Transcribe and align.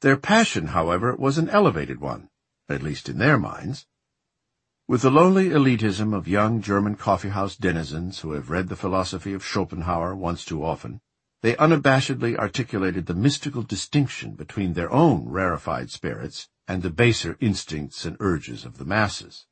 Their 0.00 0.16
passion, 0.16 0.68
however, 0.68 1.14
was 1.14 1.36
an 1.36 1.50
elevated 1.50 2.00
one, 2.00 2.30
at 2.70 2.82
least 2.82 3.10
in 3.10 3.18
their 3.18 3.36
minds. 3.36 3.86
With 4.88 5.02
the 5.02 5.10
lonely 5.10 5.50
elitism 5.50 6.14
of 6.14 6.26
young 6.26 6.62
German 6.62 6.94
coffee-house 6.94 7.56
denizens 7.56 8.20
who 8.20 8.32
have 8.32 8.48
read 8.48 8.68
the 8.68 8.76
philosophy 8.76 9.34
of 9.34 9.44
Schopenhauer 9.44 10.16
once 10.16 10.44
too 10.44 10.64
often, 10.64 11.02
they 11.42 11.54
unabashedly 11.56 12.36
articulated 12.36 13.06
the 13.06 13.14
mystical 13.14 13.62
distinction 13.62 14.36
between 14.36 14.72
their 14.72 14.90
own 14.90 15.28
rarefied 15.28 15.90
spirits 15.90 16.48
and 16.66 16.82
the 16.82 16.90
baser 16.90 17.36
instincts 17.38 18.06
and 18.06 18.16
urges 18.20 18.64
of 18.64 18.78
the 18.78 18.86
masses. 18.86 19.44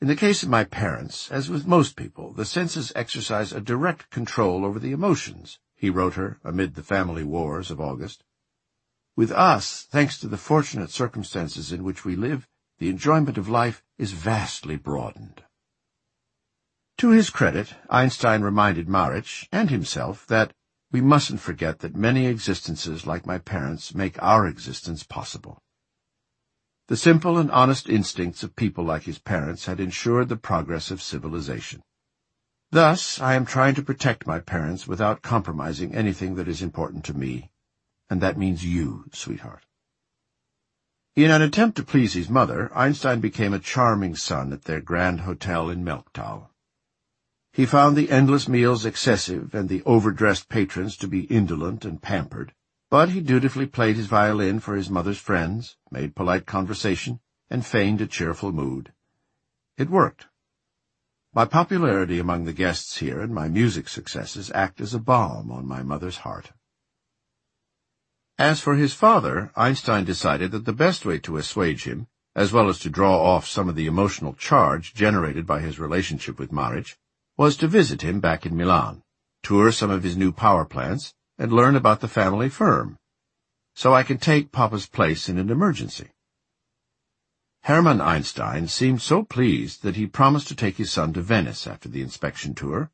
In 0.00 0.06
the 0.06 0.14
case 0.14 0.44
of 0.44 0.48
my 0.48 0.62
parents, 0.62 1.32
as 1.32 1.50
with 1.50 1.66
most 1.66 1.96
people, 1.96 2.32
the 2.32 2.44
senses 2.44 2.92
exercise 2.94 3.52
a 3.52 3.60
direct 3.60 4.08
control 4.10 4.64
over 4.64 4.78
the 4.78 4.92
emotions, 4.92 5.58
he 5.74 5.90
wrote 5.90 6.14
her 6.14 6.38
amid 6.44 6.74
the 6.74 6.82
family 6.84 7.24
wars 7.24 7.72
of 7.72 7.80
August. 7.80 8.22
With 9.16 9.32
us, 9.32 9.84
thanks 9.90 10.18
to 10.18 10.28
the 10.28 10.36
fortunate 10.36 10.90
circumstances 10.90 11.72
in 11.72 11.84
which 11.84 12.04
we 12.04 12.14
live, 12.16 12.46
the 12.78 12.90
enjoyment 12.90 13.38
of 13.38 13.48
life 13.48 13.82
is 13.96 14.12
vastly 14.12 14.76
broadened. 14.76 15.42
To 16.98 17.08
his 17.08 17.30
credit, 17.30 17.72
Einstein 17.88 18.42
reminded 18.42 18.88
Marich, 18.88 19.48
and 19.50 19.70
himself, 19.70 20.26
that 20.26 20.52
we 20.92 21.00
mustn't 21.00 21.40
forget 21.40 21.78
that 21.78 21.96
many 21.96 22.26
existences 22.26 23.06
like 23.06 23.24
my 23.24 23.38
parents 23.38 23.94
make 23.94 24.22
our 24.22 24.46
existence 24.46 25.02
possible. 25.02 25.62
The 26.88 26.96
simple 26.96 27.38
and 27.38 27.50
honest 27.50 27.88
instincts 27.88 28.42
of 28.42 28.54
people 28.54 28.84
like 28.84 29.04
his 29.04 29.18
parents 29.18 29.64
had 29.64 29.80
ensured 29.80 30.28
the 30.28 30.36
progress 30.36 30.90
of 30.90 31.00
civilization. 31.00 31.82
Thus, 32.70 33.18
I 33.18 33.34
am 33.34 33.46
trying 33.46 33.74
to 33.76 33.82
protect 33.82 34.26
my 34.26 34.40
parents 34.40 34.86
without 34.86 35.22
compromising 35.22 35.94
anything 35.94 36.34
that 36.34 36.48
is 36.48 36.60
important 36.60 37.04
to 37.06 37.14
me, 37.14 37.50
and 38.08 38.20
that 38.20 38.38
means 38.38 38.64
you, 38.64 39.04
sweetheart. 39.12 39.64
In 41.16 41.30
an 41.30 41.40
attempt 41.40 41.76
to 41.78 41.82
please 41.82 42.12
his 42.12 42.28
mother, 42.28 42.70
Einstein 42.76 43.20
became 43.20 43.54
a 43.54 43.58
charming 43.58 44.14
son 44.14 44.52
at 44.52 44.64
their 44.64 44.82
grand 44.82 45.20
hotel 45.20 45.70
in 45.70 45.82
Melchthal. 45.82 46.50
He 47.52 47.64
found 47.64 47.96
the 47.96 48.10
endless 48.10 48.48
meals 48.48 48.84
excessive 48.84 49.54
and 49.54 49.68
the 49.68 49.82
overdressed 49.84 50.50
patrons 50.50 50.94
to 50.98 51.08
be 51.08 51.24
indolent 51.24 51.86
and 51.86 52.02
pampered, 52.02 52.52
but 52.90 53.08
he 53.08 53.22
dutifully 53.22 53.66
played 53.66 53.96
his 53.96 54.06
violin 54.06 54.60
for 54.60 54.76
his 54.76 54.90
mother's 54.90 55.18
friends, 55.18 55.78
made 55.90 56.14
polite 56.14 56.44
conversation, 56.44 57.20
and 57.48 57.64
feigned 57.64 58.02
a 58.02 58.06
cheerful 58.06 58.52
mood. 58.52 58.92
It 59.78 59.88
worked. 59.88 60.26
My 61.32 61.46
popularity 61.46 62.18
among 62.18 62.44
the 62.44 62.52
guests 62.52 62.98
here 62.98 63.20
and 63.20 63.34
my 63.34 63.48
music 63.48 63.88
successes 63.88 64.50
act 64.54 64.80
as 64.80 64.92
a 64.92 64.98
balm 64.98 65.50
on 65.50 65.66
my 65.66 65.82
mother's 65.82 66.18
heart. 66.18 66.52
As 68.38 68.60
for 68.60 68.74
his 68.74 68.92
father, 68.92 69.50
Einstein 69.56 70.04
decided 70.04 70.50
that 70.50 70.66
the 70.66 70.72
best 70.72 71.06
way 71.06 71.18
to 71.20 71.38
assuage 71.38 71.84
him, 71.84 72.06
as 72.34 72.52
well 72.52 72.68
as 72.68 72.78
to 72.80 72.90
draw 72.90 73.18
off 73.18 73.46
some 73.46 73.66
of 73.66 73.76
the 73.76 73.86
emotional 73.86 74.34
charge 74.34 74.92
generated 74.92 75.46
by 75.46 75.60
his 75.60 75.78
relationship 75.78 76.38
with 76.38 76.52
Marich, 76.52 76.96
was 77.38 77.56
to 77.56 77.66
visit 77.66 78.02
him 78.02 78.20
back 78.20 78.44
in 78.44 78.54
Milan, 78.54 79.02
tour 79.42 79.72
some 79.72 79.90
of 79.90 80.02
his 80.02 80.18
new 80.18 80.32
power 80.32 80.66
plants, 80.66 81.14
and 81.38 81.50
learn 81.50 81.76
about 81.76 82.00
the 82.00 82.08
family 82.08 82.50
firm, 82.50 82.98
so 83.74 83.94
I 83.94 84.02
can 84.02 84.18
take 84.18 84.52
Papa's 84.52 84.86
place 84.86 85.30
in 85.30 85.38
an 85.38 85.50
emergency. 85.50 86.10
Hermann 87.62 88.02
Einstein 88.02 88.68
seemed 88.68 89.00
so 89.00 89.24
pleased 89.24 89.82
that 89.82 89.96
he 89.96 90.06
promised 90.06 90.48
to 90.48 90.54
take 90.54 90.76
his 90.76 90.90
son 90.90 91.14
to 91.14 91.22
Venice 91.22 91.66
after 91.66 91.88
the 91.88 92.02
inspection 92.02 92.54
tour, 92.54 92.90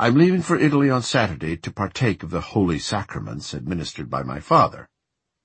I'm 0.00 0.14
leaving 0.14 0.42
for 0.42 0.56
Italy 0.56 0.88
on 0.90 1.02
Saturday 1.02 1.56
to 1.56 1.72
partake 1.72 2.22
of 2.22 2.30
the 2.30 2.40
holy 2.40 2.78
sacraments 2.78 3.52
administered 3.52 4.08
by 4.08 4.22
my 4.22 4.38
father, 4.38 4.88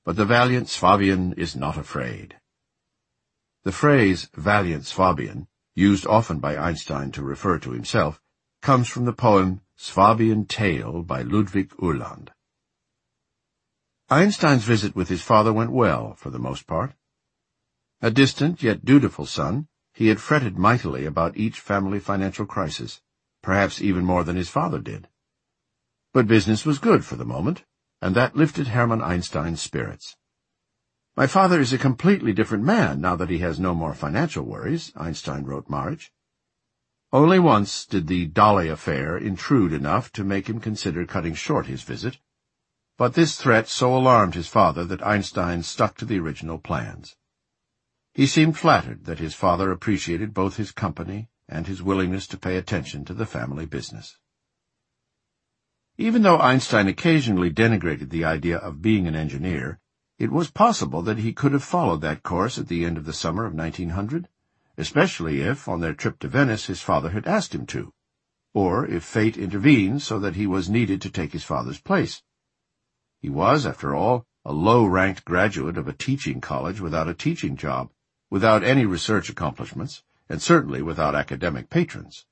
but 0.06 0.16
the 0.16 0.26
valiant 0.26 0.70
Swabian 0.70 1.34
is 1.34 1.56
not 1.56 1.76
afraid. 1.76 2.38
The 3.64 3.72
phrase 3.72 4.30
valiant 4.36 4.86
Swabian, 4.86 5.48
used 5.74 6.06
often 6.06 6.38
by 6.38 6.56
Einstein 6.56 7.10
to 7.14 7.24
refer 7.24 7.58
to 7.58 7.72
himself, 7.72 8.22
comes 8.62 8.88
from 8.88 9.06
the 9.06 9.12
poem 9.12 9.62
Swabian 9.76 10.46
Tale 10.46 11.02
by 11.02 11.24
Ludwig 11.24 11.72
Uhland. 11.78 12.30
Einstein's 14.12 14.66
visit 14.66 14.96
with 14.96 15.10
his 15.10 15.24
father 15.24 15.52
went 15.52 15.72
well, 15.72 16.14
for 16.14 16.30
the 16.30 16.38
most 16.38 16.68
part. 16.68 16.94
A 18.04 18.12
distant 18.12 18.62
yet 18.62 18.86
dutiful 18.86 19.26
son, 19.26 19.68
he 19.96 20.10
had 20.10 20.22
fretted 20.22 20.60
mightily 20.60 21.08
about 21.08 21.38
each 21.38 21.60
family 21.60 22.00
financial 22.00 22.46
crisis 22.46 23.02
perhaps 23.44 23.80
even 23.80 24.04
more 24.04 24.24
than 24.24 24.36
his 24.36 24.50
father 24.50 24.80
did. 24.80 25.08
But 26.14 26.26
business 26.26 26.66
was 26.66 26.80
good 26.80 27.06
for 27.06 27.16
the 27.16 27.26
moment, 27.26 27.64
and 28.02 28.16
that 28.16 28.36
lifted 28.36 28.70
Hermann 28.70 29.04
Einstein's 29.04 29.62
spirits. 29.62 30.16
My 31.16 31.28
father 31.28 31.60
is 31.60 31.72
a 31.72 31.78
completely 31.78 32.34
different 32.34 32.64
man 32.64 33.00
now 33.00 33.16
that 33.16 33.30
he 33.30 33.38
has 33.40 33.60
no 33.60 33.76
more 33.76 33.94
financial 33.94 34.44
worries, 34.44 34.92
Einstein 34.96 35.44
wrote 35.44 35.70
Marich. 35.70 36.10
Only 37.12 37.38
once 37.38 37.86
did 37.86 38.08
the 38.08 38.26
Dolly 38.26 38.68
affair 38.70 39.16
intrude 39.16 39.74
enough 39.74 40.12
to 40.14 40.24
make 40.24 40.50
him 40.50 40.60
consider 40.60 41.06
cutting 41.06 41.36
short 41.36 41.68
his 41.68 41.84
visit, 41.84 42.18
but 42.98 43.14
this 43.14 43.38
threat 43.38 43.68
so 43.68 43.96
alarmed 43.96 44.34
his 44.34 44.48
father 44.48 44.86
that 44.86 45.06
Einstein 45.06 45.62
stuck 45.62 45.98
to 45.98 46.06
the 46.06 46.18
original 46.18 46.58
plans. 46.58 47.16
He 48.14 48.26
seemed 48.26 48.58
flattered 48.58 49.06
that 49.06 49.20
his 49.20 49.36
father 49.36 49.72
appreciated 49.72 50.34
both 50.34 50.58
his 50.58 50.72
company 50.72 51.30
and 51.48 51.68
his 51.68 51.84
willingness 51.84 52.28
to 52.28 52.38
pay 52.38 52.58
attention 52.58 53.06
to 53.06 53.14
the 53.14 53.26
family 53.26 53.66
business. 53.66 54.18
Even 55.98 56.24
though 56.24 56.40
Einstein 56.40 56.88
occasionally 56.88 57.52
denigrated 57.52 58.10
the 58.10 58.26
idea 58.26 58.58
of 58.58 58.82
being 58.82 59.08
an 59.08 59.16
engineer, 59.16 59.80
it 60.18 60.32
was 60.32 60.50
possible 60.50 61.02
that 61.02 61.20
he 61.20 61.34
could 61.34 61.52
have 61.52 61.64
followed 61.64 62.02
that 62.02 62.24
course 62.24 62.58
at 62.58 62.68
the 62.68 62.86
end 62.86 62.98
of 62.98 63.06
the 63.06 63.14
summer 63.14 63.46
of 63.46 63.54
1900, 63.54 64.28
especially 64.78 65.42
if, 65.42 65.68
on 65.68 65.82
their 65.82 65.94
trip 65.94 66.18
to 66.20 66.28
Venice, 66.28 66.66
his 66.66 66.82
father 66.82 67.10
had 67.10 67.28
asked 67.28 67.54
him 67.54 67.66
to, 67.68 67.94
or 68.54 68.86
if 68.88 69.04
fate 69.04 69.38
intervened 69.38 70.02
so 70.02 70.20
that 70.20 70.36
he 70.36 70.48
was 70.48 70.70
needed 70.70 71.02
to 71.02 71.10
take 71.10 71.32
his 71.32 71.44
father's 71.44 71.80
place. 71.80 72.24
He 73.20 73.30
was, 73.30 73.66
after 73.66 73.94
all, 73.94 74.26
a 74.46 74.52
low-ranked 74.52 75.24
graduate 75.26 75.78
of 75.78 75.88
a 75.88 75.94
teaching 75.94 76.42
college 76.42 76.82
without 76.82 77.08
a 77.08 77.14
teaching 77.14 77.56
job, 77.56 77.90
without 78.30 78.64
any 78.64 78.86
research 78.86 79.30
accomplishments, 79.30 80.04
and 80.30 80.42
certainly 80.42 80.82
without 80.82 81.16
academic 81.16 81.70
patrons. 81.70 82.26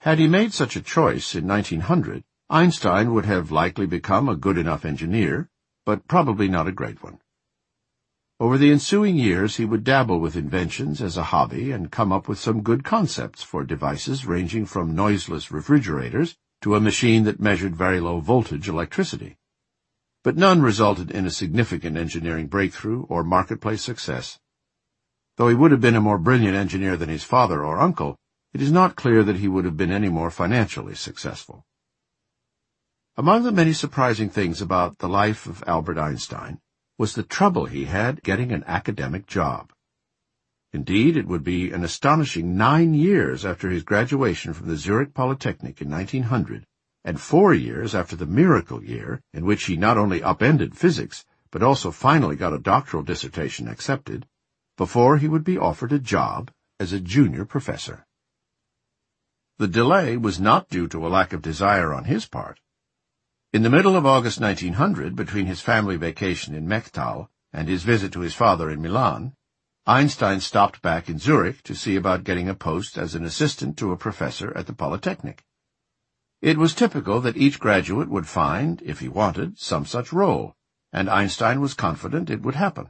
Had 0.00 0.18
he 0.18 0.26
made 0.26 0.52
such 0.52 0.74
a 0.76 0.82
choice 0.82 1.34
in 1.34 1.46
1900, 1.46 2.24
Einstein 2.50 3.14
would 3.14 3.24
have 3.24 3.50
likely 3.50 3.86
become 3.86 4.28
a 4.28 4.36
good 4.36 4.58
enough 4.58 4.84
engineer, 4.84 5.48
but 5.86 6.06
probably 6.08 6.48
not 6.48 6.66
a 6.66 6.72
great 6.72 7.02
one. 7.02 7.18
Over 8.40 8.58
the 8.58 8.72
ensuing 8.72 9.16
years 9.16 9.56
he 9.56 9.64
would 9.64 9.84
dabble 9.84 10.18
with 10.18 10.34
inventions 10.34 11.00
as 11.00 11.16
a 11.16 11.22
hobby 11.22 11.70
and 11.70 11.92
come 11.92 12.10
up 12.10 12.26
with 12.26 12.40
some 12.40 12.62
good 12.62 12.82
concepts 12.82 13.42
for 13.42 13.62
devices 13.62 14.26
ranging 14.26 14.66
from 14.66 14.96
noiseless 14.96 15.52
refrigerators 15.52 16.36
to 16.62 16.74
a 16.74 16.80
machine 16.80 17.22
that 17.24 17.40
measured 17.40 17.76
very 17.76 18.00
low 18.00 18.18
voltage 18.18 18.68
electricity. 18.68 19.38
But 20.24 20.36
none 20.36 20.60
resulted 20.60 21.10
in 21.10 21.24
a 21.24 21.30
significant 21.30 21.96
engineering 21.96 22.48
breakthrough 22.48 23.04
or 23.04 23.22
marketplace 23.22 23.82
success. 23.82 24.40
Though 25.36 25.48
he 25.48 25.54
would 25.54 25.70
have 25.70 25.80
been 25.80 25.96
a 25.96 26.00
more 26.00 26.18
brilliant 26.18 26.56
engineer 26.56 26.96
than 26.96 27.08
his 27.08 27.24
father 27.24 27.64
or 27.64 27.78
uncle, 27.78 28.18
it 28.52 28.60
is 28.60 28.70
not 28.70 28.96
clear 28.96 29.22
that 29.24 29.36
he 29.36 29.48
would 29.48 29.64
have 29.64 29.76
been 29.76 29.90
any 29.90 30.10
more 30.10 30.30
financially 30.30 30.94
successful. 30.94 31.64
Among 33.16 33.42
the 33.42 33.52
many 33.52 33.72
surprising 33.72 34.28
things 34.28 34.60
about 34.60 34.98
the 34.98 35.08
life 35.08 35.46
of 35.46 35.64
Albert 35.66 35.98
Einstein 35.98 36.60
was 36.98 37.14
the 37.14 37.22
trouble 37.22 37.66
he 37.66 37.86
had 37.86 38.22
getting 38.22 38.52
an 38.52 38.64
academic 38.66 39.26
job. 39.26 39.72
Indeed, 40.72 41.16
it 41.16 41.26
would 41.26 41.44
be 41.44 41.70
an 41.70 41.84
astonishing 41.84 42.56
nine 42.56 42.94
years 42.94 43.44
after 43.44 43.68
his 43.68 43.82
graduation 43.82 44.54
from 44.54 44.68
the 44.68 44.76
Zurich 44.76 45.12
Polytechnic 45.12 45.82
in 45.82 45.90
1900, 45.90 46.66
and 47.04 47.20
four 47.20 47.52
years 47.52 47.94
after 47.94 48.16
the 48.16 48.26
miracle 48.26 48.82
year 48.82 49.20
in 49.32 49.44
which 49.44 49.64
he 49.64 49.76
not 49.76 49.98
only 49.98 50.22
upended 50.22 50.76
physics, 50.76 51.24
but 51.50 51.62
also 51.62 51.90
finally 51.90 52.36
got 52.36 52.54
a 52.54 52.58
doctoral 52.58 53.02
dissertation 53.02 53.68
accepted, 53.68 54.26
before 54.82 55.18
he 55.18 55.28
would 55.28 55.44
be 55.44 55.56
offered 55.56 55.92
a 55.92 55.98
job 56.00 56.50
as 56.80 56.92
a 56.92 56.98
junior 56.98 57.44
professor. 57.44 58.04
The 59.58 59.68
delay 59.68 60.16
was 60.16 60.40
not 60.40 60.68
due 60.68 60.88
to 60.88 61.06
a 61.06 61.12
lack 61.16 61.32
of 61.32 61.40
desire 61.40 61.94
on 61.94 62.06
his 62.06 62.26
part. 62.26 62.58
In 63.52 63.62
the 63.62 63.70
middle 63.70 63.94
of 63.94 64.04
August 64.04 64.40
1900, 64.40 65.14
between 65.14 65.46
his 65.46 65.60
family 65.60 65.96
vacation 65.96 66.52
in 66.52 66.66
Melchthal 66.66 67.28
and 67.52 67.68
his 67.68 67.84
visit 67.84 68.10
to 68.14 68.22
his 68.22 68.34
father 68.34 68.68
in 68.68 68.82
Milan, 68.82 69.34
Einstein 69.86 70.40
stopped 70.40 70.82
back 70.82 71.08
in 71.08 71.20
Zurich 71.20 71.62
to 71.62 71.76
see 71.76 71.94
about 71.94 72.24
getting 72.24 72.48
a 72.48 72.54
post 72.56 72.98
as 72.98 73.14
an 73.14 73.24
assistant 73.24 73.76
to 73.76 73.92
a 73.92 73.96
professor 73.96 74.52
at 74.56 74.66
the 74.66 74.72
Polytechnic. 74.72 75.44
It 76.40 76.58
was 76.58 76.74
typical 76.74 77.20
that 77.20 77.36
each 77.36 77.60
graduate 77.60 78.08
would 78.08 78.26
find, 78.26 78.82
if 78.84 78.98
he 78.98 79.08
wanted, 79.08 79.60
some 79.60 79.86
such 79.86 80.12
role, 80.12 80.56
and 80.92 81.08
Einstein 81.08 81.60
was 81.60 81.72
confident 81.72 82.30
it 82.30 82.42
would 82.42 82.56
happen. 82.56 82.88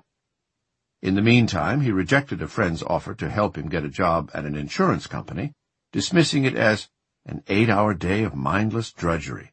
In 1.03 1.17
the 1.17 1.23
meantime, 1.23 1.81
he 1.81 1.91
rejected 1.91 2.41
a 2.41 2.47
friend's 2.47 2.85
offer 2.85 3.13
to 3.17 3.29
help 3.29 3.59
him 3.59 3.69
get 3.69 3.85
a 3.85 3.89
job 3.89 4.31
at 4.33 4.45
an 4.45 4.55
insurance 4.55 5.09
company, 5.09 5.53
dismissing 5.91 6.45
it 6.45 6.55
as 6.55 6.89
an 7.27 7.43
eight-hour 7.49 7.95
day 7.95 8.23
of 8.23 8.37
mindless 8.37 8.93
drudgery. 8.93 9.53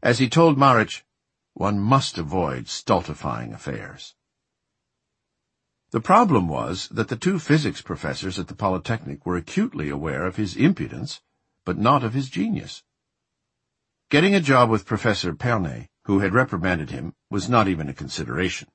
As 0.00 0.20
he 0.20 0.28
told 0.28 0.56
Marich, 0.56 1.02
One 1.54 1.80
must 1.80 2.18
avoid 2.18 2.68
stultifying 2.68 3.52
affairs. 3.52 4.14
The 5.90 6.00
problem 6.00 6.46
was 6.48 6.88
that 6.88 7.08
the 7.08 7.16
two 7.16 7.40
physics 7.40 7.82
professors 7.82 8.38
at 8.38 8.46
the 8.46 8.54
Polytechnic 8.54 9.26
were 9.26 9.36
acutely 9.36 9.90
aware 9.90 10.24
of 10.24 10.36
his 10.36 10.56
impudence, 10.56 11.20
but 11.64 11.76
not 11.76 12.04
of 12.04 12.14
his 12.14 12.30
genius. 12.30 12.84
Getting 14.08 14.34
a 14.34 14.40
job 14.40 14.70
with 14.70 14.86
Professor 14.86 15.34
Pernet, 15.34 15.88
who 16.04 16.20
had 16.20 16.32
reprimanded 16.32 16.90
him, 16.90 17.12
was 17.28 17.48
not 17.48 17.66
even 17.66 17.88
a 17.88 17.94
consideration. 17.94 18.68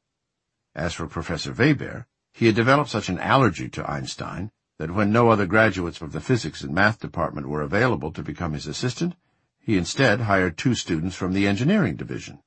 As 0.78 0.94
for 0.94 1.08
Professor 1.08 1.54
Weber, 1.54 2.06
he 2.34 2.46
had 2.46 2.54
developed 2.54 2.92
such 2.92 3.10
an 3.10 3.18
allergy 3.18 3.68
to 3.68 3.90
Einstein 3.90 4.52
that 4.78 4.94
when 4.94 5.12
no 5.12 5.32
other 5.32 5.48
graduates 5.48 6.02
of 6.02 6.12
the 6.12 6.22
physics 6.22 6.62
and 6.62 6.72
math 6.72 7.00
department 7.00 7.50
were 7.50 7.64
available 7.64 8.12
to 8.12 8.22
become 8.22 8.54
his 8.54 8.68
assistant, 8.68 9.16
he 9.58 9.76
instead 9.76 10.22
hired 10.22 10.56
two 10.56 10.76
students 10.76 11.16
from 11.16 11.34
the 11.34 11.48
engineering 11.48 11.96
division. 11.96 12.44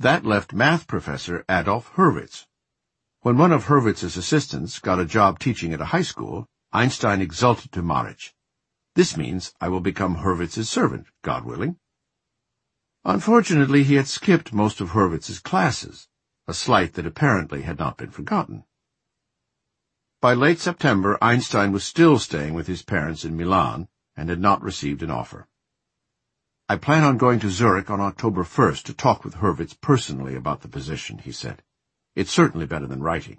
That 0.00 0.26
left 0.26 0.52
math 0.52 0.88
professor 0.88 1.44
Adolf 1.48 1.92
Hurwitz. 1.94 2.46
When 3.20 3.38
one 3.38 3.52
of 3.52 3.66
Hurwitz's 3.66 4.16
assistants 4.16 4.80
got 4.80 4.98
a 4.98 5.04
job 5.04 5.38
teaching 5.38 5.72
at 5.72 5.80
a 5.80 5.92
high 5.94 6.02
school, 6.02 6.48
Einstein 6.72 7.20
exulted 7.20 7.70
to 7.70 7.82
Marich. 7.84 8.32
This 8.96 9.16
means 9.16 9.54
I 9.60 9.68
will 9.68 9.78
become 9.78 10.16
Hurwitz's 10.16 10.68
servant, 10.68 11.06
God 11.22 11.44
willing. 11.44 11.76
Unfortunately, 13.04 13.84
he 13.84 13.94
had 13.94 14.08
skipped 14.08 14.52
most 14.52 14.80
of 14.80 14.90
Hurwitz's 14.90 15.38
classes, 15.38 16.08
a 16.48 16.54
slight 16.54 16.94
that 16.94 17.06
apparently 17.06 17.62
had 17.62 17.76
not 17.76 17.96
been 17.96 18.10
forgotten. 18.10 18.62
By 20.20 20.34
late 20.34 20.60
September, 20.60 21.18
Einstein 21.20 21.72
was 21.72 21.82
still 21.82 22.20
staying 22.20 22.54
with 22.54 22.68
his 22.68 22.82
parents 22.82 23.24
in 23.24 23.36
Milan 23.36 23.88
and 24.16 24.28
had 24.28 24.40
not 24.40 24.62
received 24.62 25.02
an 25.02 25.10
offer. 25.10 25.48
I 26.68 26.76
plan 26.76 27.02
on 27.02 27.16
going 27.16 27.40
to 27.40 27.50
Zurich 27.50 27.90
on 27.90 28.00
October 28.00 28.44
1st 28.44 28.84
to 28.84 28.94
talk 28.94 29.24
with 29.24 29.36
Hurwitz 29.36 29.74
personally 29.80 30.36
about 30.36 30.60
the 30.60 30.68
position, 30.68 31.18
he 31.18 31.32
said. 31.32 31.64
It's 32.14 32.30
certainly 32.30 32.66
better 32.66 32.86
than 32.86 33.02
writing. 33.02 33.38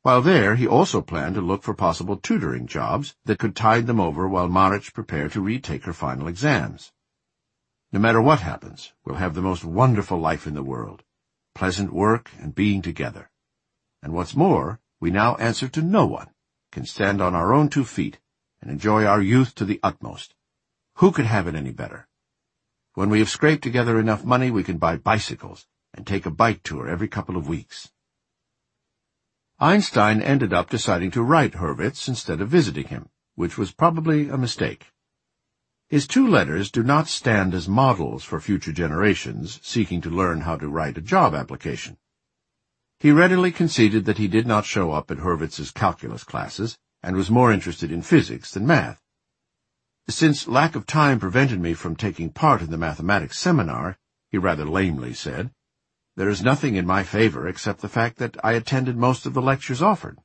While 0.00 0.22
there, 0.22 0.56
he 0.56 0.66
also 0.66 1.02
planned 1.02 1.34
to 1.34 1.42
look 1.42 1.62
for 1.62 1.74
possible 1.74 2.16
tutoring 2.16 2.66
jobs 2.66 3.16
that 3.26 3.38
could 3.38 3.54
tide 3.54 3.86
them 3.86 4.00
over 4.00 4.26
while 4.26 4.48
Marich 4.48 4.94
prepared 4.94 5.32
to 5.32 5.42
retake 5.42 5.84
her 5.84 5.92
final 5.92 6.26
exams. 6.26 6.90
No 7.92 8.00
matter 8.00 8.20
what 8.22 8.40
happens, 8.40 8.94
we'll 9.04 9.16
have 9.16 9.34
the 9.34 9.42
most 9.42 9.62
wonderful 9.62 10.18
life 10.18 10.46
in 10.46 10.54
the 10.54 10.62
world 10.62 11.04
pleasant 11.54 11.92
work 11.92 12.30
and 12.38 12.54
being 12.54 12.82
together. 12.82 13.30
And 14.02 14.12
what's 14.12 14.34
more, 14.34 14.80
we 15.00 15.10
now 15.10 15.34
answer 15.36 15.68
to 15.68 15.82
no 15.82 16.06
one, 16.06 16.30
can 16.72 16.84
stand 16.86 17.20
on 17.20 17.34
our 17.34 17.52
own 17.52 17.68
two 17.68 17.84
feet, 17.84 18.18
and 18.60 18.70
enjoy 18.70 19.04
our 19.04 19.20
youth 19.20 19.54
to 19.56 19.64
the 19.64 19.80
utmost. 19.82 20.34
Who 20.96 21.12
could 21.12 21.26
have 21.26 21.46
it 21.46 21.54
any 21.54 21.72
better? 21.72 22.08
When 22.94 23.10
we 23.10 23.20
have 23.20 23.30
scraped 23.30 23.62
together 23.62 23.98
enough 23.98 24.24
money, 24.24 24.50
we 24.50 24.64
can 24.64 24.78
buy 24.78 24.96
bicycles 24.96 25.66
and 25.94 26.06
take 26.06 26.26
a 26.26 26.30
bike 26.30 26.62
tour 26.62 26.88
every 26.88 27.08
couple 27.08 27.36
of 27.36 27.48
weeks. 27.48 27.90
Einstein 29.58 30.22
ended 30.22 30.52
up 30.52 30.70
deciding 30.70 31.10
to 31.12 31.22
write 31.22 31.52
Hurwitz 31.52 32.08
instead 32.08 32.40
of 32.40 32.48
visiting 32.48 32.88
him, 32.88 33.10
which 33.34 33.58
was 33.58 33.72
probably 33.72 34.28
a 34.28 34.38
mistake. 34.38 34.92
His 35.90 36.06
two 36.06 36.24
letters 36.24 36.70
do 36.70 36.84
not 36.84 37.08
stand 37.08 37.52
as 37.52 37.66
models 37.66 38.22
for 38.22 38.38
future 38.38 38.70
generations 38.70 39.58
seeking 39.60 40.00
to 40.02 40.08
learn 40.08 40.42
how 40.42 40.54
to 40.56 40.68
write 40.68 40.96
a 40.96 41.00
job 41.00 41.34
application. 41.34 41.98
He 43.00 43.10
readily 43.10 43.50
conceded 43.50 44.04
that 44.04 44.18
he 44.18 44.28
did 44.28 44.46
not 44.46 44.64
show 44.64 44.92
up 44.92 45.10
at 45.10 45.18
Hurwitz's 45.18 45.72
calculus 45.72 46.22
classes 46.22 46.78
and 47.02 47.16
was 47.16 47.28
more 47.28 47.50
interested 47.50 47.90
in 47.90 48.02
physics 48.02 48.52
than 48.52 48.68
math. 48.68 49.02
Since 50.08 50.46
lack 50.46 50.76
of 50.76 50.86
time 50.86 51.18
prevented 51.18 51.60
me 51.60 51.74
from 51.74 51.96
taking 51.96 52.30
part 52.30 52.62
in 52.62 52.70
the 52.70 52.78
mathematics 52.78 53.40
seminar, 53.40 53.98
he 54.30 54.38
rather 54.38 54.64
lamely 54.64 55.12
said, 55.12 55.50
there 56.14 56.28
is 56.28 56.40
nothing 56.40 56.76
in 56.76 56.86
my 56.86 57.02
favor 57.02 57.48
except 57.48 57.80
the 57.80 57.88
fact 57.88 58.18
that 58.18 58.36
I 58.44 58.52
attended 58.52 58.96
most 58.96 59.26
of 59.26 59.34
the 59.34 59.42
lectures 59.42 59.82
offered. 59.82 60.18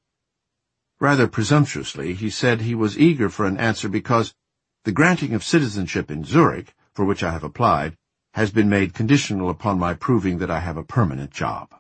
Rather 1.00 1.28
presumptuously, 1.28 2.14
he 2.14 2.30
said 2.30 2.62
he 2.62 2.76
was 2.76 3.00
eager 3.00 3.30
for 3.30 3.48
an 3.48 3.58
answer 3.58 3.90
because 3.90 4.36
the 4.86 4.92
granting 4.92 5.34
of 5.34 5.44
citizenship 5.44 6.12
in 6.12 6.24
Zurich, 6.24 6.76
for 6.94 7.06
which 7.06 7.24
I 7.24 7.32
have 7.32 7.44
applied, 7.44 7.98
has 8.36 8.52
been 8.52 8.70
made 8.70 8.94
conditional 8.94 9.50
upon 9.50 9.80
my 9.80 9.96
proving 9.96 10.38
that 10.38 10.52
I 10.52 10.60
have 10.60 10.78
a 10.78 10.84
permanent 10.84 11.32
job. 11.32 11.74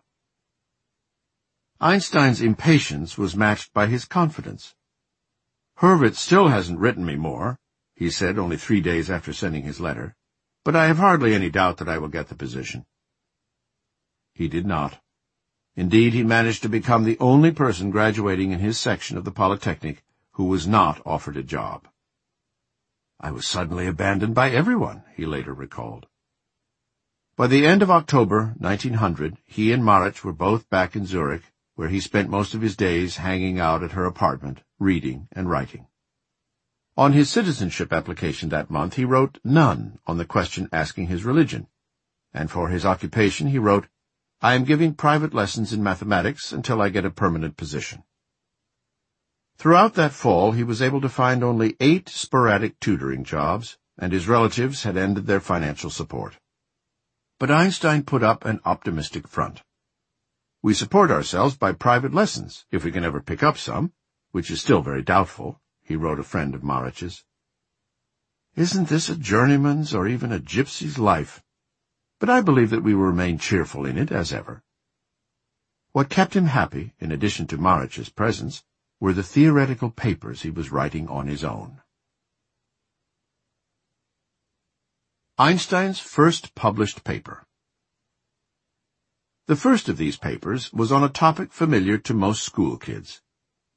Einstein's 1.80 2.42
impatience 2.42 3.16
was 3.16 3.36
matched 3.36 3.72
by 3.75 3.86
his 3.86 4.06
confidence. 4.06 4.74
Hurwitz 5.78 6.18
still 6.18 6.48
hasn't 6.48 6.80
written 6.80 7.06
me 7.06 7.16
more, 7.16 7.60
he 7.96 8.10
said 8.10 8.40
only 8.40 8.57
three 8.57 8.81
days 8.81 9.12
after 9.12 9.34
sending 9.34 9.62
his 9.62 9.80
letter, 9.80 10.16
but 10.63 10.75
I 10.75 10.88
have 10.88 10.98
hardly 10.98 11.36
any 11.36 11.51
doubt 11.51 11.78
that 11.78 11.90
I 11.90 12.00
will 12.00 12.08
get 12.08 12.30
the 12.30 12.36
position. 12.36 12.88
He 14.34 14.48
did 14.48 14.66
not. 14.66 15.00
Indeed, 15.75 16.13
he 16.13 16.24
managed 16.24 16.63
to 16.63 16.69
become 16.69 17.04
the 17.04 17.19
only 17.19 17.51
person 17.51 17.92
graduating 17.92 18.51
in 18.51 18.60
his 18.60 18.80
section 18.80 19.16
of 19.16 19.25
the 19.25 19.31
Polytechnic 19.31 20.04
who 20.31 20.46
was 20.46 20.66
not 20.66 21.01
offered 21.06 21.38
a 21.38 21.44
job. 21.44 21.88
I 23.20 23.32
was 23.32 23.48
suddenly 23.48 23.88
abandoned 23.88 24.36
by 24.36 24.52
everyone, 24.52 25.04
he 25.16 25.26
later 25.26 25.54
recalled. 25.54 26.06
By 27.36 27.48
the 27.48 27.66
end 27.66 27.82
of 27.82 27.90
October 27.90 28.54
1900, 28.60 29.38
he 29.46 29.72
and 29.72 29.84
Marich 29.84 30.24
were 30.24 30.34
both 30.34 30.70
back 30.70 30.96
in 30.96 31.06
Zurich, 31.06 31.52
where 31.76 31.90
he 31.90 32.00
spent 32.00 32.30
most 32.30 32.54
of 32.54 32.62
his 32.62 32.76
days 32.76 33.18
hanging 33.18 33.60
out 33.60 33.84
at 33.84 33.94
her 33.94 34.06
apartment, 34.06 34.64
reading 34.80 35.28
and 35.32 35.50
writing. 35.50 35.88
On 36.98 37.14
his 37.14 37.30
citizenship 37.30 37.92
application 37.92 38.50
that 38.50 38.70
month, 38.70 38.94
he 38.94 39.04
wrote 39.04 39.40
none 39.44 40.00
on 40.06 40.18
the 40.18 40.26
question 40.26 40.70
asking 40.72 41.08
his 41.08 41.26
religion, 41.26 41.68
and 42.34 42.52
for 42.52 42.70
his 42.70 42.86
occupation 42.86 43.48
he 43.48 43.60
wrote, 43.60 43.88
I 44.42 44.54
am 44.54 44.64
giving 44.64 44.94
private 44.94 45.34
lessons 45.34 45.74
in 45.74 45.82
mathematics 45.82 46.54
until 46.54 46.82
I 46.82 46.90
get 46.90 47.06
a 47.06 47.10
permanent 47.10 47.58
position. 47.58 48.04
Throughout 49.57 49.94
that 49.96 50.12
fall, 50.12 50.52
he 50.52 50.63
was 50.63 50.81
able 50.81 51.02
to 51.02 51.10
find 51.10 51.44
only 51.44 51.75
eight 51.80 52.10
sporadic 52.10 52.80
tutoring 52.80 53.24
jobs, 53.24 53.78
and 53.98 54.12
his 54.12 54.28
relatives 54.28 54.84
had 54.84 54.98
ended 54.98 55.25
their 55.25 55.40
financial 55.40 55.90
support. 55.90 56.38
But 57.40 57.52
Einstein 57.52 58.04
put 58.04 58.24
up 58.24 58.46
an 58.46 58.60
optimistic 58.66 59.28
front. 59.28 59.63
We 60.62 60.74
support 60.74 61.12
ourselves 61.12 61.56
by 61.56 61.74
private 61.74 62.13
lessons, 62.13 62.66
if 62.72 62.84
we 62.84 62.92
can 62.92 63.04
ever 63.04 63.22
pick 63.22 63.44
up 63.44 63.57
some, 63.57 63.94
which 64.31 64.52
is 64.52 64.62
still 64.62 64.81
very 64.81 65.02
doubtful, 65.02 65.62
he 65.81 65.96
wrote 65.96 66.19
a 66.19 66.24
friend 66.24 66.56
of 66.56 66.63
Marich's. 66.63 67.24
Isn't 68.56 68.90
this 68.90 69.10
a 69.10 69.16
journeyman's 69.16 69.94
or 69.94 70.08
even 70.08 70.31
a 70.31 70.40
gypsy's 70.40 70.98
life? 70.98 71.44
But 72.19 72.30
I 72.30 72.42
believe 72.42 72.69
that 72.69 72.84
we 72.84 72.96
will 72.96 73.04
remain 73.04 73.38
cheerful 73.38 73.86
in 73.86 73.98
it 73.98 74.12
as 74.12 74.34
ever. 74.34 74.63
What 75.91 76.10
kept 76.10 76.36
him 76.36 76.48
happy, 76.48 76.94
in 77.00 77.12
addition 77.12 77.48
to 77.48 77.58
Marich's 77.58 78.10
presence, 78.10 78.63
were 79.00 79.14
the 79.14 79.24
theoretical 79.24 79.90
papers 79.90 80.42
he 80.42 80.50
was 80.50 80.72
writing 80.72 81.08
on 81.08 81.28
his 81.28 81.44
own. 81.44 81.82
Einstein's 85.38 86.00
first 86.00 86.56
published 86.56 87.04
paper 87.04 87.46
The 89.48 89.58
first 89.58 89.90
of 89.90 89.98
these 89.98 90.18
papers 90.18 90.72
was 90.72 90.92
on 90.92 91.04
a 91.04 91.10
topic 91.10 91.52
familiar 91.52 91.98
to 91.98 92.14
most 92.14 92.42
school 92.42 92.78
kids, 92.78 93.22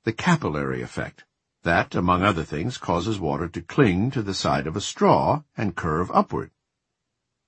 the 0.04 0.12
capillary 0.12 0.82
effect, 0.82 1.24
that, 1.64 1.94
among 1.94 2.22
other 2.22 2.44
things, 2.44 2.78
causes 2.78 3.18
water 3.18 3.48
to 3.48 3.60
cling 3.60 4.10
to 4.12 4.22
the 4.22 4.34
side 4.34 4.66
of 4.66 4.76
a 4.76 4.80
straw 4.80 5.42
and 5.56 5.74
curve 5.74 6.10
upward. 6.12 6.52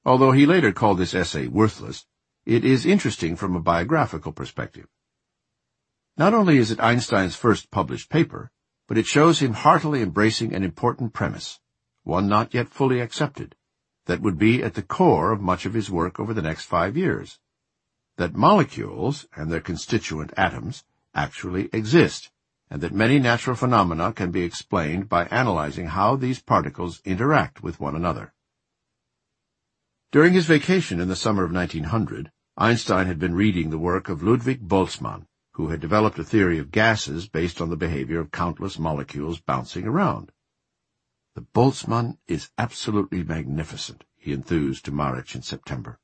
Although 0.04 0.32
he 0.32 0.44
later 0.44 0.72
called 0.72 0.98
this 0.98 1.14
essay 1.14 1.46
worthless, 1.46 2.06
it 2.44 2.64
is 2.64 2.84
interesting 2.84 3.36
from 3.36 3.54
a 3.54 3.60
biographical 3.60 4.32
perspective. 4.32 4.88
Not 6.16 6.34
only 6.34 6.58
is 6.58 6.70
it 6.70 6.80
Einstein's 6.80 7.36
first 7.36 7.70
published 7.70 8.10
paper, 8.10 8.50
but 8.88 8.98
it 8.98 9.06
shows 9.06 9.38
him 9.38 9.52
heartily 9.52 10.02
embracing 10.02 10.54
an 10.54 10.64
important 10.64 11.12
premise, 11.12 11.60
one 12.02 12.28
not 12.28 12.52
yet 12.52 12.68
fully 12.68 13.00
accepted, 13.00 13.54
that 14.06 14.20
would 14.20 14.38
be 14.38 14.62
at 14.62 14.74
the 14.74 14.82
core 14.82 15.32
of 15.32 15.40
much 15.40 15.64
of 15.66 15.74
his 15.74 15.90
work 15.90 16.18
over 16.18 16.34
the 16.34 16.42
next 16.42 16.64
five 16.64 16.96
years. 16.96 17.38
That 18.16 18.34
molecules, 18.34 19.26
and 19.36 19.50
their 19.50 19.60
constituent 19.60 20.32
atoms, 20.36 20.84
actually 21.14 21.70
exist, 21.72 22.30
and 22.68 22.80
that 22.82 22.92
many 22.92 23.18
natural 23.18 23.56
phenomena 23.56 24.12
can 24.12 24.30
be 24.30 24.42
explained 24.42 25.08
by 25.08 25.26
analyzing 25.26 25.86
how 25.86 26.16
these 26.16 26.40
particles 26.40 27.00
interact 27.04 27.62
with 27.62 27.80
one 27.80 27.96
another. 27.96 28.32
During 30.12 30.32
his 30.32 30.46
vacation 30.46 31.00
in 31.00 31.08
the 31.08 31.16
summer 31.16 31.44
of 31.44 31.52
1900, 31.52 32.32
Einstein 32.56 33.06
had 33.06 33.18
been 33.18 33.34
reading 33.34 33.70
the 33.70 33.78
work 33.78 34.08
of 34.08 34.22
Ludwig 34.22 34.66
Boltzmann, 34.66 35.26
who 35.60 35.68
had 35.68 35.80
developed 35.80 36.18
a 36.18 36.24
theory 36.24 36.58
of 36.58 36.70
gases 36.70 37.28
based 37.28 37.60
on 37.60 37.68
the 37.68 37.76
behavior 37.76 38.18
of 38.18 38.30
countless 38.30 38.78
molecules 38.78 39.40
bouncing 39.40 39.86
around. 39.86 40.32
The 41.34 41.42
Boltzmann 41.42 42.16
is 42.26 42.48
absolutely 42.56 43.22
magnificent, 43.22 44.04
he 44.16 44.32
enthused 44.32 44.86
to 44.86 44.90
Marich 44.90 45.34
in 45.34 45.42
September. 45.42 46.00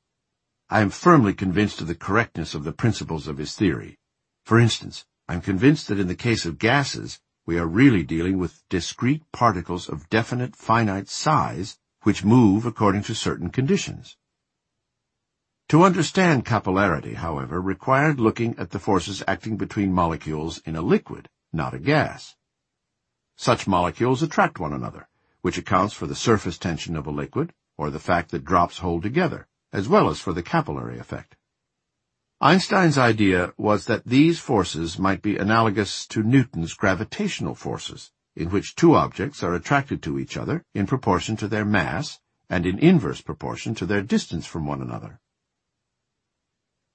I 0.69 0.83
am 0.83 0.91
firmly 0.91 1.33
convinced 1.33 1.81
of 1.81 1.87
the 1.87 1.95
correctness 1.95 2.55
of 2.55 2.65
the 2.65 2.73
principles 2.73 3.27
of 3.27 3.39
his 3.39 3.55
theory. 3.55 3.99
For 4.45 4.59
instance, 4.59 5.07
I 5.27 5.33
am 5.33 5.41
convinced 5.41 5.89
that 5.89 5.99
in 5.99 6.09
the 6.09 6.15
case 6.15 6.45
of 6.45 6.59
gases, 6.59 7.19
we 7.47 7.59
are 7.59 7.67
really 7.67 8.03
dealing 8.03 8.37
with 8.37 8.63
discrete 8.69 9.25
particles 9.33 9.89
of 9.89 10.11
definite 10.11 10.55
finite 10.55 11.09
size 11.09 11.79
which 12.03 12.25
move 12.25 12.67
according 12.67 13.05
to 13.05 13.15
certain 13.15 13.49
conditions. 13.49 14.19
To 15.71 15.83
understand 15.83 16.45
capillarity, 16.45 17.15
however, 17.15 17.61
required 17.61 18.21
looking 18.21 18.57
at 18.57 18.71
the 18.71 18.79
forces 18.79 19.25
acting 19.27 19.57
between 19.57 19.93
molecules 19.93 20.59
in 20.59 20.77
a 20.77 20.81
liquid, 20.81 21.29
not 21.53 21.75
a 21.75 21.81
gas. 21.81 22.37
Such 23.35 23.67
molecules 23.67 24.23
attract 24.23 24.61
one 24.61 24.73
another, 24.73 25.09
which 25.41 25.59
accounts 25.59 25.93
for 25.93 26.07
the 26.07 26.15
surface 26.15 26.57
tension 26.57 26.95
of 26.95 27.05
a 27.05 27.11
liquid, 27.11 27.53
or 27.77 27.91
the 27.91 27.99
fact 27.99 28.31
that 28.31 28.45
drops 28.45 28.79
hold 28.79 29.03
together, 29.03 29.49
as 29.73 29.89
well 29.89 30.09
as 30.09 30.21
for 30.21 30.33
the 30.33 30.43
capillary 30.43 31.01
effect. 31.01 31.35
Einstein's 32.41 32.97
idea 32.97 33.53
was 33.57 33.87
that 33.87 34.07
these 34.07 34.39
forces 34.39 35.01
might 35.01 35.21
be 35.21 35.37
analogous 35.37 36.07
to 36.07 36.23
Newton's 36.23 36.75
gravitational 36.75 37.57
forces, 37.57 38.13
in 38.37 38.51
which 38.51 38.77
two 38.77 38.95
objects 38.95 39.43
are 39.43 39.55
attracted 39.55 40.01
to 40.03 40.17
each 40.17 40.37
other 40.37 40.65
in 40.75 40.87
proportion 40.87 41.37
to 41.39 41.49
their 41.49 41.65
mass 41.65 42.21
and 42.49 42.67
in 42.67 42.79
inverse 42.79 43.21
proportion 43.21 43.75
to 43.75 43.85
their 43.85 44.03
distance 44.03 44.47
from 44.47 44.65
one 44.65 44.81
another. 44.81 45.19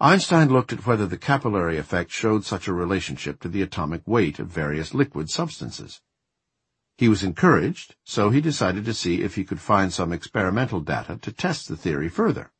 Einstein 0.03 0.49
looked 0.49 0.73
at 0.73 0.87
whether 0.87 1.05
the 1.05 1.15
capillary 1.15 1.77
effect 1.77 2.09
showed 2.09 2.43
such 2.43 2.67
a 2.67 2.73
relationship 2.73 3.39
to 3.39 3.47
the 3.47 3.61
atomic 3.61 4.01
weight 4.07 4.39
of 4.39 4.47
various 4.47 4.95
liquid 4.95 5.29
substances. 5.29 6.01
He 6.97 7.07
was 7.07 7.23
encouraged, 7.23 7.93
so 8.03 8.31
he 8.31 8.41
decided 8.41 8.83
to 8.85 8.95
see 8.95 9.21
if 9.21 9.35
he 9.35 9.43
could 9.43 9.59
find 9.59 9.93
some 9.93 10.11
experimental 10.11 10.79
data 10.79 11.19
to 11.21 11.31
test 11.31 11.67
the 11.67 11.77
theory 11.77 12.09
further. 12.09 12.51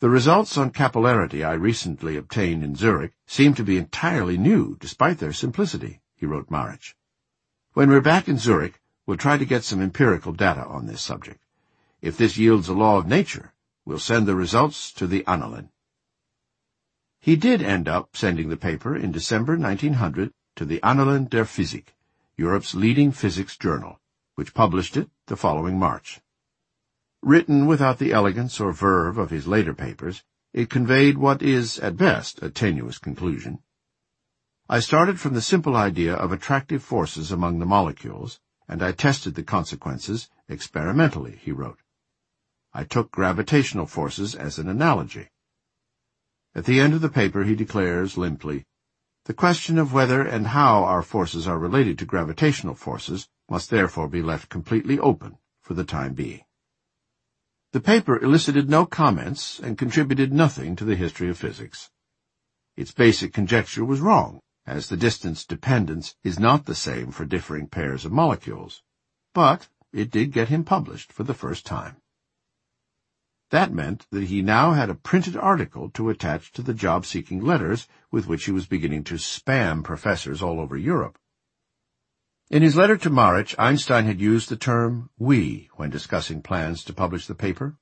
The 0.00 0.10
results 0.10 0.58
on 0.58 0.72
capillarity 0.72 1.46
I 1.46 1.52
recently 1.52 2.16
obtained 2.16 2.64
in 2.64 2.74
Zurich 2.74 3.12
seem 3.28 3.54
to 3.54 3.62
be 3.62 3.76
entirely 3.76 4.36
new, 4.36 4.76
despite 4.80 5.18
their 5.18 5.32
simplicity, 5.32 6.00
he 6.16 6.26
wrote 6.26 6.50
Maric. 6.50 6.94
When 7.74 7.90
we're 7.90 8.00
back 8.00 8.26
in 8.26 8.38
Zurich, 8.38 8.80
we'll 9.06 9.18
try 9.18 9.38
to 9.38 9.44
get 9.44 9.62
some 9.62 9.80
empirical 9.80 10.32
data 10.32 10.64
on 10.64 10.86
this 10.86 11.00
subject. 11.00 11.44
If 12.02 12.16
this 12.16 12.36
yields 12.36 12.68
a 12.68 12.74
law 12.74 12.98
of 12.98 13.06
nature, 13.06 13.52
we'll 13.84 14.00
send 14.00 14.26
the 14.26 14.34
results 14.34 14.90
to 14.94 15.06
the 15.06 15.22
Annalen. 15.28 15.68
He 17.22 17.36
did 17.36 17.60
end 17.60 17.86
up 17.86 18.16
sending 18.16 18.48
the 18.48 18.56
paper 18.56 18.96
in 18.96 19.12
December 19.12 19.58
1900 19.58 20.32
to 20.56 20.64
the 20.64 20.80
Annalen 20.82 21.28
der 21.28 21.44
Physik, 21.44 21.94
Europe's 22.38 22.74
leading 22.74 23.12
physics 23.12 23.58
journal, 23.58 24.00
which 24.36 24.54
published 24.54 24.96
it 24.96 25.10
the 25.26 25.36
following 25.36 25.78
March. 25.78 26.22
Written 27.22 27.66
without 27.66 27.98
the 27.98 28.12
elegance 28.12 28.58
or 28.58 28.72
verve 28.72 29.18
of 29.18 29.28
his 29.28 29.46
later 29.46 29.74
papers, 29.74 30.24
it 30.54 30.70
conveyed 30.70 31.18
what 31.18 31.42
is, 31.42 31.78
at 31.80 31.98
best, 31.98 32.42
a 32.42 32.48
tenuous 32.48 32.96
conclusion. 32.96 33.58
I 34.70 34.80
started 34.80 35.20
from 35.20 35.34
the 35.34 35.42
simple 35.42 35.76
idea 35.76 36.14
of 36.14 36.32
attractive 36.32 36.82
forces 36.82 37.30
among 37.30 37.58
the 37.58 37.66
molecules, 37.66 38.40
and 38.66 38.82
I 38.82 38.92
tested 38.92 39.34
the 39.34 39.42
consequences 39.42 40.30
experimentally, 40.48 41.36
he 41.36 41.52
wrote. 41.52 41.80
I 42.72 42.84
took 42.84 43.10
gravitational 43.10 43.84
forces 43.84 44.34
as 44.34 44.58
an 44.58 44.70
analogy. 44.70 45.28
At 46.52 46.64
the 46.64 46.80
end 46.80 46.94
of 46.94 47.00
the 47.00 47.08
paper 47.08 47.44
he 47.44 47.54
declares, 47.54 48.16
limply, 48.16 48.64
The 49.26 49.34
question 49.34 49.78
of 49.78 49.92
whether 49.92 50.22
and 50.22 50.48
how 50.48 50.82
our 50.82 51.02
forces 51.02 51.46
are 51.46 51.58
related 51.58 51.98
to 51.98 52.04
gravitational 52.04 52.74
forces 52.74 53.28
must 53.48 53.70
therefore 53.70 54.08
be 54.08 54.20
left 54.22 54.48
completely 54.48 54.98
open 54.98 55.38
for 55.62 55.74
the 55.74 55.84
time 55.84 56.14
being. 56.14 56.42
The 57.72 57.80
paper 57.80 58.18
elicited 58.18 58.68
no 58.68 58.84
comments 58.84 59.60
and 59.60 59.78
contributed 59.78 60.32
nothing 60.32 60.74
to 60.74 60.84
the 60.84 60.96
history 60.96 61.28
of 61.28 61.38
physics. 61.38 61.88
Its 62.76 62.90
basic 62.90 63.32
conjecture 63.32 63.84
was 63.84 64.00
wrong, 64.00 64.40
as 64.66 64.88
the 64.88 64.96
distance 64.96 65.44
dependence 65.44 66.16
is 66.24 66.40
not 66.40 66.66
the 66.66 66.74
same 66.74 67.12
for 67.12 67.24
differing 67.24 67.68
pairs 67.68 68.04
of 68.04 68.10
molecules, 68.10 68.82
but 69.34 69.68
it 69.92 70.10
did 70.10 70.32
get 70.32 70.48
him 70.48 70.64
published 70.64 71.12
for 71.12 71.22
the 71.22 71.34
first 71.34 71.64
time. 71.64 71.98
That 73.50 73.74
meant 73.74 74.06
that 74.10 74.24
he 74.24 74.42
now 74.42 74.72
had 74.72 74.90
a 74.90 74.94
printed 74.94 75.36
article 75.36 75.90
to 75.90 76.08
attach 76.08 76.52
to 76.52 76.62
the 76.62 76.74
job-seeking 76.74 77.40
letters 77.40 77.88
with 78.10 78.28
which 78.28 78.44
he 78.44 78.52
was 78.52 78.66
beginning 78.66 79.04
to 79.04 79.14
spam 79.14 79.82
professors 79.82 80.40
all 80.40 80.60
over 80.60 80.76
Europe. 80.76 81.18
In 82.48 82.62
his 82.62 82.76
letter 82.76 82.96
to 82.96 83.10
Maric, 83.10 83.54
Einstein 83.58 84.06
had 84.06 84.20
used 84.20 84.48
the 84.48 84.56
term 84.56 85.10
we 85.18 85.68
when 85.74 85.90
discussing 85.90 86.42
plans 86.42 86.84
to 86.84 86.92
publish 86.92 87.26
the 87.26 87.34
paper. 87.34 87.76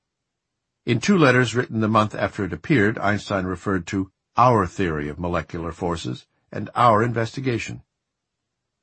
In 0.85 0.99
two 0.99 1.17
letters 1.17 1.55
written 1.55 1.81
the 1.81 1.87
month 1.87 2.15
after 2.15 2.45
it 2.45 2.53
appeared, 2.53 2.97
Einstein 2.97 3.45
referred 3.45 3.85
to 3.87 4.11
our 4.37 4.65
theory 4.65 5.07
of 5.07 5.19
molecular 5.19 5.71
forces 5.71 6.25
and 6.51 6.69
our 6.73 7.03
investigation. 7.03 7.83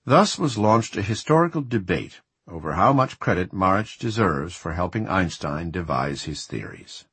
Thus 0.05 0.39
was 0.39 0.57
launched 0.57 0.97
a 0.97 1.03
historical 1.03 1.63
debate 1.63 2.21
over 2.49 2.75
how 2.75 2.93
much 2.93 3.19
credit 3.19 3.53
Maric 3.53 3.99
deserves 3.99 4.55
for 4.55 4.73
helping 4.73 5.09
Einstein 5.09 5.71
devise 5.71 6.25
his 6.25 6.47
theories. 6.47 7.05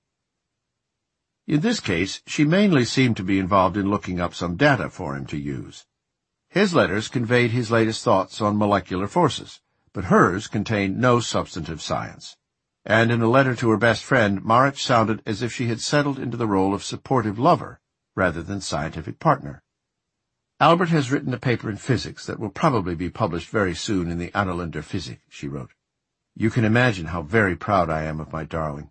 In 1.48 1.60
this 1.62 1.80
case, 1.80 2.22
she 2.26 2.46
mainly 2.46 2.86
seemed 2.86 3.18
to 3.18 3.24
be 3.24 3.40
involved 3.40 3.76
in 3.76 3.90
looking 3.90 4.22
up 4.22 4.34
some 4.34 4.56
data 4.56 4.90
for 4.90 5.16
him 5.16 5.26
to 5.28 5.38
use. 5.38 5.86
His 6.50 6.74
letters 6.74 7.08
conveyed 7.08 7.52
his 7.52 7.72
latest 7.72 8.04
thoughts 8.04 8.40
on 8.40 8.58
molecular 8.58 9.08
forces, 9.08 9.60
but 9.92 10.06
hers 10.06 10.48
contained 10.48 11.00
no 11.00 11.20
substantive 11.20 11.82
science. 11.82 12.38
And 12.86 13.12
in 13.12 13.22
a 13.22 13.30
letter 13.30 13.56
to 13.56 13.70
her 13.72 13.78
best 13.78 14.04
friend, 14.04 14.42
Maric 14.44 14.78
sounded 14.78 15.22
as 15.26 15.42
if 15.42 15.52
she 15.54 15.68
had 15.68 15.82
settled 15.82 16.20
into 16.20 16.38
the 16.38 16.48
role 16.48 16.74
of 16.74 16.84
supportive 16.84 17.40
lover 17.40 17.80
rather 18.16 18.44
than 18.44 18.62
scientific 18.62 19.20
partner. 19.20 19.64
Albert 20.64 20.88
has 20.92 21.12
written 21.12 21.34
a 21.34 21.38
paper 21.38 21.70
in 21.70 21.76
physics 21.76 22.26
that 22.26 22.40
will 22.40 22.50
probably 22.50 22.96
be 22.96 23.10
published 23.10 23.50
very 23.50 23.76
soon 23.76 24.10
in 24.10 24.18
the 24.18 24.32
Annalen 24.32 24.72
der 24.72 24.82
Physik, 24.82 25.20
she 25.28 25.46
wrote. 25.46 25.74
You 26.36 26.50
can 26.50 26.64
imagine 26.64 27.08
how 27.08 27.22
very 27.22 27.58
proud 27.58 27.90
I 27.90 28.04
am 28.04 28.22
of 28.22 28.32
my 28.32 28.46
darling. 28.46 28.90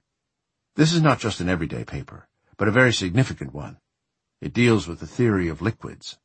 This 0.75 0.93
is 0.93 1.01
not 1.01 1.19
just 1.19 1.41
an 1.41 1.49
everyday 1.49 1.83
paper, 1.83 2.29
but 2.59 2.69
a 2.69 2.71
very 2.71 2.93
significant 2.93 3.55
one. 3.55 3.79
It 4.43 4.53
deals 4.53 4.87
with 4.87 5.01
the 5.01 5.07
theory 5.07 5.49
of 5.49 5.63
liquids. 5.63 6.19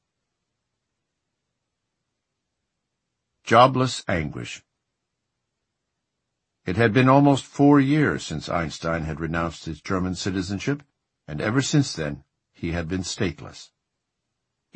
Jobless 3.46 4.04
Anguish 4.06 4.66
It 6.66 6.76
had 6.76 6.92
been 6.92 7.08
almost 7.08 7.46
four 7.46 7.80
years 7.80 8.22
since 8.22 8.50
Einstein 8.50 9.04
had 9.04 9.22
renounced 9.22 9.64
his 9.64 9.80
German 9.80 10.16
citizenship, 10.16 10.84
and 11.26 11.40
ever 11.40 11.62
since 11.62 11.94
then 11.94 12.26
he 12.52 12.74
had 12.74 12.90
been 12.90 13.04
stateless. 13.04 13.70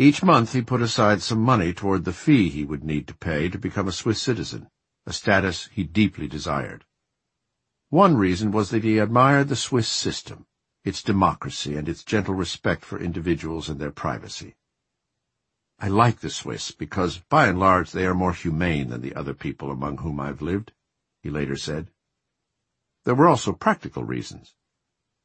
Each 0.02 0.24
month 0.24 0.54
he 0.54 0.64
put 0.64 0.82
aside 0.82 1.22
some 1.22 1.42
money 1.42 1.74
toward 1.74 2.06
the 2.06 2.12
fee 2.12 2.50
he 2.50 2.66
would 2.66 2.84
need 2.84 3.08
to 3.08 3.14
pay 3.14 3.50
to 3.50 3.60
become 3.60 3.88
a 3.88 3.92
Swiss 3.92 4.20
citizen, 4.20 4.68
a 5.06 5.14
status 5.14 5.68
he 5.68 5.84
deeply 5.84 6.28
desired. 6.28 6.86
One 7.90 8.18
reason 8.18 8.50
was 8.50 8.72
that 8.72 8.84
he 8.84 8.98
admired 8.98 9.48
the 9.48 9.56
Swiss 9.56 9.88
system, 9.88 10.48
its 10.84 11.04
democracy 11.04 11.76
and 11.76 11.88
its 11.88 12.04
gentle 12.04 12.34
respect 12.34 12.84
for 12.84 13.00
individuals 13.00 13.70
and 13.70 13.80
their 13.80 13.92
privacy. 13.92 14.56
I 15.78 15.90
like 15.90 16.22
the 16.22 16.32
Swiss 16.32 16.72
because, 16.72 17.20
by 17.30 17.46
and 17.46 17.60
large, 17.60 17.92
they 17.92 18.08
are 18.08 18.16
more 18.16 18.34
humane 18.34 18.90
than 18.90 19.02
the 19.02 19.14
other 19.14 19.36
people 19.36 19.70
among 19.70 19.98
whom 19.98 20.20
I've 20.20 20.42
lived, 20.42 20.72
he 21.22 21.30
later 21.30 21.56
said. 21.56 21.92
There 23.06 23.14
were 23.14 23.28
also 23.28 23.54
practical 23.54 24.04
reasons. 24.04 24.56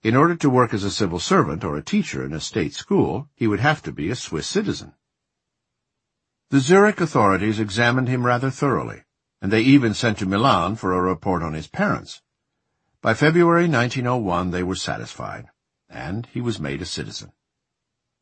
In 0.03 0.15
order 0.15 0.37
to 0.37 0.51
work 0.51 0.73
as 0.75 0.85
a 0.85 0.91
civil 0.91 1.19
servant 1.19 1.65
or 1.65 1.77
a 1.77 1.83
teacher 1.83 2.25
in 2.25 2.33
a 2.33 2.41
state 2.41 2.75
school, 2.75 3.29
he 3.35 3.47
would 3.47 3.61
have 3.61 3.83
to 3.83 3.93
be 3.93 4.11
a 4.11 4.15
Swiss 4.15 4.47
citizen. 4.47 4.95
The 6.51 6.61
Zurich 6.61 7.01
authorities 7.01 7.59
examined 7.59 8.09
him 8.09 8.25
rather 8.25 8.51
thoroughly, 8.51 9.03
and 9.43 9.53
they 9.53 9.63
even 9.63 9.95
sent 9.95 10.19
to 10.19 10.27
Milan 10.27 10.77
for 10.77 10.93
a 10.93 11.03
report 11.03 11.43
on 11.43 11.55
his 11.55 11.67
parents. 11.67 12.23
By 13.03 13.15
February 13.15 13.69
1901 13.69 14.51
they 14.51 14.63
were 14.63 14.77
satisfied, 14.77 15.47
and 15.89 16.27
he 16.27 16.41
was 16.41 16.61
made 16.61 16.83
a 16.83 16.87
citizen. 16.87 17.33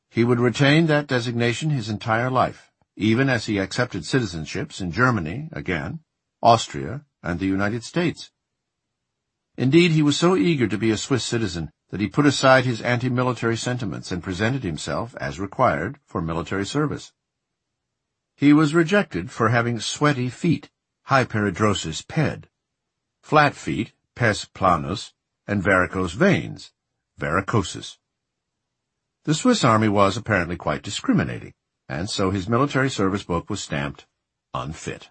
He 0.08 0.24
would 0.24 0.40
retain 0.40 0.86
that 0.86 1.06
designation 1.06 1.70
his 1.70 1.88
entire 1.88 2.30
life, 2.30 2.70
even 2.96 3.28
as 3.28 3.46
he 3.46 3.58
accepted 3.58 4.02
citizenships 4.02 4.80
in 4.80 4.92
Germany, 4.92 5.48
again, 5.52 6.00
Austria, 6.42 7.04
and 7.22 7.40
the 7.40 7.46
United 7.46 7.84
States. 7.84 8.30
Indeed, 9.56 9.92
he 9.92 10.02
was 10.02 10.18
so 10.18 10.36
eager 10.36 10.66
to 10.66 10.78
be 10.78 10.90
a 10.90 10.96
Swiss 10.96 11.24
citizen 11.24 11.70
that 11.90 12.00
he 12.00 12.08
put 12.08 12.26
aside 12.26 12.64
his 12.64 12.82
anti-military 12.82 13.56
sentiments 13.56 14.10
and 14.10 14.22
presented 14.22 14.64
himself, 14.64 15.14
as 15.16 15.38
required, 15.38 16.00
for 16.04 16.20
military 16.20 16.66
service. 16.66 17.12
He 18.36 18.52
was 18.52 18.74
rejected 18.74 19.30
for 19.30 19.50
having 19.50 19.78
sweaty 19.78 20.28
feet, 20.28 20.70
hyperidrosis 21.08 22.02
ped, 22.06 22.48
flat 23.22 23.54
feet, 23.54 23.92
pes 24.16 24.44
planus, 24.44 25.12
and 25.46 25.62
varicose 25.62 26.14
veins, 26.14 26.72
varicosis. 27.20 27.98
The 29.24 29.34
Swiss 29.34 29.62
army 29.62 29.88
was 29.88 30.16
apparently 30.16 30.56
quite 30.56 30.82
discriminating, 30.82 31.54
and 31.88 32.10
so 32.10 32.30
his 32.30 32.48
military 32.48 32.90
service 32.90 33.22
book 33.22 33.48
was 33.48 33.62
stamped 33.62 34.06
unfit. 34.52 35.10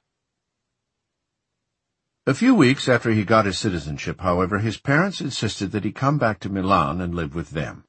A 2.25 2.33
few 2.33 2.55
weeks 2.55 2.87
after 2.87 3.11
he 3.11 3.25
got 3.25 3.45
his 3.45 3.57
citizenship, 3.57 4.21
however, 4.21 4.59
his 4.59 4.77
parents 4.77 5.19
insisted 5.19 5.71
that 5.71 5.83
he 5.83 5.91
come 5.91 6.17
back 6.17 6.39
to 6.39 6.49
Milan 6.49 7.01
and 7.01 7.13
live 7.13 7.35
with 7.35 7.49
them. 7.49 7.83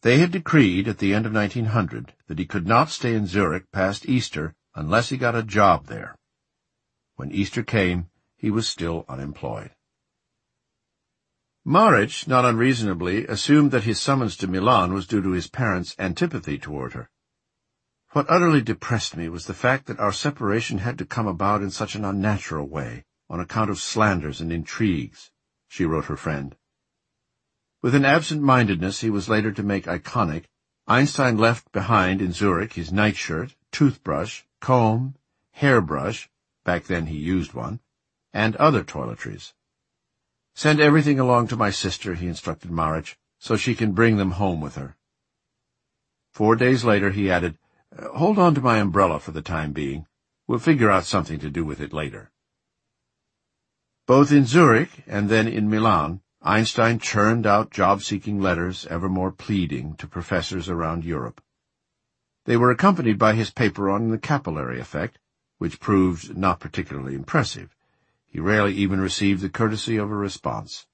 They 0.00 0.20
had 0.20 0.30
decreed 0.30 0.88
at 0.88 0.96
the 0.96 1.12
end 1.12 1.26
of 1.26 1.34
1900 1.34 2.14
that 2.28 2.38
he 2.38 2.46
could 2.46 2.66
not 2.66 2.88
stay 2.88 3.14
in 3.14 3.26
Zurich 3.26 3.70
past 3.72 4.08
Easter 4.08 4.54
unless 4.74 5.10
he 5.10 5.18
got 5.18 5.34
a 5.34 5.42
job 5.42 5.84
there. 5.84 6.16
When 7.16 7.30
Easter 7.30 7.62
came, 7.62 8.08
he 8.36 8.50
was 8.50 8.66
still 8.66 9.04
unemployed. 9.06 9.72
Marich, 11.66 12.26
not 12.26 12.46
unreasonably, 12.46 13.26
assumed 13.26 13.70
that 13.70 13.84
his 13.84 14.00
summons 14.00 14.38
to 14.38 14.46
Milan 14.46 14.94
was 14.94 15.06
due 15.06 15.20
to 15.20 15.32
his 15.32 15.46
parents' 15.46 15.94
antipathy 15.98 16.56
toward 16.56 16.94
her. 16.94 17.10
What 18.12 18.30
utterly 18.30 18.62
depressed 18.62 19.14
me 19.14 19.28
was 19.28 19.44
the 19.44 19.52
fact 19.52 19.84
that 19.88 20.00
our 20.00 20.12
separation 20.12 20.78
had 20.78 20.96
to 20.96 21.04
come 21.04 21.26
about 21.26 21.60
in 21.60 21.70
such 21.70 21.94
an 21.94 22.04
unnatural 22.04 22.66
way, 22.66 23.04
on 23.28 23.40
account 23.40 23.70
of 23.70 23.78
slanders 23.78 24.40
and 24.40 24.52
intrigues, 24.52 25.30
she 25.68 25.84
wrote 25.84 26.06
her 26.06 26.16
friend. 26.16 26.56
With 27.82 27.94
an 27.94 28.04
absent-mindedness 28.04 29.00
he 29.00 29.10
was 29.10 29.28
later 29.28 29.52
to 29.52 29.62
make 29.62 29.86
iconic, 29.86 30.44
Einstein 30.86 31.36
left 31.36 31.72
behind 31.72 32.22
in 32.22 32.32
Zurich 32.32 32.74
his 32.74 32.92
nightshirt, 32.92 33.56
toothbrush, 33.72 34.42
comb, 34.60 35.16
hairbrush, 35.52 36.28
back 36.64 36.84
then 36.84 37.06
he 37.06 37.16
used 37.16 37.54
one, 37.54 37.80
and 38.32 38.54
other 38.56 38.84
toiletries. 38.84 39.52
Send 40.54 40.80
everything 40.80 41.18
along 41.18 41.48
to 41.48 41.56
my 41.56 41.70
sister, 41.70 42.14
he 42.14 42.26
instructed 42.26 42.70
Marich, 42.70 43.16
so 43.38 43.56
she 43.56 43.74
can 43.74 43.92
bring 43.92 44.16
them 44.16 44.32
home 44.32 44.60
with 44.60 44.76
her. 44.76 44.96
Four 46.32 46.56
days 46.56 46.84
later 46.84 47.10
he 47.10 47.30
added, 47.30 47.58
Hold 48.14 48.38
on 48.38 48.54
to 48.54 48.60
my 48.60 48.78
umbrella 48.78 49.18
for 49.20 49.32
the 49.32 49.42
time 49.42 49.72
being. 49.72 50.06
We'll 50.46 50.58
figure 50.58 50.90
out 50.90 51.04
something 51.04 51.38
to 51.40 51.50
do 51.50 51.64
with 51.64 51.80
it 51.80 51.92
later. 51.92 52.30
Both 54.06 54.30
in 54.30 54.46
Zurich 54.46 55.02
and 55.08 55.28
then 55.28 55.48
in 55.48 55.68
Milan, 55.68 56.20
Einstein 56.40 57.00
churned 57.00 57.44
out 57.44 57.72
job-seeking 57.72 58.40
letters 58.40 58.86
ever 58.86 59.08
more 59.08 59.32
pleading 59.32 59.96
to 59.96 60.06
professors 60.06 60.68
around 60.68 61.04
Europe. 61.04 61.42
They 62.44 62.56
were 62.56 62.70
accompanied 62.70 63.18
by 63.18 63.34
his 63.34 63.50
paper 63.50 63.90
on 63.90 64.10
the 64.10 64.18
capillary 64.18 64.78
effect, 64.78 65.18
which 65.58 65.80
proved 65.80 66.36
not 66.36 66.60
particularly 66.60 67.16
impressive. 67.16 67.74
He 68.26 68.38
rarely 68.38 68.74
even 68.74 69.00
received 69.00 69.40
the 69.40 69.48
courtesy 69.48 69.96
of 69.96 70.08
a 70.08 70.14
response. 70.14 70.86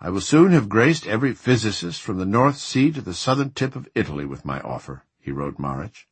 I 0.00 0.08
will 0.08 0.22
soon 0.22 0.52
have 0.52 0.70
graced 0.70 1.06
every 1.06 1.34
physicist 1.34 2.00
from 2.00 2.16
the 2.16 2.24
North 2.24 2.56
Sea 2.56 2.90
to 2.92 3.02
the 3.02 3.12
southern 3.12 3.50
tip 3.50 3.76
of 3.76 3.88
Italy 3.94 4.24
with 4.24 4.46
my 4.46 4.60
offer, 4.60 5.04
he 5.18 5.30
wrote 5.30 5.58
Marich. 5.58 6.06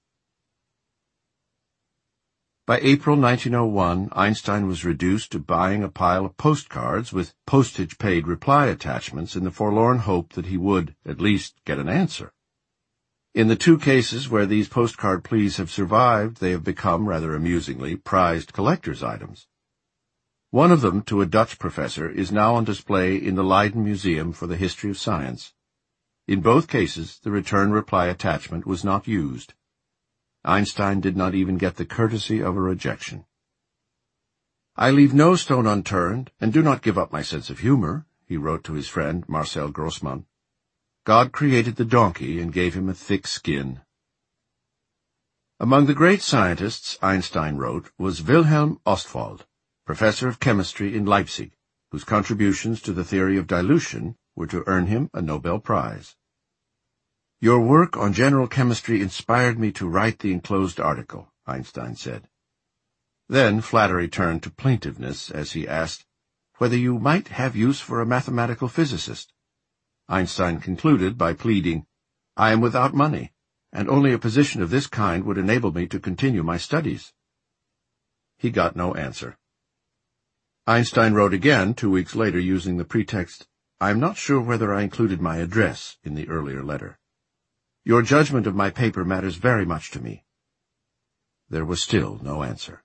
By 2.71 2.79
April 2.83 3.17
1901, 3.17 4.11
Einstein 4.13 4.69
was 4.69 4.85
reduced 4.85 5.33
to 5.33 5.41
buying 5.41 5.83
a 5.83 5.89
pile 5.89 6.25
of 6.25 6.37
postcards 6.37 7.13
with 7.13 7.35
postage-paid 7.45 8.29
reply 8.29 8.67
attachments 8.67 9.35
in 9.35 9.43
the 9.43 9.51
forlorn 9.51 9.99
hope 9.99 10.35
that 10.35 10.47
he 10.47 10.57
would, 10.57 10.95
at 11.05 11.21
least, 11.21 11.57
get 11.65 11.81
an 11.81 11.89
answer. 11.89 12.33
In 13.35 13.49
the 13.49 13.57
two 13.57 13.77
cases 13.77 14.29
where 14.29 14.47
these 14.47 14.69
postcard 14.69 15.25
pleas 15.25 15.57
have 15.57 15.69
survived, 15.69 16.39
they 16.39 16.53
have 16.53 16.63
become, 16.63 17.09
rather 17.09 17.35
amusingly, 17.35 17.97
prized 17.97 18.53
collector's 18.53 19.03
items. 19.03 19.49
One 20.51 20.71
of 20.71 20.81
them, 20.81 21.03
to 21.07 21.23
a 21.23 21.27
Dutch 21.27 21.59
professor, 21.59 22.09
is 22.09 22.31
now 22.31 22.55
on 22.55 22.63
display 22.63 23.17
in 23.17 23.35
the 23.35 23.43
Leiden 23.43 23.83
Museum 23.83 24.33
for 24.33 24.47
the 24.47 24.57
History 24.57 24.91
of 24.91 24.97
Science. 24.97 25.55
In 26.29 26.41
both 26.41 26.69
cases, 26.69 27.19
the 27.25 27.33
return 27.33 27.73
reply 27.73 28.07
attachment 28.07 28.65
was 28.65 28.85
not 28.85 29.09
used. 29.09 29.55
Einstein 30.45 31.01
did 31.01 31.17
not 31.17 31.35
even 31.35 31.59
get 31.59 31.77
the 31.77 31.85
courtesy 31.85 32.41
of 32.41 32.57
a 32.57 32.61
rejection. 32.61 33.25
I 34.77 34.91
leave 34.91 35.13
no 35.13 35.37
stone 35.37 35.67
unturned, 35.67 36.31
and 36.41 36.53
do 36.53 36.63
not 36.63 36.83
give 36.83 36.97
up 36.97 37.13
my 37.13 37.23
sense 37.23 37.51
of 37.51 37.59
humor, 37.59 38.07
he 38.27 38.37
wrote 38.37 38.65
to 38.65 38.75
his 38.75 38.89
friend 38.89 39.29
Marcel 39.29 39.71
Grossmann. 39.71 40.27
God 41.05 41.33
created 41.33 41.77
the 41.77 41.85
donkey 41.85 42.41
and 42.41 42.53
gave 42.53 42.75
him 42.75 42.89
a 42.89 42.95
thick 42.95 43.27
skin. 43.27 43.81
Among 45.59 45.87
the 45.87 45.95
great 45.95 46.23
scientists, 46.23 46.99
Einstein 47.03 47.57
wrote, 47.57 47.91
was 47.99 48.23
Wilhelm 48.23 48.81
Ostwald 48.87 49.47
professor 49.91 50.29
of 50.29 50.39
chemistry 50.39 50.97
in 50.97 51.05
Leipzig, 51.05 51.51
whose 51.91 52.05
contributions 52.05 52.81
to 52.81 52.93
the 52.93 53.03
theory 53.03 53.37
of 53.37 53.49
dilution 53.49 54.15
were 54.37 54.47
to 54.47 54.63
earn 54.69 54.87
him 54.87 55.11
a 55.13 55.21
Nobel 55.21 55.59
Prize. 55.59 56.15
Your 57.43 57.61
work 57.61 57.97
on 57.97 58.13
general 58.13 58.47
chemistry 58.47 59.01
inspired 59.01 59.59
me 59.59 59.73
to 59.73 59.89
write 59.89 60.19
the 60.19 60.31
enclosed 60.31 60.79
article, 60.79 61.33
Einstein 61.47 61.97
said. 61.97 62.29
Then 63.31 63.63
flattery 63.63 64.09
turned 64.09 64.43
to 64.43 64.51
plaintiveness 64.51 65.31
as 65.31 65.53
he 65.53 65.67
asked 65.67 66.05
whether 66.59 66.77
you 66.77 66.99
might 66.99 67.29
have 67.29 67.57
use 67.57 67.81
for 67.81 68.03
a 68.03 68.07
mathematical 68.07 68.69
physicist. 68.69 69.33
Einstein 70.07 70.61
concluded 70.61 71.17
by 71.17 71.33
pleading, 71.33 71.87
I 72.37 72.53
am 72.53 72.61
without 72.61 72.93
money, 72.93 73.33
and 73.73 73.89
only 73.89 74.13
a 74.13 74.19
position 74.19 74.61
of 74.61 74.69
this 74.69 74.87
kind 74.87 75.25
would 75.25 75.39
enable 75.39 75.73
me 75.73 75.87
to 75.87 75.99
continue 75.99 76.43
my 76.43 76.59
studies. 76.59 77.15
He 78.37 78.51
got 78.51 78.77
no 78.77 78.93
answer. 78.95 79.39
Einstein 80.67 81.15
wrote 81.15 81.33
again 81.33 81.73
two 81.73 81.91
weeks 81.91 82.15
later 82.15 82.39
using 82.39 82.77
the 82.77 82.85
pretext, 82.85 83.49
I 83.81 83.89
am 83.91 83.99
not 83.99 84.19
sure 84.19 84.43
whether 84.43 84.75
I 84.75 84.83
included 84.83 85.23
my 85.23 85.39
address 85.39 85.97
in 86.05 86.15
the 86.15 86.29
earlier 86.29 86.63
letter. 86.63 86.99
Your 87.85 88.03
judgment 88.03 88.47
of 88.47 88.55
my 88.55 88.69
paper 88.69 89.05
matters 89.05 89.37
very 89.37 89.65
much 89.65 89.91
to 89.93 90.03
me. 90.03 90.25
There 91.49 91.65
was 91.65 91.83
still 91.83 92.21
no 92.23 92.43
answer. 92.43 92.83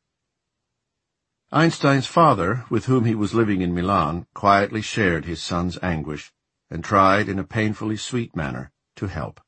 Einstein's 1.51 2.07
father, 2.07 2.65
with 2.69 2.85
whom 2.85 3.05
he 3.05 3.13
was 3.13 3.33
living 3.33 3.61
in 3.61 3.75
Milan, 3.75 4.25
quietly 4.33 4.81
shared 4.81 5.25
his 5.25 5.43
son's 5.43 5.77
anguish 5.83 6.33
and 6.69 6.83
tried 6.83 7.29
in 7.29 7.39
a 7.39 7.43
painfully 7.43 7.97
sweet 7.97 8.35
manner 8.35 8.71
to 8.95 9.07
help. 9.07 9.41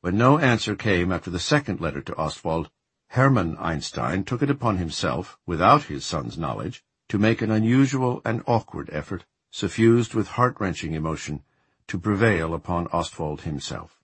When 0.00 0.16
no 0.16 0.38
answer 0.38 0.74
came 0.74 1.12
after 1.12 1.30
the 1.30 1.38
second 1.38 1.80
letter 1.80 2.00
to 2.00 2.16
Ostwald, 2.16 2.70
Hermann 3.08 3.56
Einstein 3.58 4.24
took 4.24 4.42
it 4.42 4.50
upon 4.50 4.78
himself, 4.78 5.38
without 5.46 5.84
his 5.84 6.04
son's 6.04 6.36
knowledge, 6.36 6.82
to 7.08 7.18
make 7.18 7.42
an 7.42 7.50
unusual 7.50 8.22
and 8.24 8.42
awkward 8.46 8.90
effort, 8.92 9.26
suffused 9.50 10.14
with 10.14 10.28
heart-wrenching 10.28 10.94
emotion, 10.94 11.42
to 11.86 11.98
prevail 11.98 12.52
upon 12.52 12.88
Ostwald 12.88 13.42
himself. 13.42 13.95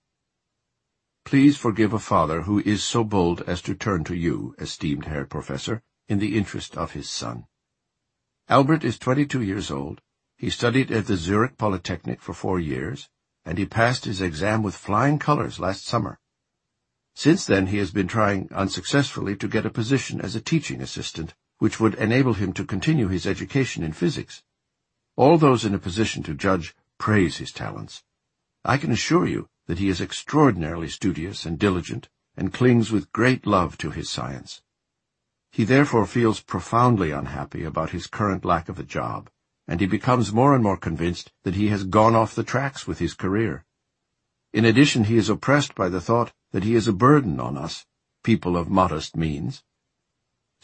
Please 1.24 1.56
forgive 1.56 1.92
a 1.92 1.98
father 1.98 2.42
who 2.42 2.58
is 2.60 2.82
so 2.82 3.04
bold 3.04 3.42
as 3.46 3.62
to 3.62 3.74
turn 3.74 4.04
to 4.04 4.14
you, 4.14 4.54
esteemed 4.58 5.06
Herr 5.06 5.24
Professor, 5.24 5.82
in 6.08 6.18
the 6.18 6.36
interest 6.36 6.76
of 6.76 6.92
his 6.92 7.08
son. 7.08 7.46
Albert 8.48 8.84
is 8.84 8.98
twenty-two 8.98 9.42
years 9.42 9.70
old. 9.70 10.00
He 10.36 10.50
studied 10.50 10.90
at 10.90 11.06
the 11.06 11.16
Zurich 11.16 11.56
Polytechnic 11.56 12.20
for 12.20 12.34
four 12.34 12.58
years, 12.58 13.08
and 13.44 13.56
he 13.56 13.64
passed 13.64 14.04
his 14.04 14.20
exam 14.20 14.62
with 14.62 14.74
flying 14.74 15.18
colors 15.18 15.58
last 15.58 15.86
summer. 15.86 16.18
Since 17.14 17.46
then 17.46 17.68
he 17.68 17.78
has 17.78 17.90
been 17.90 18.08
trying 18.08 18.48
unsuccessfully 18.52 19.36
to 19.36 19.48
get 19.48 19.66
a 19.66 19.70
position 19.70 20.20
as 20.20 20.34
a 20.34 20.40
teaching 20.40 20.80
assistant 20.80 21.34
which 21.58 21.78
would 21.78 21.94
enable 21.94 22.34
him 22.34 22.52
to 22.52 22.64
continue 22.64 23.06
his 23.06 23.24
education 23.24 23.84
in 23.84 23.92
physics. 23.92 24.42
All 25.14 25.38
those 25.38 25.64
in 25.64 25.74
a 25.74 25.78
position 25.78 26.24
to 26.24 26.34
judge 26.34 26.74
praise 26.98 27.36
his 27.36 27.52
talents. 27.52 28.02
I 28.64 28.78
can 28.78 28.90
assure 28.90 29.26
you 29.26 29.48
that 29.66 29.78
he 29.78 29.88
is 29.88 30.00
extraordinarily 30.00 30.88
studious 30.88 31.46
and 31.46 31.58
diligent, 31.58 32.08
and 32.36 32.52
clings 32.52 32.90
with 32.90 33.12
great 33.12 33.46
love 33.46 33.78
to 33.78 33.90
his 33.90 34.10
science. 34.10 34.62
He 35.50 35.64
therefore 35.64 36.06
feels 36.06 36.40
profoundly 36.40 37.10
unhappy 37.10 37.64
about 37.64 37.90
his 37.90 38.06
current 38.06 38.44
lack 38.44 38.68
of 38.68 38.78
a 38.78 38.84
job, 38.84 39.30
and 39.68 39.80
he 39.80 39.86
becomes 39.86 40.32
more 40.32 40.54
and 40.54 40.62
more 40.62 40.76
convinced 40.76 41.32
that 41.42 41.54
he 41.54 41.68
has 41.68 41.84
gone 41.84 42.14
off 42.14 42.34
the 42.34 42.42
tracks 42.44 42.86
with 42.86 42.98
his 42.98 43.14
career. 43.14 43.64
In 44.52 44.64
addition, 44.64 45.04
he 45.04 45.16
is 45.16 45.28
oppressed 45.28 45.74
by 45.74 45.88
the 45.88 46.00
thought 46.00 46.32
that 46.52 46.64
he 46.64 46.74
is 46.74 46.88
a 46.88 46.92
burden 46.92 47.38
on 47.38 47.56
us, 47.56 47.86
people 48.22 48.56
of 48.56 48.68
modest 48.70 49.16
means, 49.16 49.62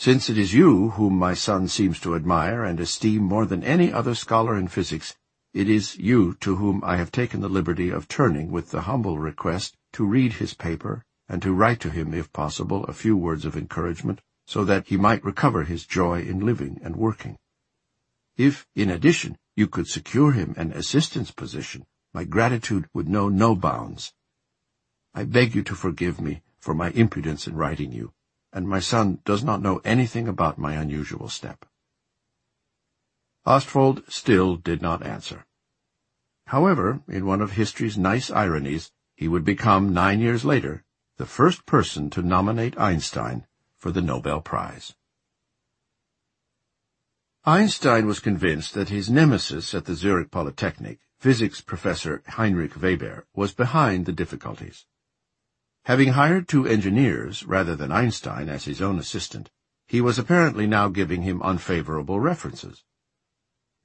since 0.00 0.30
it 0.30 0.38
is 0.38 0.54
you 0.54 0.90
whom 0.90 1.18
my 1.18 1.34
son 1.34 1.66
seems 1.66 1.98
to 1.98 2.14
admire 2.14 2.62
and 2.62 2.78
esteem 2.78 3.20
more 3.20 3.44
than 3.44 3.64
any 3.64 3.92
other 3.92 4.14
scholar 4.14 4.56
in 4.56 4.68
physics, 4.68 5.16
it 5.54 5.68
is 5.68 5.96
you 5.96 6.34
to 6.40 6.56
whom 6.56 6.82
I 6.84 6.96
have 6.96 7.10
taken 7.10 7.40
the 7.40 7.48
liberty 7.48 7.90
of 7.90 8.08
turning 8.08 8.50
with 8.50 8.70
the 8.70 8.82
humble 8.82 9.18
request 9.18 9.76
to 9.92 10.04
read 10.04 10.34
his 10.34 10.54
paper 10.54 11.04
and 11.28 11.42
to 11.42 11.52
write 11.52 11.80
to 11.80 11.90
him, 11.90 12.14
if 12.14 12.32
possible, 12.32 12.84
a 12.84 12.92
few 12.92 13.16
words 13.16 13.44
of 13.44 13.56
encouragement, 13.56 14.20
so 14.46 14.64
that 14.64 14.88
he 14.88 14.96
might 14.96 15.24
recover 15.24 15.64
his 15.64 15.86
joy 15.86 16.22
in 16.22 16.40
living 16.40 16.80
and 16.82 16.96
working. 16.96 17.38
If, 18.36 18.66
in 18.74 18.90
addition, 18.90 19.36
you 19.56 19.66
could 19.66 19.88
secure 19.88 20.32
him 20.32 20.54
an 20.56 20.72
assistant's 20.72 21.30
position, 21.30 21.86
my 22.12 22.24
gratitude 22.24 22.88
would 22.94 23.08
know 23.08 23.28
no 23.28 23.54
bounds. 23.54 24.12
I 25.14 25.24
beg 25.24 25.54
you 25.54 25.62
to 25.64 25.74
forgive 25.74 26.20
me 26.20 26.42
for 26.60 26.74
my 26.74 26.90
impudence 26.90 27.46
in 27.46 27.56
writing 27.56 27.92
you 27.92 28.12
and 28.52 28.68
my 28.68 28.80
son 28.80 29.18
does 29.24 29.44
not 29.44 29.62
know 29.62 29.80
anything 29.84 30.26
about 30.26 30.58
my 30.58 30.74
unusual 30.74 31.28
step. 31.28 31.66
Ostwald 33.48 34.02
still 34.08 34.56
did 34.56 34.82
not 34.82 35.02
answer. 35.02 35.46
However, 36.48 37.00
in 37.08 37.24
one 37.24 37.40
of 37.40 37.52
history's 37.52 37.96
nice 37.96 38.30
ironies, 38.30 38.92
he 39.16 39.26
would 39.26 39.42
become, 39.42 39.94
nine 39.94 40.20
years 40.20 40.44
later, 40.44 40.84
the 41.16 41.24
first 41.24 41.64
person 41.64 42.10
to 42.10 42.20
nominate 42.20 42.78
Einstein 42.78 43.46
for 43.78 43.90
the 43.90 44.02
Nobel 44.02 44.42
Prize. 44.42 44.94
Einstein 47.46 48.04
was 48.04 48.20
convinced 48.20 48.74
that 48.74 48.90
his 48.90 49.08
nemesis 49.08 49.72
at 49.72 49.86
the 49.86 49.94
Zurich 49.94 50.30
Polytechnic, 50.30 50.98
physics 51.18 51.62
professor 51.62 52.22
Heinrich 52.28 52.76
Weber, 52.76 53.24
was 53.34 53.54
behind 53.54 54.04
the 54.04 54.12
difficulties. 54.12 54.84
Having 55.84 56.08
hired 56.08 56.48
two 56.48 56.66
engineers 56.66 57.44
rather 57.46 57.74
than 57.74 57.92
Einstein 57.92 58.50
as 58.50 58.66
his 58.66 58.82
own 58.82 58.98
assistant, 58.98 59.50
he 59.86 60.02
was 60.02 60.18
apparently 60.18 60.66
now 60.66 60.88
giving 60.88 61.22
him 61.22 61.40
unfavorable 61.40 62.20
references. 62.20 62.84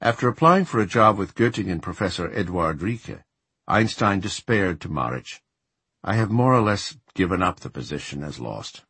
After 0.04 0.28
applying 0.28 0.66
for 0.66 0.80
a 0.80 0.86
job 0.86 1.16
with 1.16 1.34
Göttingen 1.34 1.80
professor 1.80 2.30
Eduard 2.30 2.82
Riecke, 2.82 3.24
Einstein 3.66 4.20
despaired 4.20 4.78
to 4.82 4.90
Marich. 4.90 5.40
I 6.02 6.16
have 6.16 6.30
more 6.30 6.52
or 6.52 6.60
less 6.60 6.98
given 7.14 7.42
up 7.42 7.60
the 7.60 7.70
position 7.70 8.22
as 8.22 8.38
lost. 8.38 8.84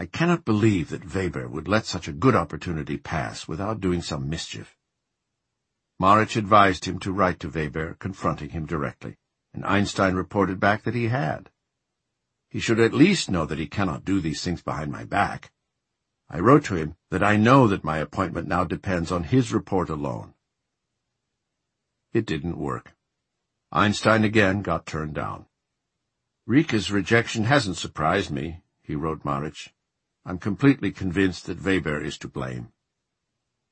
I 0.00 0.06
cannot 0.06 0.44
believe 0.44 0.88
that 0.88 1.14
Weber 1.14 1.46
would 1.46 1.68
let 1.68 1.86
such 1.86 2.08
a 2.08 2.12
good 2.12 2.34
opportunity 2.34 2.96
pass 2.96 3.46
without 3.46 3.78
doing 3.80 4.02
some 4.02 4.28
mischief. 4.28 4.76
Marich 6.00 6.34
advised 6.34 6.86
him 6.86 6.98
to 6.98 7.12
write 7.12 7.38
to 7.38 7.48
Weber, 7.48 7.94
confronting 8.00 8.48
him 8.48 8.66
directly, 8.66 9.18
and 9.54 9.64
Einstein 9.64 10.16
reported 10.16 10.58
back 10.58 10.82
that 10.82 10.96
he 10.96 11.06
had. 11.06 11.50
He 12.50 12.58
should 12.58 12.80
at 12.80 12.92
least 12.92 13.30
know 13.30 13.46
that 13.46 13.60
he 13.60 13.68
cannot 13.68 14.04
do 14.04 14.20
these 14.20 14.42
things 14.42 14.60
behind 14.60 14.90
my 14.90 15.04
back. 15.04 15.52
I 16.28 16.40
wrote 16.40 16.64
to 16.64 16.76
him 16.76 16.96
that 17.10 17.22
I 17.22 17.36
know 17.36 17.68
that 17.68 17.84
my 17.84 17.98
appointment 17.98 18.48
now 18.48 18.64
depends 18.64 19.12
on 19.12 19.24
his 19.24 19.52
report 19.52 19.90
alone. 19.90 20.31
It 22.12 22.26
didn't 22.26 22.58
work. 22.58 22.94
Einstein 23.70 24.22
again 24.22 24.60
got 24.60 24.84
turned 24.84 25.14
down. 25.14 25.46
Riecke's 26.46 26.90
rejection 26.90 27.44
hasn't 27.44 27.78
surprised 27.78 28.30
me, 28.30 28.62
he 28.82 28.94
wrote 28.94 29.24
Marich. 29.24 29.70
I'm 30.26 30.38
completely 30.38 30.92
convinced 30.92 31.46
that 31.46 31.62
Weber 31.62 32.02
is 32.02 32.18
to 32.18 32.28
blame. 32.28 32.72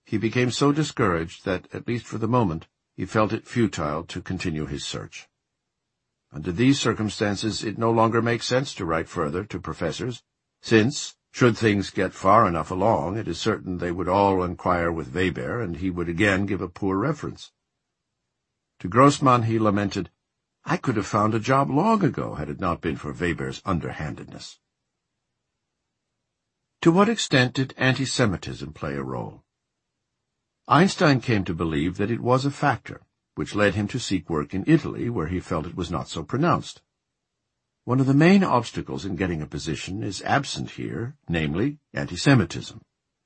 He 0.04 0.16
became 0.16 0.50
so 0.50 0.72
discouraged 0.72 1.44
that, 1.44 1.68
at 1.74 1.86
least 1.86 2.06
for 2.06 2.16
the 2.16 2.26
moment, 2.26 2.66
he 2.96 3.04
felt 3.04 3.32
it 3.32 3.46
futile 3.46 4.04
to 4.04 4.22
continue 4.22 4.66
his 4.66 4.84
search. 4.84 5.28
Under 6.32 6.50
these 6.50 6.80
circumstances, 6.80 7.62
it 7.62 7.76
no 7.76 7.90
longer 7.90 8.22
makes 8.22 8.46
sense 8.46 8.74
to 8.76 8.86
write 8.86 9.08
further 9.08 9.44
to 9.44 9.58
professors, 9.60 10.22
since, 10.62 11.16
should 11.30 11.58
things 11.58 11.90
get 11.90 12.14
far 12.14 12.48
enough 12.48 12.70
along, 12.70 13.18
it 13.18 13.28
is 13.28 13.38
certain 13.38 13.78
they 13.78 13.92
would 13.92 14.08
all 14.08 14.42
inquire 14.42 14.90
with 14.90 15.14
Weber, 15.14 15.60
and 15.60 15.76
he 15.76 15.90
would 15.90 16.08
again 16.08 16.46
give 16.46 16.60
a 16.60 16.68
poor 16.68 16.96
reference. 16.96 17.52
To 18.80 18.88
Grossmann 18.88 19.42
he 19.42 19.58
lamented, 19.58 20.10
I 20.64 20.78
could 20.78 20.96
have 20.96 21.06
found 21.06 21.34
a 21.34 21.38
job 21.38 21.68
long 21.68 22.02
ago 22.02 22.36
had 22.36 22.48
it 22.48 22.58
not 22.58 22.80
been 22.80 22.96
for 22.96 23.12
Weber's 23.12 23.60
underhandedness. 23.66 24.58
To 26.80 26.90
what 26.90 27.10
extent 27.10 27.52
did 27.52 27.74
anti-Semitism 27.76 28.72
play 28.72 28.94
a 28.94 29.02
role? 29.02 29.44
Einstein 30.66 31.20
came 31.20 31.44
to 31.44 31.52
believe 31.52 31.98
that 31.98 32.10
it 32.10 32.20
was 32.20 32.46
a 32.46 32.50
factor, 32.50 33.02
which 33.34 33.54
led 33.54 33.74
him 33.74 33.86
to 33.88 34.00
seek 34.00 34.30
work 34.30 34.54
in 34.54 34.64
Italy, 34.66 35.10
where 35.10 35.26
he 35.26 35.40
felt 35.40 35.66
it 35.66 35.76
was 35.76 35.90
not 35.90 36.08
so 36.08 36.22
pronounced. 36.22 36.80
One 37.84 38.00
of 38.00 38.06
the 38.06 38.14
main 38.14 38.42
obstacles 38.42 39.04
in 39.04 39.14
getting 39.14 39.42
a 39.42 39.46
position 39.46 40.02
is 40.02 40.22
absent 40.22 40.70
here, 40.70 41.18
namely, 41.28 41.80
anti-Semitism, 41.92 42.80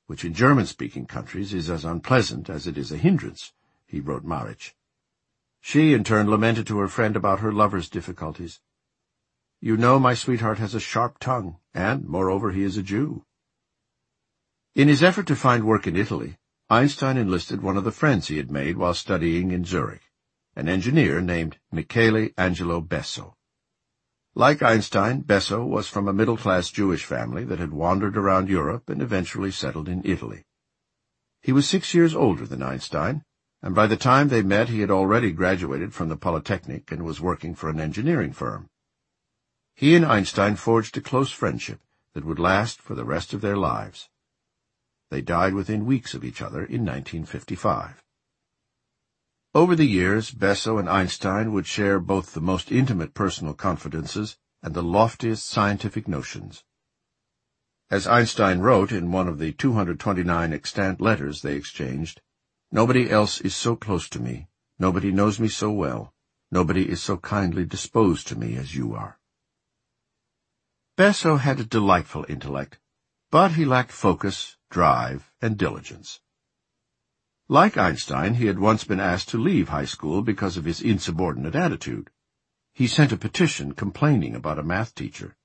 which 0.07 0.25
in 0.25 0.33
German-speaking 0.33 1.05
countries 1.05 1.53
is 1.53 1.69
as 1.69 1.85
unpleasant 1.85 2.49
as 2.49 2.67
it 2.67 2.77
is 2.77 2.91
a 2.91 2.97
hindrance, 2.97 3.53
he 3.85 4.01
wrote 4.01 4.25
Marich. 4.25 4.73
She, 5.67 5.93
in 5.93 6.03
turn, 6.03 6.29
lamented 6.29 6.67
to 6.67 6.77
her 6.77 6.87
friend 6.87 7.15
about 7.15 7.39
her 7.39 7.51
lover's 7.51 7.89
difficulties. 7.89 8.61
You 9.59 9.77
know 9.77 9.97
my 9.97 10.13
sweetheart 10.13 10.59
has 10.59 10.75
a 10.75 10.79
sharp 10.79 11.17
tongue, 11.17 11.57
and, 11.73 12.05
moreover, 12.05 12.51
he 12.51 12.61
is 12.61 12.77
a 12.77 12.83
Jew. 12.83 13.25
In 14.75 14.87
his 14.87 15.01
effort 15.01 15.25
to 15.25 15.35
find 15.35 15.63
work 15.63 15.87
in 15.87 15.95
Italy, 15.95 16.37
Einstein 16.69 17.17
enlisted 17.17 17.63
one 17.63 17.77
of 17.77 17.83
the 17.83 17.91
friends 17.91 18.27
he 18.27 18.37
had 18.37 18.51
made 18.51 18.77
while 18.77 18.93
studying 18.93 19.49
in 19.49 19.65
Zurich, 19.65 20.03
an 20.55 20.69
engineer 20.69 21.19
named 21.19 21.57
Michele 21.71 22.29
Angelo 22.37 22.79
Besso. 22.79 23.33
Like 24.35 24.61
Einstein, 24.61 25.23
Besso 25.23 25.65
was 25.65 25.87
from 25.87 26.07
a 26.07 26.13
middle-class 26.13 26.69
Jewish 26.69 27.05
family 27.05 27.43
that 27.43 27.57
had 27.57 27.73
wandered 27.73 28.17
around 28.17 28.49
Europe 28.49 28.87
and 28.87 29.01
eventually 29.01 29.49
settled 29.49 29.89
in 29.89 30.03
Italy. 30.05 30.45
He 31.41 31.51
was 31.51 31.67
six 31.67 31.95
years 31.95 32.13
older 32.13 32.45
than 32.45 32.61
Einstein, 32.61 33.23
and 33.65 33.73
by 33.73 33.87
the 33.87 33.97
time 33.97 34.27
they 34.27 34.43
met 34.43 34.69
he 34.69 34.81
had 34.81 34.91
already 34.91 35.31
graduated 35.31 35.91
from 35.91 36.07
the 36.07 36.15
Polytechnic 36.15 36.91
and 36.91 37.01
was 37.01 37.19
working 37.19 37.55
for 37.55 37.67
an 37.67 37.79
engineering 37.79 38.31
firm. 38.31 38.69
He 39.73 39.95
and 39.95 40.05
Einstein 40.05 40.55
forged 40.55 40.95
a 40.95 41.01
close 41.01 41.31
friendship 41.31 41.79
that 42.13 42.23
would 42.23 42.37
last 42.37 42.79
for 42.79 42.93
the 42.93 43.03
rest 43.03 43.33
of 43.33 43.41
their 43.41 43.57
lives. 43.57 44.07
They 45.09 45.21
died 45.21 45.55
within 45.55 45.87
weeks 45.87 46.13
of 46.13 46.23
each 46.23 46.43
other 46.43 46.59
in 46.59 46.85
1955. 46.85 48.03
Over 49.55 49.75
the 49.75 49.85
years, 49.85 50.29
Besso 50.29 50.79
and 50.79 50.87
Einstein 50.87 51.51
would 51.51 51.65
share 51.65 51.99
both 51.99 52.35
the 52.35 52.41
most 52.41 52.71
intimate 52.71 53.15
personal 53.15 53.55
confidences 53.55 54.37
and 54.61 54.75
the 54.75 54.83
loftiest 54.83 55.43
scientific 55.43 56.07
notions. 56.07 56.63
As 57.89 58.05
Einstein 58.05 58.59
wrote 58.59 58.91
in 58.91 59.11
one 59.11 59.27
of 59.27 59.39
the 59.39 59.53
229 59.53 60.53
extant 60.53 61.01
letters 61.01 61.41
they 61.41 61.55
exchanged, 61.55 62.21
Nobody 62.71 63.09
else 63.09 63.39
is 63.41 63.55
so 63.55 63.75
close 63.75 64.09
to 64.09 64.19
me, 64.19 64.47
nobody 64.79 65.11
knows 65.11 65.39
me 65.39 65.47
so 65.47 65.71
well, 65.71 66.13
nobody 66.51 66.89
is 66.89 67.01
so 67.01 67.17
kindly 67.17 67.65
disposed 67.65 68.27
to 68.27 68.35
me 68.35 68.55
as 68.55 68.75
you 68.75 68.93
are. 68.93 69.19
Besso 70.97 71.39
had 71.39 71.59
a 71.59 71.65
delightful 71.65 72.25
intellect, 72.29 72.79
but 73.29 73.51
he 73.53 73.65
lacked 73.65 73.91
focus, 73.91 74.57
drive, 74.69 75.31
and 75.41 75.57
diligence. 75.57 76.21
Like 77.47 77.77
Einstein, 77.77 78.35
he 78.35 78.47
had 78.47 78.59
once 78.59 78.83
been 78.83 78.99
asked 78.99 79.29
to 79.29 79.37
leave 79.37 79.69
high 79.69 79.85
school 79.85 80.21
because 80.21 80.57
of 80.57 80.65
his 80.65 80.81
insubordinate 80.81 81.55
attitude. 81.55 82.09
He 82.73 82.87
sent 82.87 83.11
a 83.11 83.17
petition 83.17 83.73
complaining 83.73 84.35
about 84.35 84.57
a 84.57 84.63
math 84.63 84.95
teacher. 84.95 85.37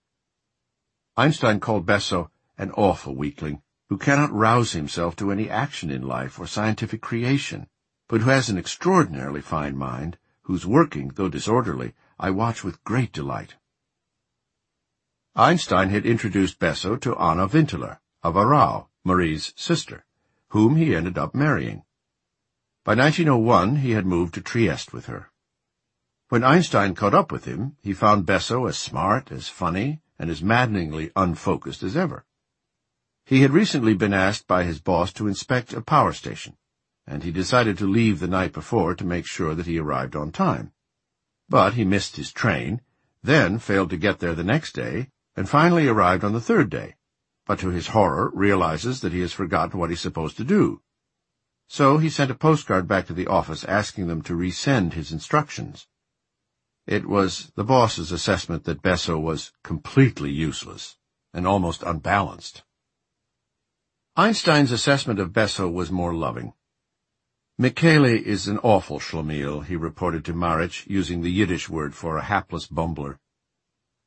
Einstein 1.16 1.60
called 1.60 1.84
Besso 1.84 2.30
an 2.56 2.70
awful 2.72 3.14
weakling, 3.14 3.62
who 3.90 3.98
cannot 3.98 4.32
rouse 4.32 4.70
himself 4.70 5.16
to 5.16 5.32
any 5.32 5.50
action 5.50 5.90
in 5.90 6.00
life 6.00 6.38
or 6.38 6.46
scientific 6.46 7.00
creation, 7.00 7.66
but 8.08 8.20
who 8.20 8.30
has 8.30 8.48
an 8.48 8.56
extraordinarily 8.56 9.40
fine 9.40 9.76
mind, 9.76 10.16
whose 10.42 10.64
working, 10.64 11.10
though 11.16 11.28
disorderly, 11.28 11.92
I 12.18 12.30
watch 12.30 12.62
with 12.62 12.84
great 12.84 13.12
delight. 13.12 13.56
Einstein 15.34 15.90
had 15.90 16.06
introduced 16.06 16.60
Besso 16.60 17.00
to 17.00 17.16
Anna 17.16 17.48
Winteler, 17.48 17.98
of 18.22 18.36
Aarau, 18.36 18.86
Marie's 19.04 19.52
sister, 19.56 20.04
whom 20.50 20.76
he 20.76 20.94
ended 20.94 21.18
up 21.18 21.34
marrying. 21.34 21.82
By 22.84 22.94
1901 22.94 23.76
he 23.76 23.90
had 23.90 24.06
moved 24.06 24.34
to 24.34 24.40
Trieste 24.40 24.92
with 24.92 25.06
her. 25.06 25.32
When 26.28 26.44
Einstein 26.44 26.94
caught 26.94 27.14
up 27.14 27.32
with 27.32 27.44
him, 27.44 27.76
he 27.82 27.92
found 27.92 28.24
Besso 28.24 28.68
as 28.68 28.78
smart, 28.78 29.32
as 29.32 29.48
funny, 29.48 30.00
and 30.16 30.30
as 30.30 30.44
maddeningly 30.44 31.10
unfocused 31.16 31.82
as 31.82 31.96
ever. 31.96 32.24
He 33.24 33.42
had 33.42 33.52
recently 33.52 33.94
been 33.94 34.12
asked 34.14 34.46
by 34.46 34.64
his 34.64 34.80
boss 34.80 35.12
to 35.14 35.28
inspect 35.28 35.72
a 35.72 35.80
power 35.80 36.12
station, 36.12 36.56
and 37.06 37.22
he 37.22 37.30
decided 37.30 37.78
to 37.78 37.86
leave 37.86 38.18
the 38.18 38.28
night 38.28 38.52
before 38.52 38.94
to 38.94 39.04
make 39.04 39.26
sure 39.26 39.54
that 39.54 39.66
he 39.66 39.78
arrived 39.78 40.16
on 40.16 40.32
time. 40.32 40.72
But 41.48 41.74
he 41.74 41.84
missed 41.84 42.16
his 42.16 42.32
train, 42.32 42.80
then 43.22 43.58
failed 43.58 43.90
to 43.90 43.96
get 43.96 44.18
there 44.18 44.34
the 44.34 44.44
next 44.44 44.72
day, 44.72 45.10
and 45.36 45.48
finally 45.48 45.86
arrived 45.86 46.24
on 46.24 46.32
the 46.32 46.40
third 46.40 46.70
day, 46.70 46.96
but 47.46 47.58
to 47.60 47.68
his 47.70 47.88
horror 47.88 48.30
realizes 48.34 49.00
that 49.00 49.12
he 49.12 49.20
has 49.20 49.32
forgotten 49.32 49.78
what 49.78 49.90
he's 49.90 50.00
supposed 50.00 50.36
to 50.36 50.44
do. 50.44 50.82
So 51.68 51.98
he 51.98 52.10
sent 52.10 52.30
a 52.30 52.34
postcard 52.34 52.88
back 52.88 53.06
to 53.06 53.12
the 53.12 53.28
office 53.28 53.64
asking 53.64 54.08
them 54.08 54.22
to 54.22 54.36
resend 54.36 54.94
his 54.94 55.12
instructions. 55.12 55.86
It 56.86 57.06
was 57.06 57.52
the 57.54 57.64
boss's 57.64 58.10
assessment 58.10 58.64
that 58.64 58.82
Besso 58.82 59.20
was 59.20 59.52
completely 59.62 60.30
useless 60.30 60.96
and 61.32 61.46
almost 61.46 61.84
unbalanced. 61.84 62.64
Einstein's 64.20 64.70
assessment 64.70 65.18
of 65.18 65.32
Besso 65.32 65.72
was 65.72 65.90
more 65.90 66.12
loving. 66.12 66.52
Michele 67.56 68.04
is 68.04 68.48
an 68.48 68.58
awful 68.58 69.00
schlemiel, 69.00 69.64
he 69.64 69.76
reported 69.76 70.26
to 70.26 70.34
Marich, 70.34 70.86
using 70.86 71.22
the 71.22 71.32
Yiddish 71.32 71.70
word 71.70 71.94
for 71.94 72.18
a 72.18 72.24
hapless 72.24 72.66
bumbler. 72.66 73.18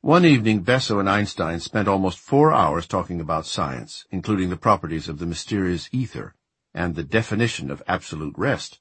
One 0.01 0.23
evening, 0.23 0.63
Besso 0.63 0.99
and 0.99 1.09
Einstein 1.09 1.59
spent 1.59 1.87
almost 1.87 2.19
four 2.19 2.53
hours 2.53 2.85
talking 2.85 3.19
about 3.19 3.47
science, 3.47 4.05
including 4.11 4.51
the 4.51 4.55
properties 4.55 5.09
of 5.09 5.17
the 5.17 5.25
mysterious 5.25 5.89
ether 5.91 6.35
and 6.75 6.93
the 6.93 7.03
definition 7.03 7.71
of 7.71 7.81
absolute 7.87 8.35
rest. 8.37 8.79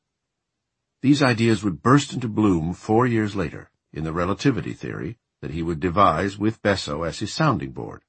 These 1.01 1.23
ideas 1.23 1.65
would 1.65 1.81
burst 1.81 2.13
into 2.13 2.29
bloom 2.29 2.75
four 2.75 3.07
years 3.07 3.35
later 3.35 3.71
in 3.91 4.05
the 4.05 4.13
relativity 4.13 4.75
theory 4.75 5.17
that 5.41 5.53
he 5.53 5.63
would 5.63 5.81
devise 5.81 6.37
with 6.37 6.61
Besso 6.61 7.09
as 7.09 7.21
his 7.21 7.33
sounding 7.33 7.73
board. 7.73 8.03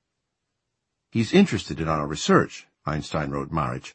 He's 1.10 1.32
interested 1.32 1.80
in 1.80 1.88
our 1.88 2.06
research, 2.06 2.68
Einstein 2.86 3.32
wrote 3.32 3.52
Marich, 3.52 3.94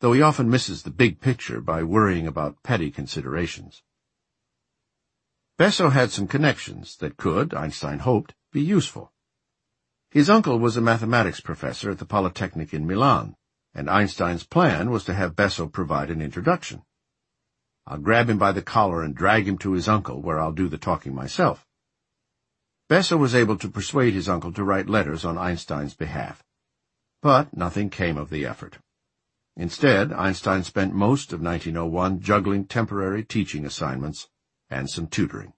though 0.00 0.12
he 0.12 0.20
often 0.20 0.50
misses 0.50 0.82
the 0.82 0.90
big 0.90 1.20
picture 1.20 1.60
by 1.60 1.82
worrying 1.82 2.26
about 2.26 2.62
petty 2.62 2.90
considerations. 2.90 3.82
Besso 5.58 5.90
had 5.90 6.10
some 6.10 6.26
connections 6.26 6.96
that 6.98 7.16
could, 7.16 7.54
Einstein 7.54 8.00
hoped, 8.00 8.34
be 8.52 8.60
useful. 8.60 9.10
His 10.10 10.28
uncle 10.28 10.58
was 10.58 10.76
a 10.76 10.82
mathematics 10.82 11.40
professor 11.40 11.90
at 11.90 11.98
the 11.98 12.04
Polytechnic 12.04 12.74
in 12.74 12.86
Milan, 12.86 13.36
and 13.74 13.88
Einstein's 13.88 14.44
plan 14.44 14.90
was 14.90 15.04
to 15.04 15.14
have 15.14 15.34
Besso 15.34 15.70
provide 15.70 16.10
an 16.10 16.20
introduction. 16.20 16.82
I'll 17.86 17.98
grab 17.98 18.28
him 18.28 18.36
by 18.36 18.52
the 18.52 18.62
collar 18.62 19.02
and 19.02 19.14
drag 19.14 19.48
him 19.48 19.58
to 19.58 19.72
his 19.72 19.88
uncle, 19.88 20.20
where 20.20 20.38
I'll 20.38 20.52
do 20.52 20.68
the 20.68 20.78
talking 20.78 21.14
myself. 21.14 21.66
Besso 22.90 23.18
was 23.18 23.34
able 23.34 23.56
to 23.58 23.68
persuade 23.68 24.12
his 24.12 24.28
uncle 24.28 24.52
to 24.52 24.64
write 24.64 24.88
letters 24.88 25.24
on 25.24 25.38
Einstein's 25.38 25.94
behalf. 25.94 26.42
But 27.26 27.56
nothing 27.56 27.90
came 27.90 28.18
of 28.18 28.30
the 28.30 28.46
effort. 28.46 28.78
Instead, 29.56 30.12
Einstein 30.12 30.62
spent 30.62 30.94
most 30.94 31.32
of 31.32 31.40
1901 31.40 32.20
juggling 32.20 32.66
temporary 32.66 33.24
teaching 33.24 33.66
assignments 33.66 34.28
and 34.70 34.88
some 34.88 35.08
tutoring. 35.08 35.52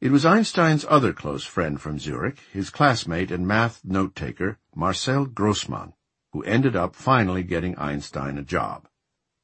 It 0.00 0.12
was 0.12 0.24
Einstein's 0.24 0.86
other 0.88 1.12
close 1.12 1.42
friend 1.42 1.80
from 1.80 1.98
Zurich, 1.98 2.38
his 2.52 2.70
classmate 2.70 3.32
and 3.32 3.44
math 3.44 3.84
note-taker, 3.84 4.60
Marcel 4.76 5.26
Grossmann, 5.26 5.94
who 6.32 6.44
ended 6.44 6.76
up 6.76 6.94
finally 6.94 7.42
getting 7.42 7.76
Einstein 7.76 8.38
a 8.38 8.44
job, 8.44 8.86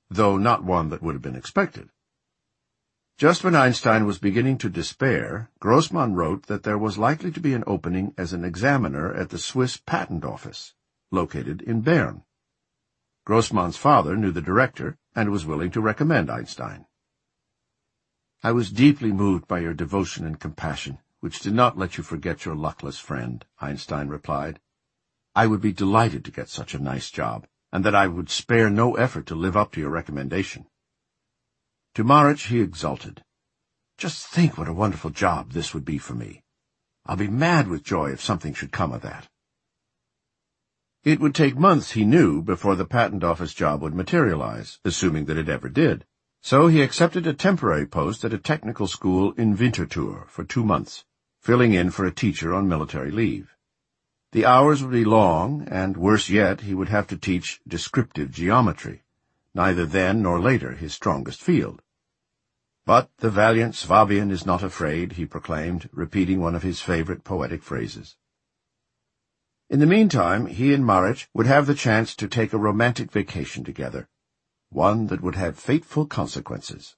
though 0.08 0.36
not 0.36 0.62
one 0.62 0.90
that 0.90 1.02
would 1.02 1.16
have 1.16 1.22
been 1.22 1.34
expected. 1.34 1.90
Just 3.22 3.44
when 3.44 3.54
Einstein 3.54 4.04
was 4.04 4.18
beginning 4.18 4.58
to 4.58 4.68
despair, 4.68 5.48
Grossmann 5.60 6.16
wrote 6.16 6.46
that 6.46 6.64
there 6.64 6.76
was 6.76 6.98
likely 6.98 7.30
to 7.30 7.38
be 7.38 7.54
an 7.54 7.62
opening 7.68 8.14
as 8.18 8.32
an 8.32 8.44
examiner 8.44 9.14
at 9.14 9.28
the 9.30 9.38
Swiss 9.38 9.76
Patent 9.76 10.24
Office, 10.24 10.74
located 11.12 11.62
in 11.62 11.82
Bern. 11.82 12.24
Grossmann's 13.24 13.76
father 13.76 14.16
knew 14.16 14.32
the 14.32 14.42
director 14.42 14.98
and 15.14 15.30
was 15.30 15.46
willing 15.46 15.70
to 15.70 15.80
recommend 15.80 16.32
Einstein. 16.32 16.84
I 18.42 18.50
was 18.50 18.72
deeply 18.72 19.12
moved 19.12 19.46
by 19.46 19.60
your 19.60 19.72
devotion 19.72 20.26
and 20.26 20.40
compassion, 20.40 20.98
which 21.20 21.38
did 21.38 21.54
not 21.54 21.78
let 21.78 21.96
you 21.96 22.02
forget 22.02 22.44
your 22.44 22.56
luckless 22.56 22.98
friend, 22.98 23.44
Einstein 23.60 24.08
replied. 24.08 24.58
I 25.32 25.46
would 25.46 25.60
be 25.60 25.72
delighted 25.72 26.24
to 26.24 26.32
get 26.32 26.48
such 26.48 26.74
a 26.74 26.82
nice 26.82 27.08
job, 27.08 27.46
and 27.72 27.84
that 27.84 27.94
I 27.94 28.08
would 28.08 28.30
spare 28.30 28.68
no 28.68 28.96
effort 28.96 29.26
to 29.26 29.36
live 29.36 29.56
up 29.56 29.70
to 29.74 29.80
your 29.80 29.90
recommendation. 29.90 30.66
To 31.94 32.04
Marich 32.04 32.46
he 32.46 32.60
exulted. 32.60 33.22
Just 33.98 34.26
think 34.26 34.56
what 34.56 34.68
a 34.68 34.72
wonderful 34.72 35.10
job 35.10 35.52
this 35.52 35.74
would 35.74 35.84
be 35.84 35.98
for 35.98 36.14
me. 36.14 36.42
I'll 37.04 37.16
be 37.16 37.28
mad 37.28 37.68
with 37.68 37.84
joy 37.84 38.12
if 38.12 38.22
something 38.22 38.54
should 38.54 38.72
come 38.72 38.92
of 38.92 39.02
that. 39.02 39.28
It 41.04 41.20
would 41.20 41.34
take 41.34 41.58
months, 41.58 41.90
he 41.90 42.04
knew, 42.06 42.40
before 42.40 42.76
the 42.76 42.86
patent 42.86 43.22
office 43.22 43.52
job 43.52 43.82
would 43.82 43.94
materialize, 43.94 44.78
assuming 44.84 45.26
that 45.26 45.36
it 45.36 45.50
ever 45.50 45.68
did. 45.68 46.06
So 46.40 46.68
he 46.68 46.80
accepted 46.80 47.26
a 47.26 47.34
temporary 47.34 47.86
post 47.86 48.24
at 48.24 48.32
a 48.32 48.38
technical 48.38 48.86
school 48.86 49.32
in 49.32 49.54
Winterthur 49.54 50.26
for 50.28 50.44
two 50.44 50.64
months, 50.64 51.04
filling 51.40 51.74
in 51.74 51.90
for 51.90 52.06
a 52.06 52.14
teacher 52.14 52.54
on 52.54 52.68
military 52.68 53.10
leave. 53.10 53.54
The 54.30 54.46
hours 54.46 54.82
would 54.82 54.92
be 54.92 55.04
long, 55.04 55.68
and 55.70 55.96
worse 55.96 56.30
yet, 56.30 56.62
he 56.62 56.72
would 56.72 56.88
have 56.88 57.06
to 57.08 57.18
teach 57.18 57.60
descriptive 57.68 58.30
geometry, 58.30 59.02
neither 59.54 59.86
then 59.86 60.22
nor 60.22 60.40
later 60.40 60.72
his 60.72 60.94
strongest 60.94 61.42
field. 61.42 61.82
But 62.84 63.10
the 63.18 63.30
valiant 63.30 63.74
Swabian 63.74 64.30
is 64.30 64.44
not 64.44 64.62
afraid, 64.62 65.12
he 65.12 65.26
proclaimed, 65.26 65.88
repeating 65.92 66.40
one 66.40 66.54
of 66.54 66.62
his 66.62 66.80
favorite 66.80 67.22
poetic 67.22 67.62
phrases. 67.62 68.16
In 69.70 69.78
the 69.78 69.86
meantime, 69.86 70.46
he 70.46 70.74
and 70.74 70.84
Marich 70.84 71.28
would 71.32 71.46
have 71.46 71.66
the 71.66 71.74
chance 71.74 72.14
to 72.16 72.28
take 72.28 72.52
a 72.52 72.58
romantic 72.58 73.10
vacation 73.10 73.64
together, 73.64 74.08
one 74.68 75.06
that 75.06 75.22
would 75.22 75.36
have 75.36 75.58
fateful 75.58 76.06
consequences. 76.06 76.96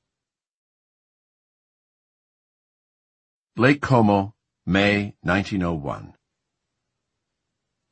Lake 3.56 3.80
Como, 3.80 4.34
May 4.66 5.14
1901 5.20 6.14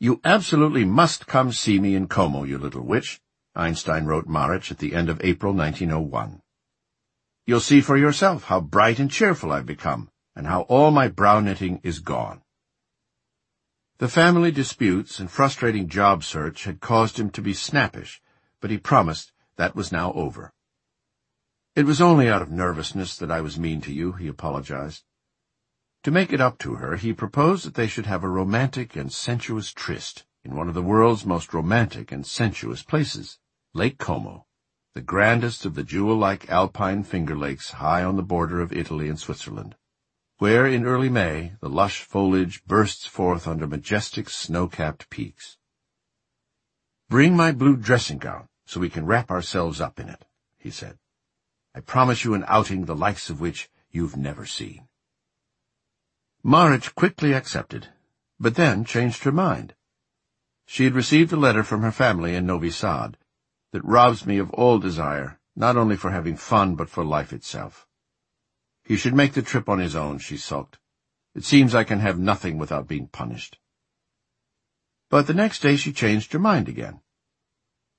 You 0.01 0.20
absolutely 0.25 0.85
must 0.85 1.27
come 1.27 1.53
see 1.53 1.79
me 1.79 1.94
in 1.94 2.09
Como, 2.09 2.44
you 2.44 2.59
little 2.59 2.83
witch, 2.83 3.20
Einstein 3.55 4.07
wrote 4.07 4.27
Marich 4.27 4.71
at 4.71 4.79
the 4.79 4.95
end 4.95 5.11
of 5.11 5.21
April 5.23 5.53
1901. 5.53 6.41
You'll 7.45 7.61
see 7.61 7.83
for 7.83 7.99
yourself 7.99 8.45
how 8.45 8.61
bright 8.61 8.99
and 8.99 9.11
cheerful 9.11 9.53
I've 9.53 9.67
become, 9.67 10.11
and 10.35 10.47
how 10.47 10.62
all 10.62 10.91
my 10.91 11.09
brow 11.09 11.41
knitting 11.41 11.81
is 11.83 11.99
gone. 11.99 12.43
The 13.99 14.09
family 14.09 14.51
disputes 14.51 15.21
and 15.21 15.31
frustrating 15.31 15.88
job 15.88 16.25
search 16.25 16.65
had 16.65 16.81
caused 16.81 17.21
him 17.21 17.31
to 17.31 17.43
be 17.43 17.53
snappish, 17.53 18.23
but 18.61 18.71
he 18.71 18.79
promised 18.79 19.33
that 19.57 19.77
was 19.77 19.93
now 19.93 20.12
over. 20.15 20.55
It 21.77 21.85
was 21.85 22.01
only 22.01 22.29
out 22.29 22.43
of 22.43 22.51
nervousness 22.51 23.17
that 23.19 23.31
I 23.31 23.43
was 23.43 23.59
mean 23.59 23.81
to 23.83 23.93
you, 23.93 24.12
he 24.12 24.29
apologized. 24.29 25.05
To 26.05 26.11
make 26.11 26.33
it 26.33 26.41
up 26.41 26.59
to 26.61 26.77
her, 26.77 26.97
he 26.97 27.12
proposed 27.12 27.67
that 27.67 27.75
they 27.75 27.87
should 27.87 28.07
have 28.07 28.25
a 28.25 28.29
romantic 28.29 28.97
and 28.97 29.12
sensuous 29.12 29.73
tryst 29.73 30.25
in 30.43 30.57
one 30.57 30.69
of 30.69 30.75
the 30.75 30.83
world's 30.83 31.25
most 31.25 31.55
romantic 31.55 32.11
and 32.11 32.27
sensuous 32.27 32.83
places, 32.83 33.38
Lake 33.75 33.97
Como, 33.97 34.45
the 34.93 35.01
grandest 35.01 35.65
of 35.65 35.75
the 35.75 35.83
jewel-like 35.83 36.51
alpine 36.51 37.03
finger 37.03 37.35
lakes 37.35 37.71
high 37.71 38.05
on 38.05 38.17
the 38.17 38.23
border 38.23 38.61
of 38.61 38.71
Italy 38.71 39.09
and 39.09 39.19
Switzerland, 39.19 39.77
where 40.37 40.67
in 40.67 40.85
early 40.85 41.09
May 41.09 41.55
the 41.61 41.71
lush 41.71 42.03
foliage 42.03 42.63
bursts 42.67 43.07
forth 43.07 43.49
under 43.49 43.67
majestic 43.67 44.29
snow-capped 44.29 45.09
peaks. 45.09 45.57
Bring 47.09 47.35
my 47.35 47.51
blue 47.51 47.77
dressing 47.77 48.19
gown, 48.19 48.47
so 48.67 48.79
we 48.79 48.91
can 48.91 49.07
wrap 49.07 49.31
ourselves 49.31 49.81
up 49.81 49.99
in 49.99 50.11
it, 50.11 50.27
he 50.59 50.71
said. 50.71 50.99
I 51.75 51.81
promise 51.81 52.25
you 52.25 52.35
an 52.35 52.45
outing 52.49 52.85
the 52.85 52.95
likes 52.95 53.31
of 53.31 53.41
which 53.41 53.71
you've 53.91 54.19
never 54.19 54.45
seen. 54.45 54.87
Marich 56.45 56.95
quickly 56.95 57.33
accepted, 57.33 57.89
but 58.39 58.55
then 58.55 58.85
changed 58.85 59.25
her 59.25 59.33
mind. 59.33 59.75
She 60.67 60.85
had 60.85 60.95
received 60.95 61.33
a 61.33 61.37
letter 61.37 61.65
from 61.65 61.81
her 61.81 61.93
family 61.93 62.35
in 62.35 62.45
Novi 62.45 62.71
Sad 62.71 63.17
that 63.73 63.85
robs 63.85 64.25
me 64.25 64.39
of 64.39 64.51
all 64.51 64.79
desire, 64.79 65.41
not 65.57 65.77
only 65.77 65.97
for 65.97 66.11
having 66.11 66.37
fun, 66.37 66.75
but 66.77 66.89
for 66.89 67.05
life 67.05 67.33
itself. 67.33 67.87
He 68.85 68.97
should 68.97 69.15
make 69.15 69.33
the 69.33 69.43
trip 69.43 69.69
on 69.69 69.79
his 69.79 69.97
own, 69.97 70.19
she 70.19 70.37
sulked. 70.37 70.79
It 71.35 71.45
seems 71.45 71.75
I 71.75 71.85
can 71.85 72.01
have 72.01 72.19
nothing 72.19 72.59
without 72.59 72.87
being 72.87 73.09
punished. 73.09 73.59
But 75.09 75.27
the 75.27 75.35
next 75.35 75.61
day 75.61 75.77
she 75.77 75.93
changed 75.93 76.33
her 76.33 76.39
mind 76.39 76.69
again. 76.69 77.01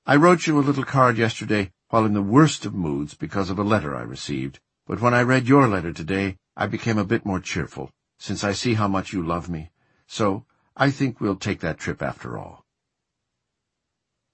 I 0.06 0.16
wrote 0.16 0.48
you 0.48 0.60
a 0.60 0.62
little 0.62 0.84
card 0.84 1.18
yesterday 1.18 1.72
while 1.90 2.06
in 2.06 2.14
the 2.14 2.22
worst 2.22 2.66
of 2.66 2.74
moods 2.74 3.14
because 3.14 3.50
of 3.50 3.60
a 3.60 3.64
letter 3.64 3.96
I 3.96 4.02
received, 4.02 4.60
but 4.88 5.00
when 5.00 5.14
I 5.14 5.22
read 5.22 5.48
your 5.48 5.68
letter 5.68 5.94
today, 5.94 6.38
I 6.58 6.68
became 6.68 6.98
a 6.98 7.06
bit 7.06 7.26
more 7.26 7.40
cheerful, 7.40 7.92
since 8.18 8.44
I 8.44 8.54
see 8.54 8.74
how 8.74 8.88
much 8.88 9.14
you 9.14 9.24
love 9.24 9.48
me, 9.48 9.72
so 10.08 10.46
I 10.76 10.90
think 10.90 11.22
we'll 11.22 11.36
take 11.36 11.60
that 11.60 11.78
trip 11.78 12.02
after 12.02 12.38
all. 12.38 12.63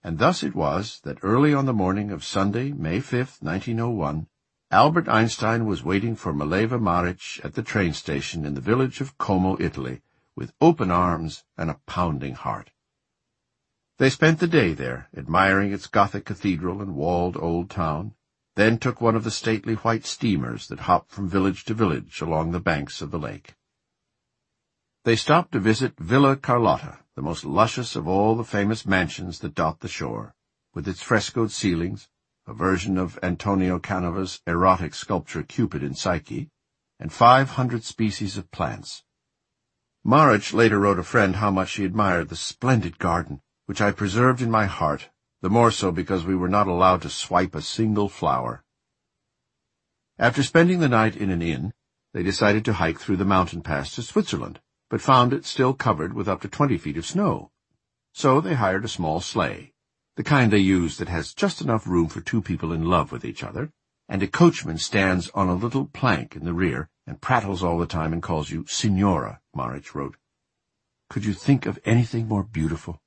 And 0.01 0.17
thus 0.17 0.43
it 0.43 0.55
was 0.55 1.01
that 1.03 1.19
early 1.23 1.53
on 1.53 1.65
the 1.65 1.73
morning 1.73 2.09
of 2.09 2.23
Sunday, 2.23 2.71
May 2.71 3.01
5, 3.01 3.39
1901, 3.41 4.27
Albert 4.71 5.09
Einstein 5.09 5.65
was 5.65 5.83
waiting 5.83 6.15
for 6.15 6.33
Mileva 6.33 6.79
Maric 6.79 7.43
at 7.43 7.55
the 7.55 7.63
train 7.63 7.93
station 7.93 8.45
in 8.45 8.53
the 8.53 8.61
village 8.61 9.01
of 9.01 9.17
Como, 9.17 9.57
Italy, 9.59 10.01
with 10.35 10.53
open 10.61 10.89
arms 10.89 11.43
and 11.57 11.69
a 11.69 11.79
pounding 11.85 12.35
heart. 12.35 12.71
They 13.97 14.09
spent 14.09 14.39
the 14.39 14.47
day 14.47 14.73
there, 14.73 15.09
admiring 15.17 15.73
its 15.73 15.87
Gothic 15.87 16.23
cathedral 16.23 16.81
and 16.81 16.95
walled 16.95 17.35
old 17.35 17.69
town, 17.69 18.13
then 18.55 18.77
took 18.77 19.01
one 19.01 19.17
of 19.17 19.25
the 19.25 19.31
stately 19.31 19.73
white 19.75 20.05
steamers 20.05 20.67
that 20.67 20.81
hop 20.81 21.09
from 21.09 21.27
village 21.27 21.65
to 21.65 21.73
village 21.73 22.21
along 22.21 22.51
the 22.51 22.61
banks 22.61 23.01
of 23.01 23.11
the 23.11 23.19
lake. 23.19 23.55
They 25.05 25.15
stopped 25.15 25.53
to 25.53 25.59
visit 25.59 25.97
Villa 25.97 26.35
Carlotta, 26.35 26.99
the 27.15 27.21
most 27.21 27.45
luscious 27.45 27.95
of 27.95 28.05
all 28.05 28.35
the 28.35 28.43
famous 28.43 28.85
mansions 28.85 29.39
that 29.39 29.55
dot 29.55 29.79
the 29.79 29.87
shore, 29.87 30.35
with 30.73 30.89
its 30.89 31.01
frescoed 31.01 31.51
ceilings, 31.51 32.09
a 32.45 32.53
version 32.53 32.97
of 32.97 33.17
Antonio 33.23 33.79
Canova's 33.79 34.41
erotic 34.45 34.93
sculpture 34.93 35.41
Cupid 35.41 35.83
and 35.83 35.97
Psyche, 35.97 36.49
and 36.99 37.13
five 37.13 37.51
hundred 37.51 37.85
species 37.85 38.35
of 38.37 38.51
plants. 38.51 39.03
Marich 40.05 40.53
later 40.53 40.79
wrote 40.79 40.99
a 40.99 41.03
friend 41.03 41.37
how 41.37 41.49
much 41.49 41.69
she 41.69 41.85
admired 41.85 42.27
the 42.27 42.35
splendid 42.35 42.99
garden, 42.99 43.41
which 43.67 43.79
I 43.79 43.91
preserved 43.91 44.41
in 44.41 44.51
my 44.51 44.65
heart, 44.65 45.09
the 45.41 45.49
more 45.49 45.71
so 45.71 45.93
because 45.93 46.25
we 46.25 46.35
were 46.35 46.49
not 46.49 46.67
allowed 46.67 47.03
to 47.03 47.09
swipe 47.09 47.55
a 47.55 47.61
single 47.61 48.09
flower. 48.09 48.65
After 50.17 50.43
spending 50.43 50.81
the 50.81 50.89
night 50.89 51.15
in 51.15 51.29
an 51.29 51.41
inn, 51.41 51.73
they 52.13 52.21
decided 52.21 52.65
to 52.65 52.73
hike 52.73 52.99
through 52.99 53.17
the 53.17 53.23
mountain 53.23 53.61
pass 53.61 53.95
to 53.95 54.01
Switzerland, 54.01 54.59
but 54.89 55.01
found 55.01 55.33
it 55.33 55.45
still 55.45 55.73
covered 55.73 56.13
with 56.13 56.27
up 56.27 56.41
to 56.41 56.47
twenty 56.47 56.77
feet 56.77 56.97
of 56.97 57.05
snow. 57.05 57.51
So 58.13 58.41
they 58.41 58.55
hired 58.55 58.83
a 58.83 58.89
small 58.89 59.21
sleigh, 59.21 59.73
the 60.15 60.23
kind 60.23 60.51
they 60.51 60.57
use 60.57 60.97
that 60.97 61.07
has 61.07 61.33
just 61.33 61.61
enough 61.61 61.87
room 61.87 62.07
for 62.07 62.21
two 62.21 62.41
people 62.41 62.73
in 62.73 62.85
love 62.85 63.11
with 63.11 63.23
each 63.23 63.43
other, 63.43 63.71
and 64.09 64.23
a 64.23 64.27
coachman 64.27 64.77
stands 64.77 65.29
on 65.35 65.47
a 65.47 65.53
little 65.53 65.85
plank 65.85 66.35
in 66.35 66.43
the 66.43 66.53
rear 66.53 66.89
and 67.05 67.21
prattles 67.21 67.63
all 67.63 67.77
the 67.77 67.85
time 67.85 68.11
and 68.11 68.23
calls 68.23 68.49
you 68.49 68.65
Signora, 68.67 69.39
Marich 69.55 69.95
wrote. 69.95 70.17
Could 71.09 71.25
you 71.25 71.33
think 71.33 71.65
of 71.65 71.79
anything 71.85 72.27
more 72.27 72.43
beautiful? 72.43 73.01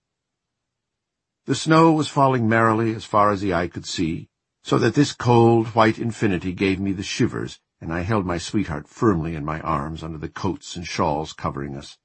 The 1.47 1.55
snow 1.57 1.93
was 1.93 2.09
falling 2.09 2.49
merrily 2.49 2.95
as 2.95 3.05
far 3.05 3.31
as 3.31 3.41
the 3.41 3.53
eye 3.53 3.67
could 3.67 3.85
see, 3.85 4.29
so 4.63 4.79
that 4.79 4.95
this 4.95 5.13
cold, 5.13 5.69
white 5.69 5.99
infinity 5.99 6.53
gave 6.53 6.79
me 6.79 6.93
the 6.93 7.03
shivers, 7.03 7.59
and 7.83 7.93
I 7.93 8.03
held 8.03 8.25
my 8.25 8.39
sweetheart 8.39 8.87
firmly 8.87 9.35
in 9.35 9.45
my 9.45 9.61
arms 9.61 10.05
under 10.05 10.17
the 10.17 10.29
coats 10.29 10.77
and 10.77 10.87
shawls 10.87 11.33
covering 11.33 11.77
us. 11.77 11.99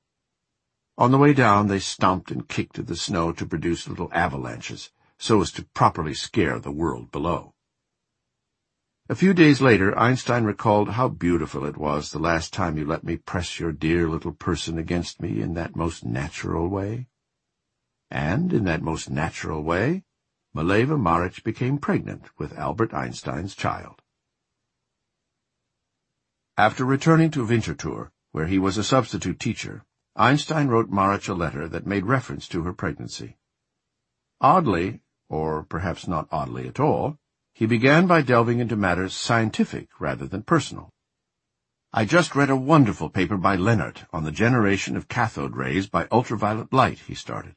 On 0.98 1.12
the 1.12 1.20
way 1.20 1.34
down 1.34 1.68
they 1.68 1.78
stomped 1.78 2.32
and 2.32 2.50
kicked 2.50 2.80
at 2.80 2.88
the 2.88 2.96
snow 2.96 3.32
to 3.34 3.46
produce 3.46 3.88
little 3.88 4.10
avalanches, 4.12 4.92
so 5.20 5.40
as 5.40 5.52
to 5.52 5.64
properly 5.64 6.16
scare 6.16 6.60
the 6.60 6.72
world 6.72 7.12
below. 7.12 7.54
A 9.08 9.16
few 9.16 9.36
days 9.36 9.62
later 9.62 9.98
Einstein 9.98 10.44
recalled 10.44 10.90
how 10.90 11.08
beautiful 11.10 11.64
it 11.64 11.78
was 11.78 12.10
the 12.10 12.20
last 12.20 12.52
time 12.52 12.78
you 12.78 12.84
let 12.84 13.04
me 13.04 13.16
press 13.16 13.60
your 13.60 13.72
dear 13.72 14.10
little 14.10 14.34
person 14.34 14.80
against 14.80 15.22
me 15.22 15.40
in 15.42 15.54
that 15.54 15.76
most 15.76 16.04
natural 16.04 16.68
way 16.68 17.08
and, 18.10 18.54
in 18.54 18.64
that 18.64 18.82
most 18.82 19.10
natural 19.10 19.62
way, 19.62 20.04
Mileva 20.56 20.98
Maric 21.00 21.44
became 21.44 21.78
pregnant 21.78 22.26
with 22.38 22.58
Albert 22.58 22.94
Einstein's 22.94 23.54
child. 23.56 24.02
After 26.60 26.84
returning 26.84 27.30
to 27.32 27.46
Winterthur, 27.46 28.12
where 28.32 28.48
he 28.48 28.58
was 28.58 28.80
a 28.80 28.84
substitute 28.84 29.40
teacher, 29.40 29.86
Einstein 30.16 30.70
wrote 30.70 30.90
Maric 30.90 31.30
a 31.30 31.36
letter 31.36 31.68
that 31.68 31.86
made 31.86 32.08
reference 32.08 32.48
to 32.48 32.64
her 32.64 32.74
pregnancy. 32.74 33.38
Oddly, 34.42 35.02
or 35.30 35.62
perhaps 35.62 36.08
not 36.08 36.28
oddly 36.32 36.68
at 36.68 36.80
all, 36.80 37.20
he 37.54 37.68
began 37.68 38.08
by 38.08 38.24
delving 38.24 38.58
into 38.58 38.76
matters 38.76 39.14
scientific 39.14 39.90
rather 40.00 40.26
than 40.26 40.42
personal. 40.42 40.90
I 41.94 42.06
just 42.06 42.36
read 42.36 42.50
a 42.50 42.56
wonderful 42.56 43.12
paper 43.12 43.38
by 43.38 43.56
Lenard 43.56 44.08
on 44.12 44.24
the 44.24 44.32
generation 44.32 44.98
of 44.98 45.08
cathode 45.08 45.56
rays 45.56 45.88
by 45.88 46.08
ultraviolet 46.12 46.74
light, 46.74 46.98
he 47.06 47.14
started. 47.14 47.54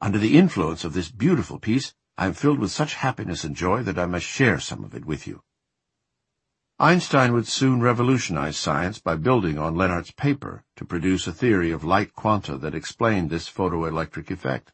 Under 0.00 0.16
the 0.16 0.38
influence 0.38 0.82
of 0.82 0.94
this 0.94 1.10
beautiful 1.10 1.58
piece, 1.58 1.94
I 2.16 2.24
am 2.24 2.32
filled 2.32 2.58
with 2.58 2.70
such 2.70 2.94
happiness 2.94 3.44
and 3.44 3.54
joy 3.54 3.82
that 3.82 3.98
I 3.98 4.06
must 4.06 4.24
share 4.24 4.58
some 4.60 4.82
of 4.82 4.94
it 4.94 5.04
with 5.04 5.26
you. 5.26 5.42
Einstein 6.82 7.34
would 7.34 7.46
soon 7.46 7.82
revolutionize 7.82 8.56
science 8.56 8.98
by 8.98 9.14
building 9.14 9.58
on 9.58 9.76
Lenard's 9.76 10.12
paper 10.12 10.64
to 10.76 10.84
produce 10.86 11.26
a 11.26 11.32
theory 11.32 11.70
of 11.72 11.84
light 11.84 12.14
quanta 12.14 12.56
that 12.56 12.74
explained 12.74 13.28
this 13.28 13.50
photoelectric 13.50 14.30
effect. 14.30 14.72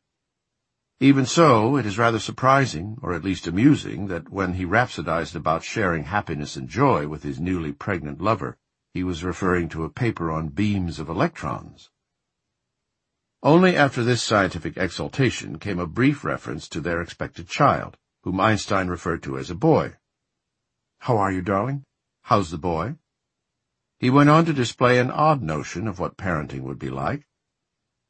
Even 1.00 1.26
so, 1.26 1.76
it 1.76 1.84
is 1.84 1.98
rather 1.98 2.20
surprising, 2.20 2.96
or 3.02 3.12
at 3.12 3.24
least 3.24 3.48
amusing, 3.48 4.06
that 4.06 4.28
when 4.28 4.54
he 4.54 4.64
rhapsodized 4.64 5.34
about 5.34 5.64
sharing 5.64 6.04
happiness 6.04 6.54
and 6.54 6.68
joy 6.68 7.08
with 7.08 7.24
his 7.24 7.40
newly 7.40 7.72
pregnant 7.72 8.20
lover, 8.20 8.56
he 8.94 9.02
was 9.02 9.24
referring 9.24 9.68
to 9.68 9.82
a 9.82 9.90
paper 9.90 10.30
on 10.30 10.46
beams 10.46 11.00
of 11.00 11.08
electrons. 11.08 11.90
Only 13.42 13.76
after 13.76 14.04
this 14.04 14.22
scientific 14.22 14.76
exaltation 14.76 15.58
came 15.58 15.80
a 15.80 15.88
brief 15.88 16.22
reference 16.24 16.68
to 16.68 16.80
their 16.80 17.00
expected 17.00 17.48
child, 17.48 17.96
whom 18.22 18.40
Einstein 18.40 18.86
referred 18.86 19.24
to 19.24 19.36
as 19.36 19.50
a 19.50 19.56
boy. 19.56 19.94
How 21.00 21.18
are 21.18 21.32
you, 21.32 21.42
darling? 21.42 21.82
How's 22.26 22.50
the 22.50 22.58
boy? 22.58 22.96
He 24.00 24.10
went 24.10 24.30
on 24.30 24.46
to 24.46 24.52
display 24.52 24.98
an 24.98 25.12
odd 25.12 25.42
notion 25.42 25.86
of 25.86 26.00
what 26.00 26.16
parenting 26.16 26.62
would 26.62 26.76
be 26.76 26.90
like. 26.90 27.24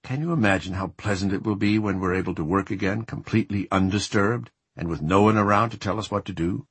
Can 0.03 0.23
you 0.23 0.33
imagine 0.33 0.73
how 0.73 0.95
pleasant 0.97 1.35
it 1.35 1.43
will 1.43 1.55
be 1.55 1.79
when 1.79 2.01
we're 2.01 2.15
able 2.15 2.35
to 2.37 2.43
work 2.43 2.71
again 2.71 3.03
completely 3.03 3.69
undisturbed 3.71 4.51
and 4.75 4.89
with 4.89 5.03
no 5.03 5.21
one 5.21 5.37
around 5.37 5.69
to 5.69 5.79
tell 5.79 5.99
us 5.99 6.11
what 6.11 6.25
to 6.25 6.33
do? 6.33 6.67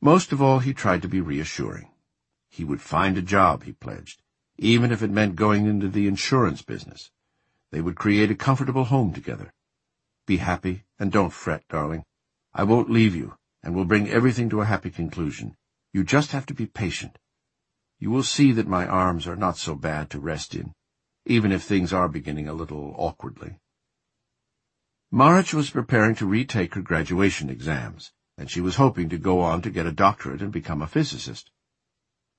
Most 0.00 0.32
of 0.32 0.40
all, 0.40 0.60
he 0.60 0.72
tried 0.72 1.02
to 1.02 1.08
be 1.08 1.20
reassuring. 1.20 1.90
He 2.48 2.64
would 2.64 2.80
find 2.80 3.18
a 3.18 3.32
job, 3.36 3.64
he 3.64 3.72
pledged, 3.72 4.22
even 4.56 4.92
if 4.92 5.02
it 5.02 5.10
meant 5.10 5.36
going 5.36 5.66
into 5.66 5.90
the 5.90 6.06
insurance 6.06 6.62
business. 6.62 7.10
They 7.72 7.82
would 7.82 7.96
create 7.96 8.30
a 8.30 8.34
comfortable 8.34 8.84
home 8.84 9.12
together. 9.12 9.52
Be 10.26 10.38
happy 10.38 10.84
and 10.98 11.12
don't 11.12 11.34
fret, 11.34 11.68
darling. 11.68 12.06
I 12.54 12.64
won't 12.64 12.88
leave 12.88 13.14
you, 13.14 13.36
and 13.62 13.74
we'll 13.74 13.84
bring 13.84 14.08
everything 14.08 14.48
to 14.48 14.62
a 14.62 14.64
happy 14.64 14.88
conclusion. 14.88 15.56
You 15.92 16.04
just 16.04 16.30
have 16.30 16.46
to 16.46 16.54
be 16.54 16.66
patient. 16.66 17.18
You 17.98 18.12
will 18.12 18.22
see 18.22 18.52
that 18.52 18.68
my 18.68 18.86
arms 18.86 19.26
are 19.26 19.34
not 19.34 19.56
so 19.56 19.74
bad 19.74 20.08
to 20.10 20.20
rest 20.20 20.54
in, 20.54 20.72
even 21.26 21.50
if 21.50 21.64
things 21.64 21.92
are 21.92 22.08
beginning 22.08 22.46
a 22.46 22.52
little 22.52 22.94
awkwardly. 22.96 23.58
Maric 25.12 25.52
was 25.52 25.70
preparing 25.70 26.14
to 26.14 26.26
retake 26.26 26.76
her 26.76 26.80
graduation 26.80 27.50
exams, 27.50 28.12
and 28.38 28.48
she 28.48 28.60
was 28.60 28.76
hoping 28.76 29.08
to 29.08 29.18
go 29.18 29.40
on 29.40 29.62
to 29.62 29.70
get 29.70 29.84
a 29.84 29.90
doctorate 29.90 30.40
and 30.40 30.52
become 30.52 30.80
a 30.80 30.86
physicist. 30.86 31.50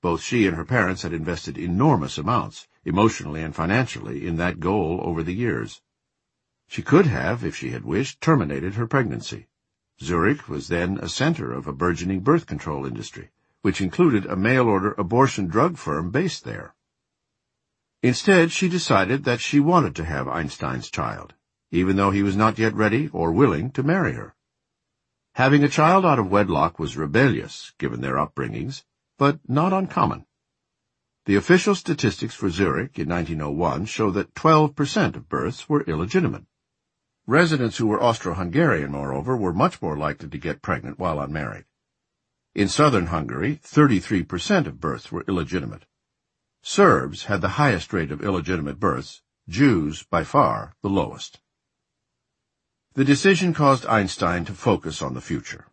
Both 0.00 0.22
she 0.22 0.46
and 0.46 0.56
her 0.56 0.64
parents 0.64 1.02
had 1.02 1.12
invested 1.12 1.58
enormous 1.58 2.16
amounts, 2.16 2.68
emotionally 2.86 3.42
and 3.42 3.54
financially, 3.54 4.26
in 4.26 4.36
that 4.36 4.60
goal 4.60 4.98
over 5.02 5.22
the 5.22 5.34
years. 5.34 5.82
She 6.68 6.80
could 6.80 7.04
have, 7.04 7.44
if 7.44 7.54
she 7.54 7.72
had 7.72 7.84
wished, 7.84 8.22
terminated 8.22 8.76
her 8.76 8.86
pregnancy. 8.86 9.48
Zurich 10.00 10.48
was 10.48 10.68
then 10.68 10.96
a 11.02 11.08
center 11.10 11.52
of 11.52 11.66
a 11.66 11.74
burgeoning 11.74 12.20
birth 12.20 12.46
control 12.46 12.86
industry 12.86 13.30
which 13.62 13.80
included 13.80 14.26
a 14.26 14.36
mail-order 14.36 14.92
abortion 14.98 15.46
drug 15.46 15.76
firm 15.78 16.10
based 16.10 16.44
there. 16.44 16.74
Instead, 18.02 18.52
she 18.52 18.68
decided 18.68 19.24
that 19.24 19.40
she 19.40 19.60
wanted 19.60 19.96
to 19.96 20.04
have 20.04 20.28
Einstein's 20.28 20.90
child, 20.90 21.34
even 21.70 21.96
though 21.96 22.10
he 22.10 22.22
was 22.22 22.36
not 22.36 22.58
yet 22.58 22.74
ready 22.74 23.08
or 23.12 23.32
willing 23.32 23.70
to 23.70 23.82
marry 23.82 24.12
her. 24.14 24.34
Having 25.34 25.64
a 25.64 25.68
child 25.68 26.04
out 26.04 26.18
of 26.18 26.30
wedlock 26.30 26.78
was 26.78 26.96
rebellious, 26.96 27.72
given 27.78 28.00
their 28.00 28.16
upbringings, 28.16 28.84
but 29.16 29.38
not 29.48 29.72
uncommon. 29.72 30.26
The 31.24 31.36
official 31.36 31.76
statistics 31.76 32.34
for 32.34 32.50
Zurich 32.50 32.98
in 32.98 33.08
1901 33.08 33.86
show 33.86 34.10
that 34.10 34.34
12% 34.34 35.14
of 35.14 35.28
births 35.28 35.68
were 35.68 35.82
illegitimate. 35.82 36.44
Residents 37.28 37.76
who 37.76 37.86
were 37.86 38.02
Austro-Hungarian, 38.02 38.90
moreover, 38.90 39.36
were 39.36 39.52
much 39.52 39.80
more 39.80 39.96
likely 39.96 40.28
to 40.28 40.38
get 40.38 40.60
pregnant 40.60 40.98
while 40.98 41.20
unmarried. 41.20 41.64
In 42.54 42.68
southern 42.68 43.06
Hungary, 43.06 43.60
33% 43.64 44.66
of 44.66 44.78
births 44.78 45.10
were 45.10 45.24
illegitimate. 45.26 45.86
Serbs 46.60 47.24
had 47.24 47.40
the 47.40 47.56
highest 47.56 47.94
rate 47.94 48.10
of 48.10 48.22
illegitimate 48.22 48.78
births, 48.78 49.22
Jews, 49.48 50.02
by 50.02 50.22
far, 50.22 50.76
the 50.82 50.90
lowest. 50.90 51.40
The 52.92 53.06
decision 53.06 53.54
caused 53.54 53.86
Einstein 53.86 54.44
to 54.44 54.52
focus 54.52 55.00
on 55.00 55.14
the 55.14 55.22
future. 55.22 55.68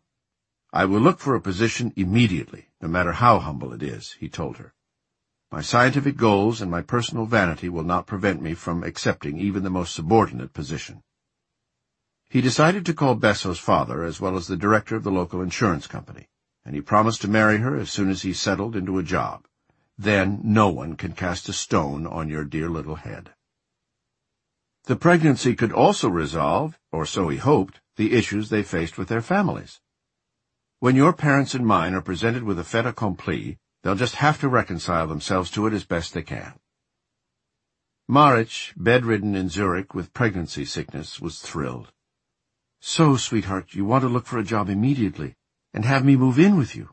I 0.72 0.86
will 0.86 1.02
look 1.02 1.20
for 1.20 1.36
a 1.36 1.42
position 1.42 1.92
immediately, 1.98 2.70
no 2.80 2.88
matter 2.88 3.12
how 3.12 3.40
humble 3.40 3.74
it 3.74 3.84
is, 3.84 4.14
he 4.14 4.30
told 4.30 4.56
her. 4.56 4.74
My 5.52 5.62
scientific 5.62 6.16
goals 6.16 6.62
and 6.62 6.72
my 6.72 6.82
personal 6.82 7.26
vanity 7.26 7.68
will 7.68 7.84
not 7.84 8.08
prevent 8.08 8.42
me 8.42 8.54
from 8.54 8.86
accepting 8.86 9.38
even 9.38 9.64
the 9.64 9.70
most 9.70 9.94
subordinate 9.94 10.54
position. 10.54 11.04
He 12.30 12.40
decided 12.40 12.86
to 12.86 12.94
call 12.94 13.16
Besso's 13.16 13.60
father 13.60 14.02
as 14.06 14.22
well 14.22 14.38
as 14.38 14.48
the 14.48 14.56
director 14.56 14.96
of 14.96 15.04
the 15.04 15.12
local 15.12 15.42
insurance 15.42 15.86
company 15.86 16.30
and 16.66 16.76
he 16.76 16.82
promised 16.82 17.22
to 17.22 17.28
marry 17.28 17.58
her 17.58 17.76
as 17.76 17.90
soon 17.90 18.10
as 18.10 18.22
he 18.22 18.34
settled 18.34 18.76
into 18.76 19.00
a 19.00 19.04
job. 19.04 19.46
Then 19.98 20.40
no 20.44 20.70
one 20.70 20.96
can 20.96 21.14
cast 21.14 21.50
a 21.50 21.54
stone 21.54 22.06
on 22.08 22.30
your 22.30 22.46
dear 22.46 22.70
little 22.70 22.96
head. 22.96 23.34
The 24.86 24.96
pregnancy 24.96 25.56
could 25.56 25.74
also 25.74 26.10
resolve, 26.10 26.80
or 26.92 27.06
so 27.06 27.30
he 27.30 27.38
hoped, 27.38 27.82
the 27.96 28.14
issues 28.14 28.50
they 28.50 28.64
faced 28.64 28.98
with 28.98 29.08
their 29.08 29.22
families. 29.22 29.82
When 30.80 30.96
your 30.96 31.12
parents 31.12 31.54
and 31.54 31.66
mine 31.66 31.94
are 31.94 32.02
presented 32.02 32.44
with 32.44 32.58
a 32.58 32.64
fait 32.64 32.86
accompli, 32.86 33.58
they'll 33.84 33.96
just 33.96 34.16
have 34.16 34.40
to 34.40 34.48
reconcile 34.48 35.08
themselves 35.08 35.52
to 35.52 35.68
it 35.68 35.74
as 35.74 35.86
best 35.86 36.14
they 36.14 36.24
can. 36.24 36.54
Maric, 38.10 38.74
bedridden 38.78 39.36
in 39.36 39.50
Zurich 39.50 39.94
with 39.94 40.14
pregnancy 40.14 40.66
sickness, 40.66 41.20
was 41.20 41.40
thrilled. 41.40 41.92
So, 42.80 43.18
sweetheart, 43.18 43.74
you 43.74 43.86
want 43.86 44.04
to 44.04 44.08
look 44.08 44.26
for 44.26 44.40
a 44.40 44.44
job 44.44 44.70
immediately 44.70 45.36
and 45.74 45.86
have 45.86 46.04
me 46.04 46.16
move 46.16 46.40
in 46.40 46.58
with 46.58 46.76
you. 46.76 46.90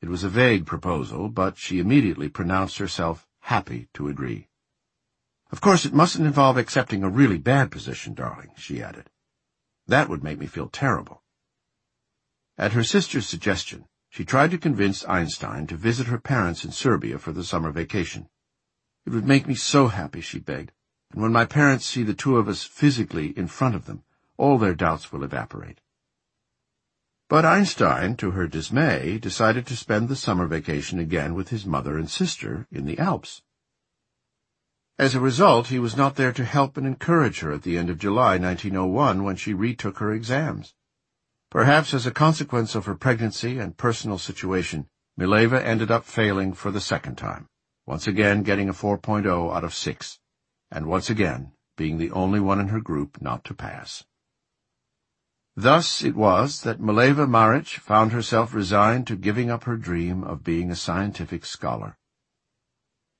It 0.00 0.08
was 0.08 0.24
a 0.24 0.28
vague 0.28 0.66
proposal, 0.66 1.28
but 1.28 1.56
she 1.56 1.78
immediately 1.78 2.28
pronounced 2.28 2.78
herself 2.78 3.26
happy 3.40 3.88
to 3.94 4.08
agree. 4.08 4.48
Of 5.50 5.60
course, 5.60 5.84
it 5.84 5.94
mustn't 5.94 6.26
involve 6.26 6.56
accepting 6.56 7.02
a 7.02 7.08
really 7.08 7.38
bad 7.38 7.70
position, 7.70 8.14
darling, 8.14 8.50
she 8.56 8.82
added. 8.82 9.10
That 9.86 10.08
would 10.08 10.24
make 10.24 10.38
me 10.38 10.46
feel 10.46 10.68
terrible. 10.68 11.22
At 12.56 12.72
her 12.72 12.84
sister's 12.84 13.26
suggestion, 13.26 13.86
she 14.08 14.24
tried 14.24 14.50
to 14.52 14.58
convince 14.58 15.04
Einstein 15.06 15.66
to 15.66 15.76
visit 15.76 16.06
her 16.06 16.18
parents 16.18 16.64
in 16.64 16.70
Serbia 16.70 17.18
for 17.18 17.32
the 17.32 17.44
summer 17.44 17.70
vacation. 17.70 18.28
It 19.06 19.10
would 19.10 19.26
make 19.26 19.46
me 19.46 19.54
so 19.54 19.88
happy, 19.88 20.20
she 20.20 20.38
begged, 20.38 20.72
and 21.12 21.20
when 21.20 21.32
my 21.32 21.44
parents 21.44 21.84
see 21.84 22.02
the 22.02 22.14
two 22.14 22.36
of 22.36 22.48
us 22.48 22.64
physically 22.64 23.36
in 23.36 23.46
front 23.46 23.74
of 23.74 23.86
them, 23.86 24.04
all 24.36 24.58
their 24.58 24.74
doubts 24.74 25.12
will 25.12 25.24
evaporate. 25.24 25.80
But 27.28 27.46
Einstein, 27.46 28.16
to 28.16 28.32
her 28.32 28.46
dismay, 28.46 29.18
decided 29.18 29.66
to 29.66 29.76
spend 29.76 30.08
the 30.08 30.16
summer 30.16 30.46
vacation 30.46 30.98
again 30.98 31.34
with 31.34 31.48
his 31.48 31.64
mother 31.64 31.96
and 31.96 32.10
sister 32.10 32.66
in 32.70 32.84
the 32.84 32.98
Alps. 32.98 33.42
As 34.98 35.14
a 35.14 35.20
result, 35.20 35.68
he 35.68 35.78
was 35.78 35.96
not 35.96 36.16
there 36.16 36.32
to 36.32 36.44
help 36.44 36.76
and 36.76 36.86
encourage 36.86 37.40
her 37.40 37.50
at 37.50 37.62
the 37.62 37.78
end 37.78 37.90
of 37.90 37.98
July 37.98 38.38
1901 38.38 39.24
when 39.24 39.36
she 39.36 39.54
retook 39.54 39.98
her 39.98 40.12
exams. 40.12 40.74
Perhaps 41.50 41.94
as 41.94 42.06
a 42.06 42.10
consequence 42.10 42.74
of 42.74 42.84
her 42.84 42.94
pregnancy 42.94 43.58
and 43.58 43.76
personal 43.76 44.18
situation, 44.18 44.88
Mileva 45.18 45.60
ended 45.62 45.90
up 45.90 46.04
failing 46.04 46.52
for 46.52 46.70
the 46.70 46.80
second 46.80 47.16
time, 47.16 47.48
once 47.86 48.06
again 48.06 48.42
getting 48.42 48.68
a 48.68 48.72
4.0 48.72 49.54
out 49.54 49.64
of 49.64 49.74
6, 49.74 50.20
and 50.70 50.86
once 50.86 51.08
again 51.08 51.52
being 51.76 51.98
the 51.98 52.10
only 52.10 52.38
one 52.38 52.60
in 52.60 52.68
her 52.68 52.80
group 52.80 53.20
not 53.20 53.44
to 53.44 53.54
pass. 53.54 54.04
Thus 55.56 56.02
it 56.02 56.16
was 56.16 56.62
that 56.62 56.80
Mileva 56.80 57.28
Maric 57.28 57.78
found 57.78 58.10
herself 58.10 58.54
resigned 58.54 59.06
to 59.06 59.14
giving 59.14 59.50
up 59.50 59.64
her 59.64 59.76
dream 59.76 60.24
of 60.24 60.42
being 60.42 60.68
a 60.68 60.76
scientific 60.76 61.44
scholar. 61.44 61.96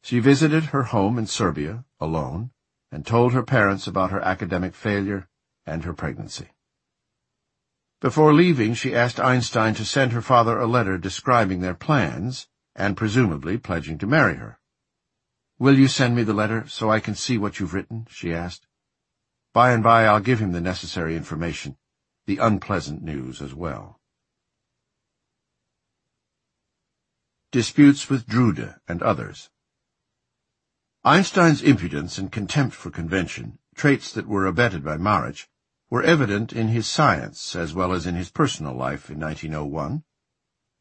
She 0.03 0.19
visited 0.19 0.65
her 0.67 0.85
home 0.85 1.17
in 1.17 1.27
Serbia, 1.27 1.85
alone, 2.01 2.51
and 2.91 3.07
told 3.07 3.33
her 3.33 3.45
parents 3.45 3.87
about 3.87 4.11
her 4.11 4.21
academic 4.21 4.75
failure 4.75 5.29
and 5.65 5.85
her 5.85 5.93
pregnancy. 5.93 6.51
Before 8.01 8.35
leaving, 8.35 8.75
she 8.75 8.97
asked 8.97 9.21
Einstein 9.21 9.75
to 9.75 9.85
send 9.85 10.11
her 10.11 10.21
father 10.21 10.59
a 10.59 10.67
letter 10.67 10.99
describing 10.99 11.61
their 11.61 11.75
plans, 11.75 12.49
and 12.75 12.97
presumably 12.97 13.59
pledging 13.59 13.97
to 13.99 14.09
marry 14.09 14.35
her. 14.35 14.59
Will 15.61 15.79
you 15.79 15.87
send 15.87 16.17
me 16.17 16.25
the 16.25 16.35
letter 16.35 16.67
so 16.67 16.91
I 16.91 16.99
can 16.99 17.15
see 17.15 17.39
what 17.39 17.61
you've 17.61 17.75
written? 17.75 18.09
she 18.11 18.35
asked. 18.35 18.67
By 19.53 19.71
and 19.71 19.85
by 19.85 20.05
I'll 20.05 20.19
give 20.19 20.41
him 20.41 20.51
the 20.51 20.61
necessary 20.61 21.17
information 21.17 21.77
the 22.27 22.39
unpleasant 22.39 23.03
news 23.03 23.43
as 23.43 23.55
well. 23.55 24.01
Disputes 27.53 28.09
with 28.11 28.27
Drude 28.27 28.75
and 28.89 29.03
others 29.03 29.51
Einstein's 31.05 31.61
impudence 31.61 32.17
and 32.17 32.33
contempt 32.33 32.75
for 32.75 32.91
convention, 32.91 33.59
traits 33.75 34.11
that 34.13 34.27
were 34.27 34.47
abetted 34.47 34.83
by 34.83 34.97
Marich, 34.97 35.47
were 35.91 36.03
evident 36.03 36.53
in 36.53 36.69
his 36.69 36.89
science 36.89 37.55
as 37.55 37.75
well 37.75 37.93
as 37.93 38.07
in 38.07 38.15
his 38.15 38.31
personal 38.31 38.75
life 38.75 39.11
in 39.11 39.21
1901. 39.21 40.03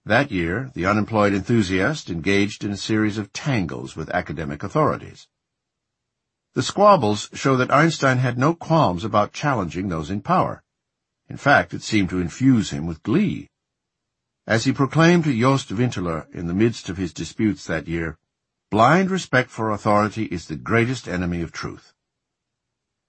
That 0.05 0.31
year, 0.31 0.71
the 0.73 0.85
unemployed 0.85 1.33
enthusiast 1.33 2.09
engaged 2.09 2.63
in 2.63 2.71
a 2.71 2.77
series 2.77 3.17
of 3.17 3.33
tangles 3.33 3.97
with 3.97 4.09
academic 4.11 4.63
authorities. 4.63 5.27
The 6.53 6.63
squabbles 6.63 7.29
show 7.33 7.57
that 7.57 7.71
Einstein 7.71 8.19
had 8.19 8.37
no 8.37 8.55
qualms 8.55 9.03
about 9.03 9.33
challenging 9.33 9.89
those 9.89 10.09
in 10.09 10.21
power. 10.21 10.62
In 11.34 11.38
fact, 11.38 11.73
it 11.73 11.81
seemed 11.81 12.11
to 12.11 12.21
infuse 12.21 12.69
him 12.69 12.86
with 12.86 13.01
glee. 13.01 13.49
As 14.45 14.65
he 14.65 14.71
proclaimed 14.71 15.23
to 15.23 15.36
Jost 15.36 15.69
Winteler 15.71 16.27
in 16.31 16.45
the 16.45 16.53
midst 16.53 16.89
of 16.89 16.97
his 16.97 17.11
disputes 17.11 17.65
that 17.65 17.88
year, 17.88 18.19
Blind 18.69 19.09
respect 19.09 19.49
for 19.49 19.71
authority 19.71 20.25
is 20.25 20.45
the 20.45 20.55
greatest 20.55 21.07
enemy 21.07 21.41
of 21.41 21.51
truth. 21.51 21.95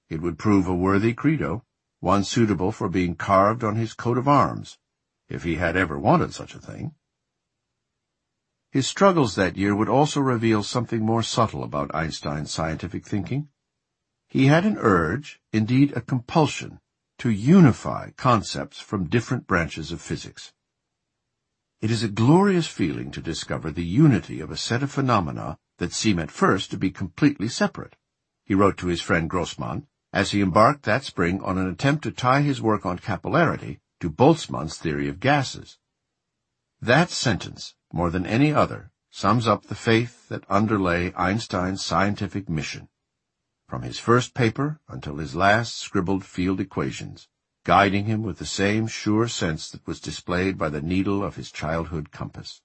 It 0.08 0.22
would 0.22 0.38
prove 0.38 0.66
a 0.66 0.74
worthy 0.74 1.12
credo, 1.12 1.66
one 2.00 2.24
suitable 2.24 2.72
for 2.72 2.88
being 2.88 3.14
carved 3.14 3.62
on 3.62 3.76
his 3.76 3.92
coat 3.92 4.16
of 4.16 4.26
arms, 4.26 4.78
if 5.28 5.42
he 5.42 5.56
had 5.56 5.76
ever 5.76 5.98
wanted 5.98 6.32
such 6.32 6.54
a 6.54 6.58
thing. 6.58 6.94
His 8.70 8.86
struggles 8.86 9.34
that 9.34 9.58
year 9.58 9.76
would 9.76 9.90
also 9.90 10.22
reveal 10.22 10.62
something 10.62 11.04
more 11.04 11.22
subtle 11.22 11.62
about 11.62 11.94
Einstein's 11.94 12.50
scientific 12.50 13.04
thinking. 13.04 13.48
He 14.28 14.46
had 14.46 14.64
an 14.64 14.78
urge, 14.78 15.42
indeed 15.52 15.92
a 15.94 16.00
compulsion, 16.00 16.80
to 17.24 17.30
unify 17.30 18.10
concepts 18.18 18.78
from 18.78 19.08
different 19.08 19.46
branches 19.46 19.90
of 19.90 19.98
physics. 19.98 20.52
It 21.80 21.90
is 21.90 22.02
a 22.02 22.08
glorious 22.08 22.66
feeling 22.66 23.10
to 23.12 23.22
discover 23.22 23.70
the 23.70 23.82
unity 23.82 24.40
of 24.40 24.50
a 24.50 24.58
set 24.58 24.82
of 24.82 24.90
phenomena 24.90 25.56
that 25.78 25.94
seem 25.94 26.18
at 26.18 26.30
first 26.30 26.70
to 26.70 26.76
be 26.76 26.90
completely 26.90 27.48
separate. 27.48 27.96
He 28.44 28.54
wrote 28.54 28.76
to 28.76 28.88
his 28.88 29.00
friend 29.00 29.30
Grossmann 29.30 29.86
as 30.12 30.32
he 30.32 30.42
embarked 30.42 30.82
that 30.82 31.02
spring 31.02 31.40
on 31.40 31.56
an 31.56 31.66
attempt 31.66 32.04
to 32.04 32.10
tie 32.10 32.42
his 32.42 32.60
work 32.60 32.84
on 32.84 32.98
capillarity 32.98 33.80
to 34.00 34.10
Boltzmann's 34.10 34.76
theory 34.76 35.08
of 35.08 35.18
gases. 35.18 35.78
That 36.82 37.08
sentence, 37.08 37.74
more 37.90 38.10
than 38.10 38.26
any 38.26 38.52
other, 38.52 38.90
sums 39.10 39.48
up 39.48 39.62
the 39.64 39.74
faith 39.74 40.28
that 40.28 40.44
underlay 40.50 41.14
Einstein's 41.14 41.82
scientific 41.82 42.50
mission. 42.50 42.90
From 43.66 43.82
his 43.82 43.98
first 43.98 44.34
paper 44.34 44.78
until 44.88 45.16
his 45.16 45.34
last 45.34 45.78
scribbled 45.78 46.24
field 46.24 46.60
equations, 46.60 47.28
guiding 47.64 48.04
him 48.04 48.22
with 48.22 48.38
the 48.38 48.46
same 48.46 48.86
sure 48.86 49.26
sense 49.26 49.70
that 49.70 49.86
was 49.86 50.00
displayed 50.00 50.58
by 50.58 50.68
the 50.68 50.82
needle 50.82 51.24
of 51.24 51.36
his 51.36 51.50
childhood 51.50 52.12
compass. 52.12 52.60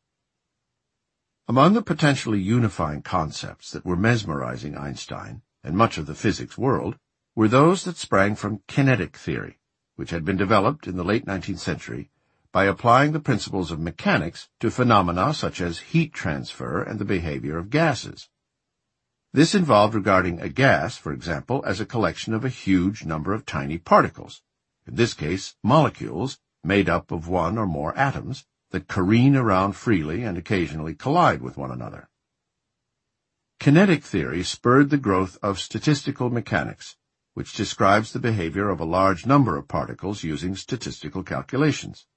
Among 1.47 1.73
the 1.73 1.81
potentially 1.81 2.39
unifying 2.39 3.01
concepts 3.01 3.71
that 3.71 3.85
were 3.85 3.95
mesmerizing 3.95 4.77
Einstein 4.77 5.41
and 5.63 5.75
much 5.75 5.97
of 5.97 6.05
the 6.05 6.13
physics 6.15 6.57
world 6.57 6.97
were 7.33 7.47
those 7.47 7.85
that 7.85 7.97
sprang 7.97 8.35
from 8.35 8.61
kinetic 8.67 9.15
theory, 9.15 9.57
which 9.95 10.11
had 10.11 10.25
been 10.25 10.37
developed 10.37 10.85
in 10.85 10.97
the 10.97 11.03
late 11.03 11.25
19th 11.25 11.59
century 11.59 12.11
by 12.51 12.65
applying 12.65 13.13
the 13.13 13.19
principles 13.19 13.71
of 13.71 13.79
mechanics 13.79 14.49
to 14.59 14.69
phenomena 14.69 15.33
such 15.33 15.61
as 15.61 15.79
heat 15.79 16.13
transfer 16.13 16.81
and 16.83 16.99
the 16.99 17.05
behavior 17.05 17.57
of 17.57 17.69
gases. 17.69 18.29
This 19.31 19.53
involved 19.53 19.93
regarding 19.93 20.41
a 20.41 20.49
gas, 20.49 20.97
for 20.97 21.13
example, 21.13 21.63
as 21.65 21.79
a 21.79 21.85
collection 21.85 22.33
of 22.33 22.43
a 22.43 22.49
huge 22.49 23.05
number 23.05 23.31
of 23.31 23.45
tiny 23.45 23.77
particles, 23.77 24.41
in 24.87 24.95
this 24.95 25.13
case 25.13 25.55
molecules, 25.63 26.39
made 26.63 26.89
up 26.89 27.11
of 27.11 27.27
one 27.27 27.57
or 27.57 27.67
more 27.67 27.95
atoms, 27.95 28.45
that 28.71 28.87
careen 28.87 29.35
around 29.35 29.73
freely 29.73 30.23
and 30.23 30.35
occasionally 30.35 30.95
collide 30.95 31.41
with 31.41 31.57
one 31.57 31.69
another. 31.69 32.09
Kinetic 33.59 34.03
theory 34.03 34.43
spurred 34.43 34.89
the 34.89 34.97
growth 34.97 35.37
of 35.43 35.59
statistical 35.59 36.31
mechanics, 36.31 36.97
which 37.35 37.53
describes 37.53 38.13
the 38.13 38.19
behavior 38.19 38.69
of 38.69 38.79
a 38.79 38.85
large 38.85 39.27
number 39.27 39.57
of 39.57 39.67
particles 39.67 40.23
using 40.23 40.55
statistical 40.55 41.23
calculations. 41.23 42.07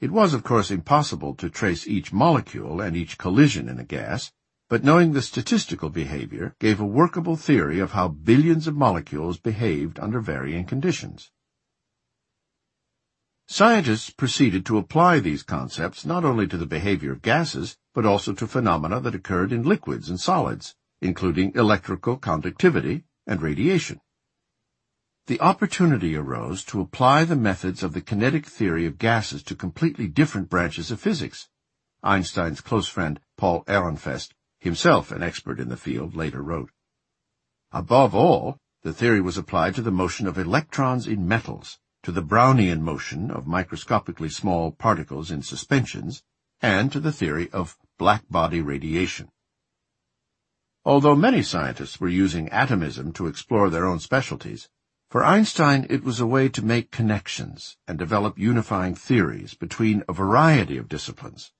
It 0.00 0.10
was, 0.10 0.32
of 0.32 0.42
course, 0.42 0.70
impossible 0.70 1.34
to 1.34 1.50
trace 1.50 1.86
each 1.86 2.12
molecule 2.12 2.80
and 2.80 2.96
each 2.96 3.18
collision 3.18 3.68
in 3.68 3.78
a 3.78 3.84
gas, 3.84 4.32
but 4.74 4.82
knowing 4.82 5.12
the 5.12 5.22
statistical 5.22 5.88
behavior 5.88 6.56
gave 6.58 6.80
a 6.80 6.84
workable 6.84 7.36
theory 7.36 7.78
of 7.78 7.92
how 7.92 8.08
billions 8.08 8.66
of 8.66 8.74
molecules 8.74 9.38
behaved 9.38 10.00
under 10.00 10.18
varying 10.18 10.64
conditions. 10.64 11.30
Scientists 13.46 14.10
proceeded 14.10 14.66
to 14.66 14.76
apply 14.76 15.20
these 15.20 15.44
concepts 15.44 16.04
not 16.04 16.24
only 16.24 16.44
to 16.48 16.56
the 16.56 16.66
behavior 16.66 17.12
of 17.12 17.22
gases, 17.22 17.76
but 17.94 18.04
also 18.04 18.32
to 18.32 18.48
phenomena 18.48 18.98
that 18.98 19.14
occurred 19.14 19.52
in 19.52 19.62
liquids 19.62 20.08
and 20.08 20.18
solids, 20.18 20.74
including 21.00 21.52
electrical 21.54 22.16
conductivity 22.16 23.04
and 23.28 23.40
radiation. 23.42 24.00
The 25.28 25.40
opportunity 25.40 26.16
arose 26.16 26.64
to 26.64 26.80
apply 26.80 27.22
the 27.22 27.36
methods 27.36 27.84
of 27.84 27.92
the 27.92 28.00
kinetic 28.00 28.46
theory 28.46 28.86
of 28.86 28.98
gases 28.98 29.44
to 29.44 29.54
completely 29.54 30.08
different 30.08 30.50
branches 30.50 30.90
of 30.90 30.98
physics. 30.98 31.48
Einstein's 32.02 32.60
close 32.60 32.88
friend 32.88 33.20
Paul 33.36 33.62
Ehrenfest, 33.66 34.33
himself 34.64 35.12
an 35.12 35.22
expert 35.22 35.60
in 35.60 35.68
the 35.68 35.76
field, 35.76 36.16
later 36.16 36.42
wrote. 36.42 36.70
Above 37.70 38.14
all, 38.14 38.58
the 38.82 38.92
theory 38.92 39.20
was 39.20 39.38
applied 39.38 39.74
to 39.76 39.82
the 39.82 39.90
motion 39.90 40.26
of 40.26 40.36
electrons 40.36 41.06
in 41.06 41.26
metals, 41.26 41.78
to 42.02 42.12
the 42.12 42.22
Brownian 42.22 42.80
motion 42.82 43.30
of 43.30 43.46
microscopically 43.46 44.28
small 44.28 44.72
particles 44.72 45.30
in 45.30 45.42
suspensions, 45.42 46.22
and 46.60 46.92
to 46.92 47.00
the 47.00 47.12
theory 47.12 47.50
of 47.50 47.78
black-body 47.98 48.60
radiation. 48.60 49.28
Although 50.84 51.16
many 51.16 51.42
scientists 51.42 51.98
were 51.98 52.08
using 52.08 52.50
atomism 52.50 53.12
to 53.14 53.26
explore 53.26 53.70
their 53.70 53.86
own 53.86 54.00
specialties, 54.00 54.68
for 55.08 55.24
Einstein 55.24 55.86
it 55.88 56.04
was 56.04 56.20
a 56.20 56.26
way 56.26 56.50
to 56.50 56.62
make 56.62 56.90
connections 56.90 57.78
and 57.88 57.98
develop 57.98 58.38
unifying 58.38 58.94
theories 58.94 59.54
between 59.54 60.04
a 60.06 60.12
variety 60.12 60.76
of 60.76 60.90
disciplines. 60.90 61.53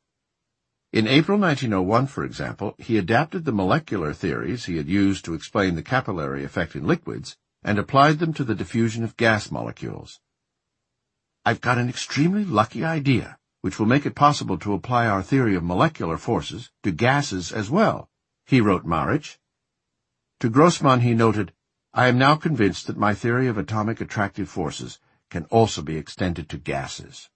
In 0.95 1.09
April 1.09 1.37
1901, 1.41 2.07
for 2.07 2.23
example, 2.23 2.77
he 2.79 2.99
adapted 2.99 3.45
the 3.45 3.51
molecular 3.51 4.13
theories 4.13 4.67
he 4.67 4.77
had 4.77 4.89
used 4.89 5.25
to 5.25 5.35
explain 5.35 5.75
the 5.75 5.83
capillary 5.83 6.45
effect 6.45 6.77
in 6.77 6.87
liquids 6.87 7.37
and 7.65 7.81
applied 7.81 8.21
them 8.21 8.33
to 8.35 8.45
the 8.45 8.55
diffusion 8.55 9.03
of 9.03 9.17
gas 9.17 9.51
molecules. 9.51 10.21
I've 11.45 11.61
got 11.61 11.79
an 11.79 11.89
extremely 11.89 12.45
lucky 12.45 12.85
idea, 12.85 13.39
which 13.61 13.81
will 13.81 13.87
make 13.87 14.07
it 14.07 14.15
possible 14.15 14.57
to 14.59 14.73
apply 14.73 15.09
our 15.09 15.21
theory 15.21 15.57
of 15.57 15.65
molecular 15.65 16.17
forces 16.17 16.71
to 16.85 16.93
gases 16.93 17.51
as 17.51 17.69
well, 17.69 18.09
he 18.47 18.61
wrote 18.61 18.87
Marich. 18.87 19.39
To 20.39 20.49
Grossmann 20.49 21.01
he 21.01 21.13
noted, 21.13 21.53
I 21.93 22.07
am 22.07 22.19
now 22.19 22.37
convinced 22.37 22.87
that 22.87 22.97
my 22.97 23.15
theory 23.15 23.49
of 23.49 23.59
atomic 23.59 24.01
attractive 24.01 24.49
forces 24.49 25.01
can 25.29 25.47
also 25.47 25.83
be 25.83 25.97
extended 25.97 26.49
to 26.51 26.57
gases. 26.57 27.31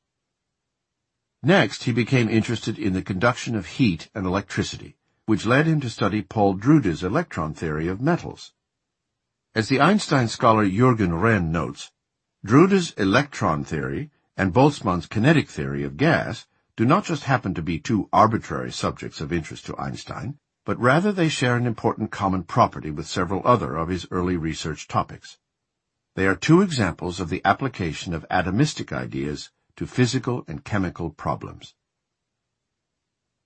Next, 1.43 1.85
he 1.85 1.93
became 1.93 2.29
interested 2.29 2.81
in 2.81 2.95
the 2.95 3.03
conduction 3.03 3.55
of 3.55 3.67
heat 3.67 4.11
and 4.13 4.27
electricity, 4.27 4.97
which 5.27 5.47
led 5.47 5.67
him 5.67 5.81
to 5.83 5.91
study 5.91 6.21
Paul 6.21 6.55
Drude's 6.55 7.05
electron 7.05 7.55
theory 7.55 7.87
of 7.87 8.01
metals. 8.01 8.53
As 9.55 9.69
the 9.69 9.81
Einstein 9.81 10.27
scholar 10.27 10.67
Jürgen 10.67 11.21
Renn 11.21 11.51
notes, 11.51 11.93
Drude's 12.45 12.91
electron 12.93 13.63
theory 13.63 14.11
and 14.37 14.53
Boltzmann's 14.53 15.07
kinetic 15.07 15.49
theory 15.49 15.85
of 15.85 15.97
gas 15.97 16.47
do 16.77 16.85
not 16.85 17.05
just 17.05 17.25
happen 17.25 17.55
to 17.55 17.63
be 17.63 17.79
two 17.79 18.09
arbitrary 18.13 18.73
subjects 18.73 19.21
of 19.21 19.33
interest 19.33 19.67
to 19.67 19.79
Einstein, 19.79 20.39
but 20.65 20.79
rather 20.81 21.13
they 21.13 21.29
share 21.29 21.57
an 21.57 21.67
important 21.67 22.11
common 22.11 22.43
property 22.43 22.91
with 22.91 23.07
several 23.07 23.43
other 23.45 23.77
of 23.77 23.89
his 23.89 24.09
early 24.11 24.37
research 24.37 24.89
topics. 24.89 25.39
They 26.17 26.27
are 26.27 26.35
two 26.35 26.63
examples 26.63 27.21
of 27.21 27.29
the 27.29 27.43
application 27.45 28.13
of 28.13 28.27
atomistic 28.29 28.93
ideas 28.93 29.51
to 29.79 29.87
physical 29.87 30.45
and 30.49 30.65
chemical 30.65 31.09
problems. 31.09 31.73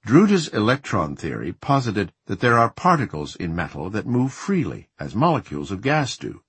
Drude's 0.06 0.48
electron 0.48 1.14
theory 1.14 1.52
posited 1.52 2.10
that 2.24 2.40
there 2.40 2.58
are 2.58 2.70
particles 2.70 3.36
in 3.36 3.54
metal 3.54 3.90
that 3.90 4.06
move 4.06 4.32
freely, 4.32 4.88
as 4.98 5.14
molecules 5.14 5.70
of 5.70 5.82
gas 5.82 6.16
do, 6.16 6.42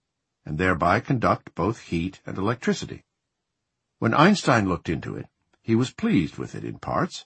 and 0.45 0.57
thereby 0.57 1.01
conduct 1.01 1.53
both 1.53 1.81
heat 1.81 2.21
and 2.25 2.38
electricity. 2.38 3.03
When 3.99 4.13
Einstein 4.13 4.69
looked 4.69 4.88
into 4.88 5.17
it, 5.17 5.27
he 5.61 5.75
was 5.75 5.91
pleased 5.91 6.38
with 6.38 6.55
it 6.55 6.63
in 6.63 6.79
parts. 6.79 7.25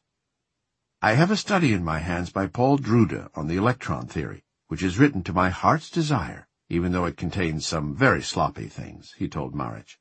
I 1.00 1.14
have 1.14 1.30
a 1.30 1.38
study 1.38 1.74
in 1.74 1.84
my 1.84 2.00
hands 2.00 2.32
by 2.32 2.48
Paul 2.48 2.78
Drude 2.78 3.30
on 3.36 3.48
the 3.48 3.58
electron 3.58 4.08
theory, 4.08 4.44
which 4.68 4.82
is 4.82 4.98
written 4.98 5.22
to 5.26 5.32
my 5.32 5.52
heart's 5.52 5.92
desire, 5.92 6.48
even 6.70 6.92
though 6.92 7.06
it 7.06 7.18
contains 7.18 7.68
some 7.68 7.96
very 7.96 8.24
sloppy 8.24 8.66
things, 8.66 9.14
he 9.16 9.28
told 9.28 9.54
Marich. 9.54 9.98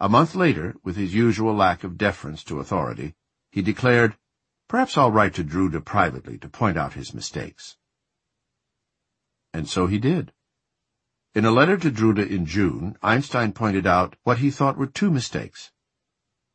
A 0.00 0.08
month 0.08 0.34
later, 0.34 0.74
with 0.82 0.96
his 0.96 1.14
usual 1.14 1.54
lack 1.54 1.84
of 1.84 1.96
deference 1.96 2.42
to 2.44 2.58
authority, 2.58 3.14
he 3.50 3.62
declared, 3.62 4.16
Perhaps 4.68 4.98
I'll 4.98 5.12
write 5.12 5.34
to 5.34 5.44
Drude 5.44 5.84
privately 5.84 6.36
to 6.38 6.48
point 6.48 6.76
out 6.76 6.94
his 6.94 7.14
mistakes. 7.14 7.76
And 9.52 9.68
so 9.68 9.86
he 9.86 9.98
did. 9.98 10.32
In 11.34 11.44
a 11.44 11.50
letter 11.50 11.76
to 11.76 11.90
Drude 11.90 12.18
in 12.18 12.46
June, 12.46 12.96
Einstein 13.02 13.52
pointed 13.52 13.86
out 13.86 14.16
what 14.24 14.38
he 14.38 14.50
thought 14.50 14.76
were 14.76 14.86
two 14.86 15.10
mistakes. 15.10 15.70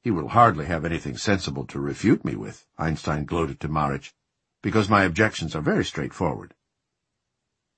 He 0.01 0.11
will 0.11 0.29
hardly 0.29 0.65
have 0.65 0.85
anything 0.85 1.17
sensible 1.17 1.65
to 1.67 1.79
refute 1.79 2.25
me 2.25 2.35
with, 2.35 2.65
Einstein 2.77 3.25
gloated 3.25 3.59
to 3.61 3.69
Marich, 3.69 4.13
because 4.61 4.89
my 4.89 5.03
objections 5.03 5.55
are 5.55 5.61
very 5.61 5.85
straightforward. 5.85 6.55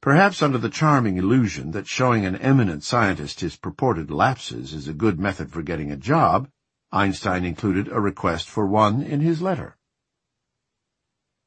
Perhaps 0.01 0.41
under 0.41 0.57
the 0.57 0.69
charming 0.69 1.17
illusion 1.17 1.71
that 1.71 1.85
showing 1.85 2.25
an 2.25 2.35
eminent 2.37 2.83
scientist 2.83 3.41
his 3.41 3.55
purported 3.55 4.09
lapses 4.09 4.73
is 4.73 4.87
a 4.87 4.93
good 4.93 5.19
method 5.19 5.51
for 5.51 5.61
getting 5.61 5.91
a 5.91 5.95
job, 5.95 6.49
Einstein 6.91 7.45
included 7.45 7.87
a 7.87 8.01
request 8.01 8.49
for 8.49 8.65
one 8.65 9.03
in 9.03 9.21
his 9.21 9.43
letter. 9.43 9.77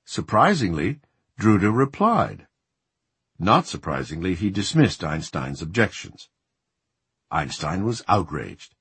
Surprisingly, 0.05 1.01
Drude 1.37 1.65
replied. 1.65 2.47
Not 3.41 3.67
surprisingly, 3.67 4.37
he 4.37 4.51
dismissed 4.51 5.03
Einstein's 5.03 5.61
objections. 5.61 6.29
Einstein 7.33 7.85
was 7.85 8.05
outraged. 8.07 8.77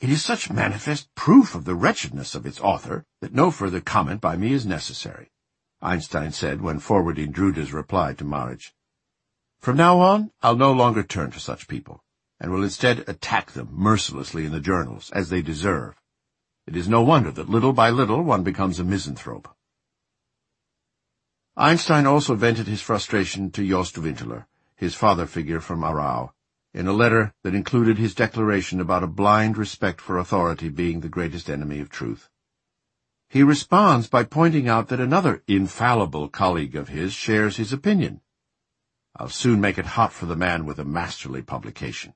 It 0.00 0.10
is 0.10 0.24
such 0.24 0.50
manifest 0.50 1.14
proof 1.14 1.54
of 1.54 1.64
the 1.64 1.76
wretchedness 1.76 2.34
of 2.34 2.44
its 2.44 2.60
author 2.60 3.04
that 3.20 3.32
no 3.32 3.52
further 3.52 3.80
comment 3.80 4.20
by 4.20 4.36
me 4.36 4.52
is 4.52 4.66
necessary, 4.66 5.30
Einstein 5.80 6.32
said 6.32 6.60
when 6.60 6.80
forwarding 6.80 7.30
Drude's 7.30 7.72
reply 7.72 8.12
to 8.14 8.24
Marich. 8.24 8.72
From 9.66 9.76
now 9.76 9.98
on, 9.98 10.30
I'll 10.44 10.54
no 10.54 10.70
longer 10.70 11.02
turn 11.02 11.32
to 11.32 11.40
such 11.40 11.66
people, 11.66 12.04
and 12.38 12.52
will 12.52 12.62
instead 12.62 13.02
attack 13.08 13.50
them 13.50 13.70
mercilessly 13.72 14.44
in 14.44 14.52
the 14.52 14.60
journals, 14.60 15.10
as 15.10 15.28
they 15.28 15.42
deserve. 15.42 16.00
It 16.68 16.76
is 16.76 16.88
no 16.88 17.02
wonder 17.02 17.32
that 17.32 17.48
little 17.48 17.72
by 17.72 17.90
little 17.90 18.22
one 18.22 18.44
becomes 18.44 18.78
a 18.78 18.84
misanthrope. 18.84 19.48
Einstein 21.56 22.06
also 22.06 22.36
vented 22.36 22.68
his 22.68 22.80
frustration 22.80 23.50
to 23.50 23.68
Jost 23.68 23.98
Winteler, 23.98 24.46
his 24.76 24.94
father 24.94 25.26
figure 25.26 25.58
from 25.58 25.80
Aarau, 25.80 26.30
in 26.72 26.86
a 26.86 26.92
letter 26.92 27.34
that 27.42 27.56
included 27.56 27.98
his 27.98 28.14
declaration 28.14 28.80
about 28.80 29.02
a 29.02 29.08
blind 29.08 29.58
respect 29.58 30.00
for 30.00 30.16
authority 30.16 30.68
being 30.68 31.00
the 31.00 31.08
greatest 31.08 31.50
enemy 31.50 31.80
of 31.80 31.90
truth. 31.90 32.30
He 33.28 33.42
responds 33.42 34.06
by 34.06 34.22
pointing 34.22 34.68
out 34.68 34.86
that 34.90 35.00
another 35.00 35.42
infallible 35.48 36.28
colleague 36.28 36.76
of 36.76 36.86
his 36.86 37.12
shares 37.12 37.56
his 37.56 37.72
opinion. 37.72 38.20
I'll 39.18 39.30
soon 39.30 39.60
make 39.60 39.78
it 39.78 39.86
hot 39.86 40.12
for 40.12 40.26
the 40.26 40.36
man 40.36 40.66
with 40.66 40.78
a 40.78 40.84
masterly 40.84 41.40
publication. 41.40 42.12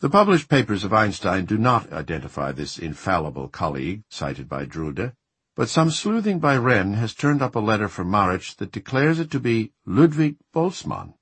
The 0.00 0.08
published 0.08 0.48
papers 0.48 0.82
of 0.82 0.94
Einstein 0.94 1.44
do 1.44 1.58
not 1.58 1.92
identify 1.92 2.52
this 2.52 2.78
infallible 2.78 3.48
colleague 3.48 4.02
cited 4.08 4.48
by 4.48 4.64
Drude, 4.64 5.12
but 5.54 5.68
some 5.68 5.90
sleuthing 5.90 6.38
by 6.38 6.56
Renn 6.56 6.94
has 6.94 7.12
turned 7.12 7.42
up 7.42 7.54
a 7.54 7.60
letter 7.60 7.86
from 7.86 8.10
Marich 8.10 8.56
that 8.56 8.72
declares 8.72 9.18
it 9.18 9.30
to 9.32 9.40
be 9.40 9.72
Ludwig 9.84 10.36
Boltzmann. 10.54 11.12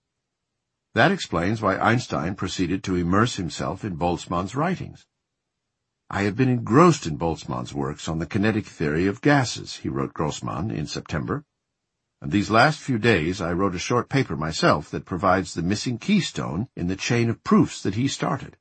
That 0.95 1.11
explains 1.11 1.61
why 1.61 1.77
Einstein 1.77 2.37
proceeded 2.37 2.85
to 2.85 2.95
immerse 2.95 3.35
himself 3.35 3.85
in 3.85 3.97
Boltzmann's 3.97 4.55
writings. 4.55 5.07
I 6.09 6.23
have 6.23 6.37
been 6.37 6.49
engrossed 6.49 7.05
in 7.05 7.19
Boltzmann's 7.19 7.75
works 7.75 8.09
on 8.09 8.21
the 8.21 8.27
kinetic 8.27 8.67
theory 8.67 9.07
of 9.07 9.21
gases, 9.21 9.79
he 9.79 9.89
wrote 9.89 10.15
Grossmann 10.15 10.71
in 10.71 10.87
September. 10.87 11.45
And 12.21 12.33
these 12.33 12.51
last 12.51 12.81
few 12.81 12.99
days 12.99 13.41
I 13.41 13.53
wrote 13.53 13.75
a 13.75 13.79
short 13.79 14.09
paper 14.09 14.37
myself 14.37 14.91
that 14.91 15.05
provides 15.05 15.55
the 15.55 15.63
missing 15.63 15.99
keystone 15.99 16.69
in 16.75 16.89
the 16.89 16.97
chain 16.97 17.31
of 17.31 17.45
proofs 17.45 17.83
that 17.83 17.95
he 17.95 18.09
started. 18.09 18.57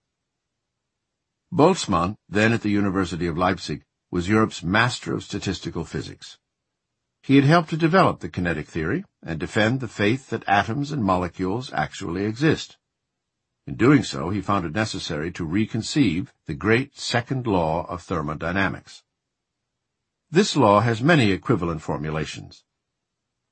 Boltzmann, 1.52 2.18
then 2.30 2.54
at 2.54 2.62
the 2.62 2.70
University 2.70 3.26
of 3.26 3.38
Leipzig, 3.38 3.84
was 4.12 4.30
Europe's 4.30 4.64
master 4.64 5.14
of 5.14 5.24
statistical 5.24 5.86
physics. 5.86 6.38
He 7.24 7.36
had 7.36 7.46
helped 7.46 7.70
to 7.72 7.78
develop 7.78 8.20
the 8.20 8.30
kinetic 8.30 8.68
theory 8.68 9.04
and 9.24 9.40
defend 9.40 9.80
the 9.80 9.88
faith 9.88 10.30
that 10.30 10.48
atoms 10.48 10.92
and 10.92 11.04
molecules 11.04 11.74
actually 11.74 12.26
exist. 12.26 12.78
In 13.66 13.76
doing 13.76 14.04
so, 14.04 14.30
he 14.30 14.40
found 14.40 14.66
it 14.66 14.74
necessary 14.74 15.32
to 15.34 15.46
reconceive 15.46 16.30
the 16.46 16.54
great 16.54 16.98
second 16.98 17.48
law 17.48 17.86
of 17.88 18.02
thermodynamics. 18.02 19.04
This 20.30 20.56
law 20.56 20.80
has 20.82 21.02
many 21.02 21.32
equivalent 21.32 21.82
formulations. 21.82 22.64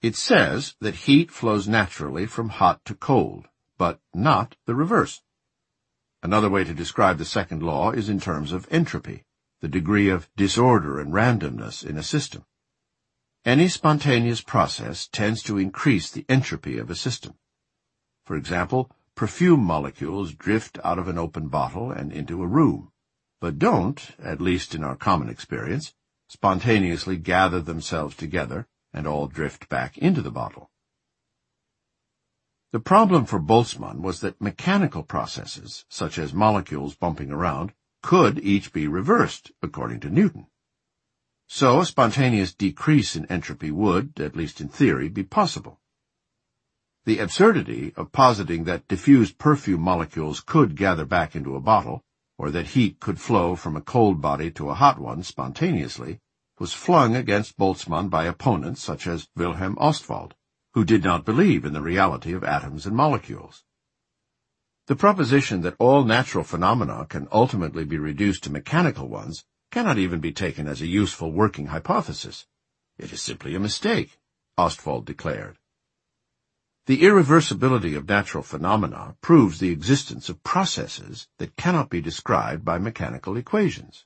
It 0.06 0.16
says 0.16 0.76
that 0.82 1.08
heat 1.08 1.32
flows 1.32 1.68
naturally 1.68 2.28
from 2.28 2.50
hot 2.50 2.86
to 2.86 2.94
cold, 2.94 3.48
but 3.76 4.00
not 4.14 4.56
the 4.68 4.76
reverse. 4.76 5.24
Another 6.22 6.48
way 6.48 6.64
to 6.64 6.76
describe 6.76 7.18
the 7.18 7.26
second 7.26 7.64
law 7.64 7.90
is 7.90 8.08
in 8.08 8.20
terms 8.20 8.52
of 8.52 8.68
entropy, 8.70 9.26
the 9.62 9.68
degree 9.68 10.10
of 10.10 10.30
disorder 10.36 11.00
and 11.00 11.12
randomness 11.12 11.84
in 11.84 11.98
a 11.98 12.04
system. 12.04 12.46
Any 13.46 13.68
spontaneous 13.68 14.42
process 14.42 15.08
tends 15.08 15.42
to 15.42 15.58
increase 15.58 16.12
the 16.12 16.26
entropy 16.30 16.78
of 16.78 16.92
a 16.92 16.96
system. 16.96 17.34
For 18.28 18.36
example, 18.36 18.92
perfume 19.16 19.62
molecules 19.62 20.36
drift 20.36 20.78
out 20.84 21.00
of 21.00 21.08
an 21.08 21.18
open 21.18 21.48
bottle 21.48 21.92
and 21.92 22.14
into 22.14 22.44
a 22.44 22.48
room, 22.48 22.92
but 23.42 23.58
don't, 23.58 24.12
at 24.20 24.40
least 24.40 24.76
in 24.76 24.84
our 24.84 24.96
common 24.96 25.30
experience, 25.30 25.96
spontaneously 26.28 27.18
gather 27.18 27.60
themselves 27.60 28.16
together 28.16 28.68
and 28.96 29.06
all 29.06 29.28
drift 29.28 29.68
back 29.68 29.98
into 29.98 30.22
the 30.22 30.32
bottle. 30.32 30.72
The 32.72 32.80
problem 32.80 33.26
for 33.26 33.40
Boltzmann 33.40 34.02
was 34.02 34.22
that 34.22 34.42
mechanical 34.42 35.04
processes, 35.04 35.86
such 35.90 36.18
as 36.18 36.34
molecules 36.34 36.96
bumping 36.96 37.32
around, 37.32 37.74
could 38.02 38.40
each 38.40 38.72
be 38.72 38.88
reversed, 38.88 39.52
according 39.62 40.00
to 40.02 40.10
Newton. 40.10 40.48
So 41.48 41.82
a 41.82 41.86
spontaneous 41.86 42.54
decrease 42.54 43.16
in 43.16 43.26
entropy 43.26 43.70
would, 43.70 44.20
at 44.20 44.36
least 44.36 44.62
in 44.62 44.70
theory, 44.70 45.10
be 45.10 45.24
possible. 45.24 45.80
The 47.06 47.20
absurdity 47.20 47.94
of 47.96 48.12
positing 48.12 48.64
that 48.64 48.88
diffused 48.88 49.38
perfume 49.38 49.82
molecules 49.82 50.40
could 50.40 50.76
gather 50.76 51.06
back 51.06 51.36
into 51.36 51.56
a 51.56 51.62
bottle, 51.62 52.04
or 52.38 52.50
that 52.52 52.68
heat 52.68 53.00
could 53.00 53.20
flow 53.20 53.56
from 53.56 53.76
a 53.76 53.82
cold 53.82 54.22
body 54.22 54.50
to 54.52 54.70
a 54.70 54.74
hot 54.74 55.00
one 55.00 55.22
spontaneously, 55.22 56.20
was 56.60 56.74
flung 56.74 57.16
against 57.16 57.58
Boltzmann 57.58 58.10
by 58.10 58.26
opponents 58.26 58.82
such 58.82 59.08
as 59.08 59.28
Wilhelm 59.36 59.78
Ostwald, 59.78 60.36
who 60.74 60.86
did 60.86 61.04
not 61.04 61.26
believe 61.26 61.66
in 61.66 61.74
the 61.74 61.82
reality 61.82 62.34
of 62.34 62.44
atoms 62.44 62.86
and 62.86 62.96
molecules. 62.96 63.64
The 64.88 64.96
proposition 64.96 65.62
that 65.62 65.76
all 65.80 66.04
natural 66.04 66.44
phenomena 66.44 67.06
can 67.10 67.28
ultimately 67.32 67.84
be 67.84 67.98
reduced 67.98 68.44
to 68.44 68.52
mechanical 68.52 69.08
ones 69.08 69.44
cannot 69.72 69.98
even 69.98 70.20
be 70.20 70.32
taken 70.32 70.68
as 70.68 70.82
a 70.82 70.88
useful 70.88 71.32
working 71.32 71.68
hypothesis. 71.68 72.46
It 72.98 73.12
is 73.12 73.22
simply 73.22 73.56
a 73.56 73.60
mistake, 73.60 74.20
Ostwald 74.58 75.06
declared. 75.06 75.58
The 76.86 77.02
irreversibility 77.02 77.98
of 77.98 78.08
natural 78.08 78.44
phenomena 78.44 79.18
proves 79.20 79.60
the 79.60 79.72
existence 79.72 80.30
of 80.30 80.44
processes 80.44 81.28
that 81.40 81.56
cannot 81.56 81.90
be 81.90 82.00
described 82.00 82.64
by 82.64 82.78
mechanical 82.78 83.38
equations. 83.38 84.06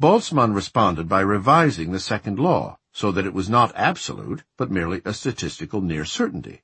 Boltzmann 0.00 0.54
responded 0.54 1.10
by 1.10 1.20
revising 1.20 1.92
the 1.92 2.00
second 2.00 2.38
law 2.38 2.78
so 2.90 3.12
that 3.12 3.26
it 3.26 3.34
was 3.34 3.50
not 3.50 3.70
absolute, 3.76 4.44
but 4.56 4.70
merely 4.70 5.02
a 5.04 5.12
statistical 5.12 5.82
near 5.82 6.06
certainty. 6.06 6.62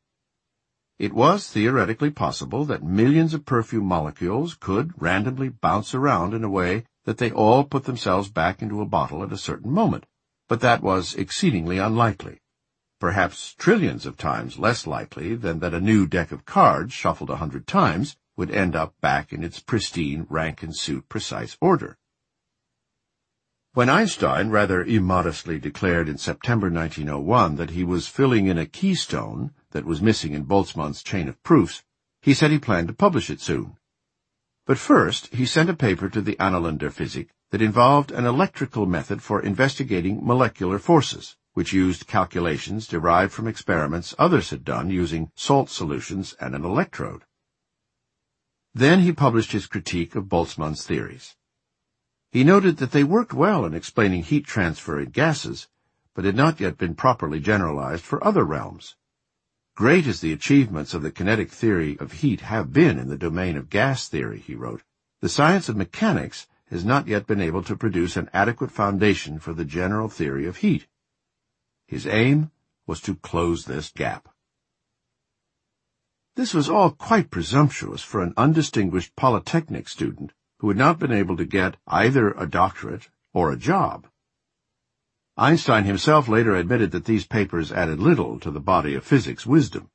It 0.99 1.13
was 1.13 1.47
theoretically 1.47 2.11
possible 2.11 2.65
that 2.65 2.83
millions 2.83 3.35
of 3.35 3.45
perfume 3.45 3.85
molecules 3.85 4.55
could 4.55 4.95
randomly 4.97 5.51
bounce 5.51 5.95
around 5.95 6.33
in 6.33 6.45
a 6.45 6.49
way 6.49 6.87
that 7.05 7.19
they 7.19 7.31
all 7.31 7.65
put 7.65 7.85
themselves 7.85 8.31
back 8.31 8.63
into 8.63 8.81
a 8.81 8.87
bottle 8.87 9.23
at 9.23 9.33
a 9.33 9.37
certain 9.37 9.71
moment, 9.71 10.07
but 10.49 10.61
that 10.61 10.81
was 10.81 11.15
exceedingly 11.15 11.77
unlikely. 11.77 12.41
Perhaps 12.99 13.53
trillions 13.59 14.07
of 14.07 14.17
times 14.17 14.59
less 14.59 14.87
likely 14.87 15.35
than 15.35 15.59
that 15.59 15.75
a 15.75 15.81
new 15.81 16.07
deck 16.07 16.33
of 16.33 16.47
cards 16.47 16.95
shuffled 16.95 17.29
a 17.29 17.37
hundred 17.37 17.67
times 17.67 18.17
would 18.35 18.51
end 18.51 18.75
up 18.75 18.95
back 19.03 19.31
in 19.31 19.45
its 19.45 19.61
pristine 19.61 20.27
rank-and-suit 20.31 21.07
precise 21.11 21.59
order. 21.61 21.99
When 23.77 23.91
Einstein 23.91 24.49
rather 24.49 24.83
immodestly 24.83 25.59
declared 25.59 26.09
in 26.09 26.17
September 26.17 26.71
1901 26.71 27.57
that 27.57 27.73
he 27.77 27.85
was 27.85 28.09
filling 28.09 28.47
in 28.47 28.57
a 28.57 28.65
keystone 28.65 29.53
that 29.73 29.85
was 29.85 30.01
missing 30.01 30.33
in 30.33 30.47
Boltzmann's 30.47 31.03
chain 31.03 31.29
of 31.29 31.43
proofs, 31.43 31.85
he 32.23 32.33
said 32.33 32.51
he 32.51 32.59
planned 32.59 32.89
to 32.89 32.95
publish 32.95 33.29
it 33.29 33.39
soon. 33.39 33.77
But 34.65 34.79
first, 34.79 35.27
he 35.27 35.45
sent 35.45 35.69
a 35.69 35.75
paper 35.75 36.09
to 36.09 36.23
the 36.23 36.37
Annalen 36.41 36.79
der 36.79 36.89
Physik 36.89 37.35
that 37.51 37.61
involved 37.61 38.11
an 38.11 38.25
electrical 38.25 38.87
method 38.87 39.21
for 39.21 39.43
investigating 39.43 40.25
molecular 40.25 40.79
forces, 40.79 41.37
which 41.53 41.75
used 41.75 42.07
calculations 42.07 42.87
derived 42.87 43.35
from 43.35 43.47
experiments 43.47 44.15
others 44.19 44.49
had 44.49 44.65
done 44.65 44.89
using 44.89 45.31
salt 45.35 45.69
solutions 45.69 46.35
and 46.41 46.55
an 46.55 46.65
electrode. 46.65 47.25
Then 48.73 49.01
he 49.01 49.13
published 49.13 49.53
his 49.53 49.67
critique 49.67 50.15
of 50.15 50.31
Boltzmann's 50.31 50.87
theories. 50.87 51.37
He 52.31 52.45
noted 52.45 52.79
that 52.79 52.93
they 52.93 53.05
worked 53.05 53.33
well 53.33 53.65
in 53.65 53.75
explaining 53.75 54.25
heat 54.25 54.47
transfer 54.47 55.01
in 55.01 55.11
gases, 55.11 55.69
but 56.15 56.25
had 56.25 56.35
not 56.35 56.61
yet 56.61 56.79
been 56.79 56.95
properly 56.95 57.41
generalized 57.41 58.05
for 58.05 58.25
other 58.25 58.45
realms. 58.45 58.97
Great 59.75 60.07
as 60.07 60.21
the 60.21 60.33
achievements 60.33 60.95
of 60.95 61.03
the 61.03 61.13
kinetic 61.13 61.51
theory 61.51 61.99
of 61.99 62.13
heat 62.13 62.41
have 62.41 62.73
been 62.73 62.99
in 62.99 63.09
the 63.09 63.19
domain 63.19 63.57
of 63.57 63.69
gas 63.71 64.09
theory, 64.09 64.41
he 64.41 64.55
wrote, 64.55 64.83
the 65.21 65.29
science 65.29 65.69
of 65.69 65.77
mechanics 65.77 66.47
has 66.71 66.85
not 66.85 67.07
yet 67.07 67.27
been 67.27 67.41
able 67.41 67.63
to 67.63 67.77
produce 67.77 68.17
an 68.17 68.29
adequate 68.33 68.71
foundation 68.71 69.39
for 69.39 69.53
the 69.53 69.65
general 69.65 70.09
theory 70.09 70.47
of 70.47 70.59
heat. 70.59 70.87
His 71.87 72.07
aim 72.07 72.51
was 72.87 73.01
to 73.03 73.15
close 73.15 73.65
this 73.65 73.91
gap. 73.91 74.29
This 76.35 76.53
was 76.53 76.69
all 76.69 76.91
quite 76.91 77.31
presumptuous 77.31 78.03
for 78.03 78.23
an 78.23 78.35
undistinguished 78.37 79.15
polytechnic 79.17 79.89
student 79.89 80.33
who 80.59 80.69
had 80.69 80.77
not 80.77 80.99
been 80.99 81.13
able 81.13 81.37
to 81.37 81.45
get 81.45 81.77
either 81.87 82.31
a 82.33 82.47
doctorate 82.47 83.09
or 83.33 83.53
a 83.53 83.57
job. 83.57 84.07
Einstein 85.37 85.85
himself 85.85 86.29
later 86.29 86.55
admitted 86.55 86.91
that 86.93 87.05
these 87.05 87.27
papers 87.27 87.71
added 87.71 88.01
little 88.01 88.41
to 88.41 88.51
the 88.51 88.61
body 88.61 88.95
of 88.95 89.05
physics 89.05 89.45
wisdom. 89.45 89.91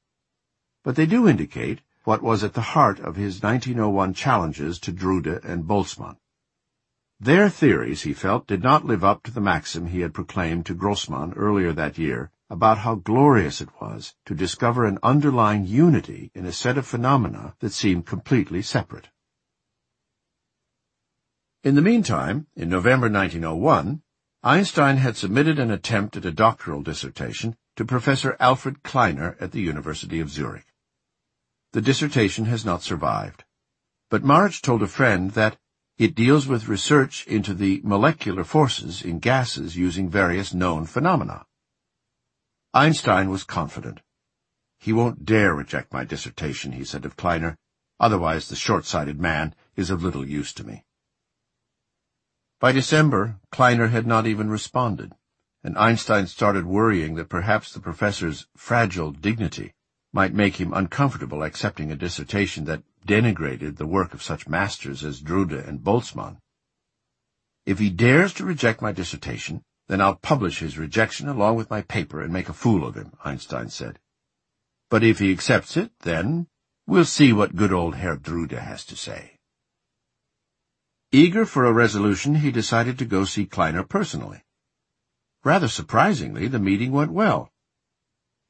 But 0.83 0.95
they 0.95 1.05
do 1.05 1.27
indicate 1.27 1.81
what 2.03 2.21
was 2.21 2.43
at 2.43 2.53
the 2.53 2.61
heart 2.61 2.99
of 2.99 3.15
his 3.15 3.41
1901 3.41 4.13
challenges 4.13 4.79
to 4.79 4.91
Drude 4.91 5.43
and 5.43 5.65
Boltzmann. 5.65 6.17
Their 7.19 7.49
theories, 7.49 8.01
he 8.01 8.13
felt, 8.13 8.47
did 8.47 8.63
not 8.63 8.85
live 8.85 9.03
up 9.03 9.21
to 9.23 9.31
the 9.31 9.41
maxim 9.41 9.85
he 9.87 10.01
had 10.01 10.13
proclaimed 10.13 10.65
to 10.65 10.73
Grossmann 10.73 11.33
earlier 11.33 11.71
that 11.71 11.99
year 11.99 12.31
about 12.49 12.79
how 12.79 12.95
glorious 12.95 13.61
it 13.61 13.69
was 13.79 14.15
to 14.25 14.33
discover 14.33 14.85
an 14.85 14.97
underlying 15.03 15.65
unity 15.65 16.31
in 16.33 16.45
a 16.45 16.51
set 16.51 16.79
of 16.79 16.87
phenomena 16.87 17.55
that 17.59 17.73
seemed 17.73 18.07
completely 18.07 18.63
separate. 18.63 19.09
In 21.63 21.75
the 21.75 21.81
meantime, 21.83 22.47
in 22.55 22.69
November 22.69 23.07
1901, 23.07 24.01
Einstein 24.41 24.97
had 24.97 25.15
submitted 25.15 25.59
an 25.59 25.69
attempt 25.69 26.17
at 26.17 26.25
a 26.25 26.31
doctoral 26.31 26.81
dissertation 26.81 27.55
to 27.75 27.85
Professor 27.85 28.35
Alfred 28.39 28.81
Kleiner 28.81 29.37
at 29.39 29.51
the 29.51 29.61
University 29.61 30.19
of 30.19 30.31
Zurich. 30.31 30.65
The 31.73 31.81
dissertation 31.81 32.45
has 32.45 32.65
not 32.65 32.81
survived, 32.81 33.43
but 34.09 34.23
Marich 34.23 34.63
told 34.63 34.81
a 34.81 34.87
friend 34.87 35.31
that 35.31 35.59
it 35.99 36.15
deals 36.15 36.47
with 36.47 36.67
research 36.67 37.27
into 37.27 37.53
the 37.53 37.79
molecular 37.83 38.43
forces 38.43 39.03
in 39.03 39.19
gases 39.19 39.77
using 39.77 40.09
various 40.09 40.55
known 40.55 40.87
phenomena. 40.87 41.45
Einstein 42.73 43.29
was 43.29 43.43
confident. 43.43 44.01
He 44.79 44.93
won't 44.93 45.25
dare 45.25 45.53
reject 45.53 45.93
my 45.93 46.05
dissertation, 46.05 46.71
he 46.71 46.83
said 46.83 47.05
of 47.05 47.15
Kleiner, 47.15 47.55
otherwise 47.99 48.47
the 48.47 48.55
short-sighted 48.55 49.21
man 49.21 49.53
is 49.75 49.91
of 49.91 50.03
little 50.03 50.27
use 50.27 50.53
to 50.53 50.63
me. 50.63 50.85
By 52.61 52.71
December, 52.71 53.39
Kleiner 53.49 53.87
had 53.87 54.05
not 54.05 54.27
even 54.27 54.51
responded, 54.51 55.13
and 55.63 55.75
Einstein 55.79 56.27
started 56.27 56.67
worrying 56.67 57.15
that 57.15 57.27
perhaps 57.27 57.73
the 57.73 57.79
professor's 57.79 58.45
fragile 58.55 59.09
dignity 59.09 59.73
might 60.13 60.35
make 60.35 60.57
him 60.57 60.71
uncomfortable 60.71 61.41
accepting 61.41 61.91
a 61.91 61.95
dissertation 61.95 62.65
that 62.65 62.83
denigrated 63.03 63.77
the 63.77 63.87
work 63.87 64.13
of 64.13 64.21
such 64.21 64.47
masters 64.47 65.03
as 65.03 65.21
Drude 65.21 65.53
and 65.53 65.83
Boltzmann. 65.83 66.37
If 67.65 67.79
he 67.79 67.89
dares 67.89 68.31
to 68.35 68.45
reject 68.45 68.79
my 68.79 68.91
dissertation, 68.91 69.63
then 69.87 69.99
I'll 69.99 70.17
publish 70.17 70.59
his 70.59 70.77
rejection 70.77 71.27
along 71.27 71.55
with 71.55 71.71
my 71.71 71.81
paper 71.81 72.21
and 72.21 72.31
make 72.31 72.47
a 72.47 72.53
fool 72.53 72.85
of 72.85 72.93
him, 72.93 73.13
Einstein 73.25 73.69
said. 73.69 73.97
But 74.91 75.03
if 75.03 75.17
he 75.17 75.31
accepts 75.31 75.77
it, 75.77 75.93
then 76.01 76.45
we'll 76.85 77.05
see 77.05 77.33
what 77.33 77.55
good 77.55 77.73
old 77.73 77.95
Herr 77.95 78.17
Drude 78.17 78.51
has 78.51 78.85
to 78.85 78.95
say. 78.95 79.39
Eager 81.13 81.45
for 81.45 81.65
a 81.65 81.73
resolution, 81.73 82.35
he 82.35 82.51
decided 82.51 82.97
to 82.97 83.05
go 83.05 83.25
see 83.25 83.45
Kleiner 83.45 83.83
personally. 83.83 84.45
Rather 85.43 85.67
surprisingly, 85.67 86.47
the 86.47 86.59
meeting 86.59 86.93
went 86.93 87.11
well. 87.11 87.51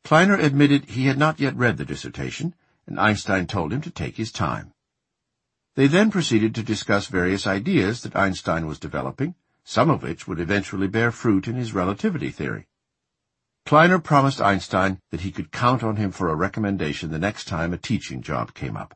Kleiner 0.03 0.36
admitted 0.36 0.86
he 0.86 1.07
had 1.07 1.18
not 1.18 1.39
yet 1.39 1.55
read 1.55 1.78
the 1.78 1.86
dissertation, 1.86 2.53
and 2.86 2.99
Einstein 2.99 3.47
told 3.47 3.74
him 3.74 3.82
to 3.82 3.89
take 3.89 4.18
his 4.18 4.32
time. 4.32 4.74
They 5.74 5.88
then 5.88 6.12
proceeded 6.12 6.53
to 6.53 6.64
discuss 6.64 7.07
various 7.07 7.47
ideas 7.47 8.03
that 8.03 8.16
Einstein 8.16 8.68
was 8.68 8.78
developing, 8.78 9.34
some 9.64 9.89
of 9.89 10.03
which 10.03 10.28
would 10.28 10.39
eventually 10.39 10.88
bear 10.88 11.12
fruit 11.12 11.47
in 11.47 11.55
his 11.55 11.74
relativity 11.74 12.30
theory. 12.30 12.68
Kleiner 13.66 13.97
promised 13.97 14.39
Einstein 14.39 14.99
that 15.09 15.22
he 15.22 15.32
could 15.32 15.51
count 15.51 15.82
on 15.82 15.95
him 15.95 16.12
for 16.12 16.30
a 16.30 16.36
recommendation 16.36 17.09
the 17.09 17.18
next 17.18 17.47
time 17.47 17.74
a 17.74 17.78
teaching 17.78 18.22
job 18.22 18.53
came 18.53 18.78
up. 18.78 18.95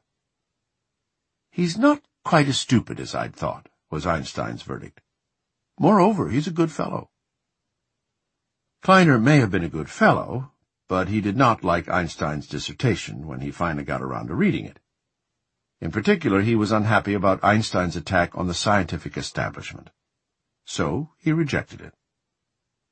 He's 1.49 1.77
not 1.77 2.03
Quite 2.25 2.47
as 2.47 2.59
stupid 2.59 2.99
as 2.99 3.13
I'd 3.13 3.35
thought, 3.35 3.69
was 3.91 4.07
Einstein's 4.07 4.63
verdict. 4.63 4.99
Moreover, 5.79 6.29
he's 6.29 6.47
a 6.47 6.51
good 6.51 6.71
fellow. 6.71 7.11
Kleiner 8.81 9.19
may 9.19 9.37
have 9.37 9.51
been 9.51 9.63
a 9.63 9.69
good 9.69 9.91
fellow, 9.91 10.51
but 10.87 11.07
he 11.07 11.21
did 11.21 11.37
not 11.37 11.63
like 11.63 11.87
Einstein's 11.87 12.47
dissertation 12.47 13.27
when 13.27 13.41
he 13.41 13.51
finally 13.51 13.83
got 13.83 14.01
around 14.01 14.27
to 14.27 14.33
reading 14.33 14.65
it. 14.65 14.79
In 15.79 15.91
particular, 15.91 16.41
he 16.41 16.55
was 16.55 16.71
unhappy 16.71 17.13
about 17.13 17.43
Einstein's 17.43 17.95
attack 17.95 18.35
on 18.35 18.47
the 18.47 18.55
scientific 18.55 19.17
establishment. 19.17 19.91
So 20.65 21.11
he 21.19 21.31
rejected 21.31 21.79
it. 21.79 21.93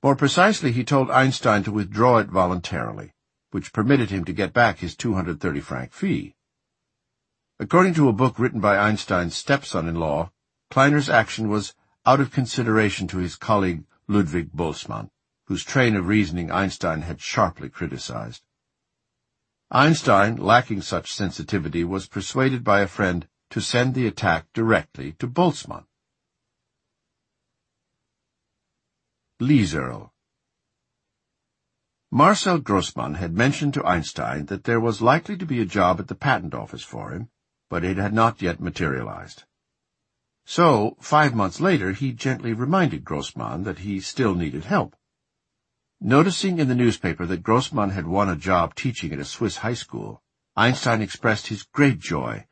More 0.04 0.16
precisely, 0.16 0.72
he 0.72 0.84
told 0.84 1.10
Einstein 1.10 1.64
to 1.64 1.72
withdraw 1.72 2.20
it 2.20 2.28
voluntarily, 2.28 3.14
which 3.50 3.74
permitted 3.74 4.12
him 4.12 4.26
to 4.26 4.34
get 4.34 4.54
back 4.54 4.78
his 4.78 4.96
230 4.96 5.60
franc 5.60 5.92
fee. 5.92 6.36
According 7.64 7.94
to 7.94 8.10
a 8.10 8.14
book 8.14 8.40
written 8.40 8.60
by 8.60 8.78
Einstein's 8.78 9.38
stepson-in-law, 9.38 10.30
Kleiner's 10.70 11.08
action 11.08 11.48
was 11.48 11.74
out 12.06 12.20
of 12.20 12.30
consideration 12.30 13.08
to 13.08 13.20
his 13.20 13.38
colleague 13.38 13.86
Ludwig 14.06 14.52
Boltzmann, 14.52 15.10
whose 15.46 15.64
train 15.64 15.96
of 15.96 16.08
reasoning 16.08 16.52
Einstein 16.52 17.04
had 17.04 17.22
sharply 17.22 17.70
criticized. 17.70 18.44
Einstein, 19.72 20.36
lacking 20.36 20.82
such 20.82 21.14
sensitivity, 21.14 21.86
was 21.86 22.06
persuaded 22.06 22.66
by 22.66 22.82
a 22.82 22.88
friend 22.88 23.30
to 23.52 23.62
send 23.62 23.96
the 23.96 24.08
attack 24.08 24.46
directly 24.54 25.14
to 25.14 25.26
Boltzmann. 25.26 25.86
Lieserl 29.42 30.10
Marcel 32.12 32.60
Grossmann 32.60 33.14
had 33.14 33.34
mentioned 33.34 33.74
to 33.76 33.86
Einstein 33.86 34.48
that 34.48 34.66
there 34.66 34.82
was 34.82 35.02
likely 35.02 35.38
to 35.38 35.46
be 35.46 35.62
a 35.62 35.66
job 35.66 36.02
at 36.02 36.10
the 36.10 36.14
patent 36.14 36.54
office 36.54 36.84
for 36.84 37.12
him, 37.12 37.30
but 37.74 37.84
it 37.84 37.98
had 37.98 38.14
not 38.14 38.40
yet 38.40 38.60
materialized. 38.60 39.46
So, 40.46 40.96
five 41.02 41.34
months 41.34 41.60
later, 41.60 41.92
he 41.92 42.12
gently 42.12 42.54
reminded 42.54 43.04
Grossmann 43.04 43.64
that 43.64 43.80
he 43.80 44.00
still 44.00 44.36
needed 44.36 44.66
help. 44.66 44.96
Noticing 46.00 46.60
in 46.60 46.68
the 46.68 46.76
newspaper 46.76 47.26
that 47.26 47.42
Grossmann 47.42 47.90
had 47.90 48.06
won 48.06 48.30
a 48.30 48.36
job 48.36 48.76
teaching 48.76 49.12
at 49.12 49.18
a 49.18 49.26
Swiss 49.26 49.58
high 49.58 49.74
school, 49.74 50.22
Einstein 50.56 51.02
expressed 51.02 51.48
his 51.48 51.64
great 51.64 51.98
joy, 51.98 52.46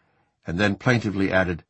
and 0.48 0.60
then 0.60 0.74
plaintively 0.74 1.32
added, 1.32 1.66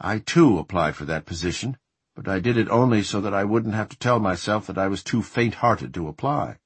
I 0.00 0.20
too 0.20 0.58
applied 0.58 0.96
for 0.96 1.04
that 1.04 1.26
position, 1.26 1.76
but 2.14 2.26
I 2.26 2.40
did 2.40 2.56
it 2.56 2.70
only 2.70 3.02
so 3.02 3.20
that 3.20 3.34
I 3.34 3.44
wouldn't 3.44 3.74
have 3.74 3.90
to 3.90 3.98
tell 3.98 4.18
myself 4.18 4.66
that 4.66 4.78
I 4.78 4.88
was 4.88 5.02
too 5.02 5.20
faint-hearted 5.22 5.92
to 5.92 6.08
apply. 6.08 6.56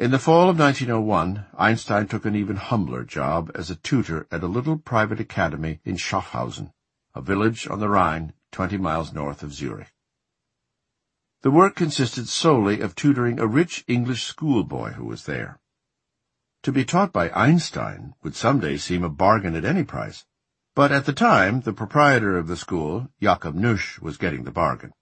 In 0.00 0.12
the 0.12 0.18
fall 0.18 0.48
of 0.48 0.58
1901, 0.58 1.44
Einstein 1.58 2.08
took 2.08 2.24
an 2.24 2.34
even 2.34 2.56
humbler 2.56 3.04
job 3.04 3.50
as 3.54 3.68
a 3.68 3.76
tutor 3.76 4.26
at 4.30 4.42
a 4.42 4.46
little 4.46 4.78
private 4.78 5.20
academy 5.20 5.80
in 5.84 5.98
Schaffhausen, 5.98 6.72
a 7.14 7.20
village 7.20 7.68
on 7.68 7.80
the 7.80 7.88
Rhine, 7.90 8.32
twenty 8.50 8.78
miles 8.78 9.12
north 9.12 9.42
of 9.42 9.52
Zurich. 9.52 9.92
The 11.42 11.50
work 11.50 11.76
consisted 11.76 12.28
solely 12.28 12.80
of 12.80 12.94
tutoring 12.94 13.38
a 13.38 13.46
rich 13.46 13.84
English 13.88 14.22
schoolboy 14.22 14.92
who 14.92 15.04
was 15.04 15.26
there. 15.26 15.60
To 16.62 16.72
be 16.72 16.86
taught 16.86 17.12
by 17.12 17.28
Einstein 17.32 18.14
would 18.22 18.34
some 18.34 18.58
day 18.58 18.78
seem 18.78 19.04
a 19.04 19.10
bargain 19.10 19.54
at 19.54 19.66
any 19.66 19.84
price, 19.84 20.24
but 20.74 20.90
at 20.90 21.04
the 21.04 21.12
time 21.12 21.60
the 21.60 21.74
proprietor 21.74 22.38
of 22.38 22.46
the 22.46 22.56
school, 22.56 23.10
Jakob 23.20 23.54
Nusch, 23.54 24.00
was 24.00 24.16
getting 24.16 24.44
the 24.44 24.50
bargain. 24.50 24.94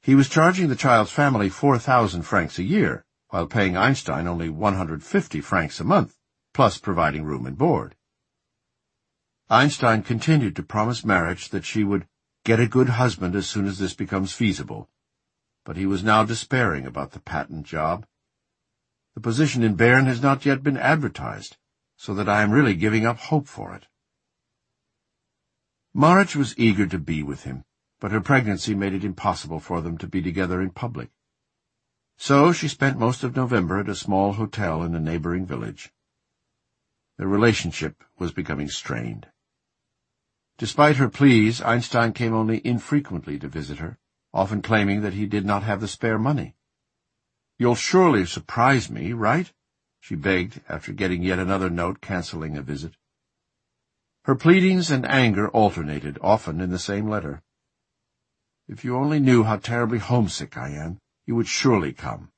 He 0.00 0.14
was 0.14 0.30
charging 0.30 0.70
the 0.70 0.76
child's 0.76 1.12
family 1.12 1.50
four 1.50 1.78
thousand 1.78 2.22
francs 2.22 2.58
a 2.58 2.62
year, 2.62 3.04
while 3.32 3.46
paying 3.46 3.78
Einstein 3.78 4.28
only 4.28 4.50
150 4.50 5.40
francs 5.40 5.80
a 5.80 5.84
month, 5.84 6.18
plus 6.52 6.76
providing 6.76 7.24
room 7.24 7.46
and 7.46 7.56
board. 7.56 7.94
Einstein 9.48 10.02
continued 10.02 10.54
to 10.54 10.62
promise 10.62 11.02
marriage 11.02 11.48
that 11.48 11.64
she 11.64 11.82
would 11.82 12.06
get 12.44 12.60
a 12.60 12.66
good 12.66 12.90
husband 12.90 13.34
as 13.34 13.46
soon 13.48 13.66
as 13.66 13.78
this 13.78 13.94
becomes 13.94 14.34
feasible, 14.34 14.90
but 15.64 15.78
he 15.78 15.86
was 15.86 16.04
now 16.04 16.22
despairing 16.22 16.84
about 16.84 17.12
the 17.12 17.20
patent 17.20 17.64
job. 17.64 18.04
The 19.14 19.22
position 19.22 19.62
in 19.62 19.76
Bern 19.76 20.04
has 20.04 20.20
not 20.20 20.44
yet 20.44 20.62
been 20.62 20.76
advertised, 20.76 21.56
so 21.96 22.12
that 22.12 22.28
I 22.28 22.42
am 22.42 22.50
really 22.50 22.74
giving 22.74 23.06
up 23.06 23.16
hope 23.16 23.48
for 23.48 23.74
it. 23.74 23.86
Marich 25.96 26.36
was 26.36 26.54
eager 26.58 26.86
to 26.86 26.98
be 26.98 27.22
with 27.22 27.44
him, 27.44 27.64
but 27.98 28.12
her 28.12 28.20
pregnancy 28.20 28.74
made 28.74 28.92
it 28.92 29.04
impossible 29.04 29.58
for 29.58 29.80
them 29.80 29.96
to 29.96 30.06
be 30.06 30.20
together 30.20 30.60
in 30.60 30.68
public. 30.68 31.08
So 32.22 32.52
she 32.52 32.68
spent 32.68 33.00
most 33.00 33.24
of 33.24 33.34
November 33.34 33.80
at 33.80 33.88
a 33.88 33.96
small 33.96 34.34
hotel 34.34 34.84
in 34.84 34.94
a 34.94 35.00
neighboring 35.00 35.44
village. 35.44 35.92
Their 37.18 37.26
relationship 37.26 38.04
was 38.16 38.30
becoming 38.30 38.68
strained. 38.68 39.26
Despite 40.56 40.98
her 40.98 41.08
pleas, 41.08 41.60
Einstein 41.60 42.12
came 42.12 42.32
only 42.32 42.64
infrequently 42.64 43.40
to 43.40 43.48
visit 43.48 43.78
her, 43.80 43.98
often 44.32 44.62
claiming 44.62 45.00
that 45.00 45.14
he 45.14 45.26
did 45.26 45.44
not 45.44 45.64
have 45.64 45.80
the 45.80 45.88
spare 45.88 46.16
money. 46.16 46.54
You'll 47.58 47.74
surely 47.74 48.24
surprise 48.24 48.88
me, 48.88 49.12
right? 49.12 49.52
she 49.98 50.14
begged 50.14 50.60
after 50.68 50.92
getting 50.92 51.24
yet 51.24 51.40
another 51.40 51.70
note 51.70 52.00
canceling 52.00 52.56
a 52.56 52.62
visit. 52.62 52.94
Her 54.26 54.36
pleadings 54.36 54.92
and 54.92 55.04
anger 55.06 55.48
alternated, 55.48 56.20
often 56.22 56.60
in 56.60 56.70
the 56.70 56.78
same 56.78 57.08
letter. 57.08 57.42
If 58.68 58.84
you 58.84 58.96
only 58.96 59.18
knew 59.18 59.42
how 59.42 59.56
terribly 59.56 59.98
homesick 59.98 60.56
I 60.56 60.68
am, 60.68 61.01
you 61.24 61.34
would 61.36 61.48
surely 61.48 61.92
come. 61.92 62.30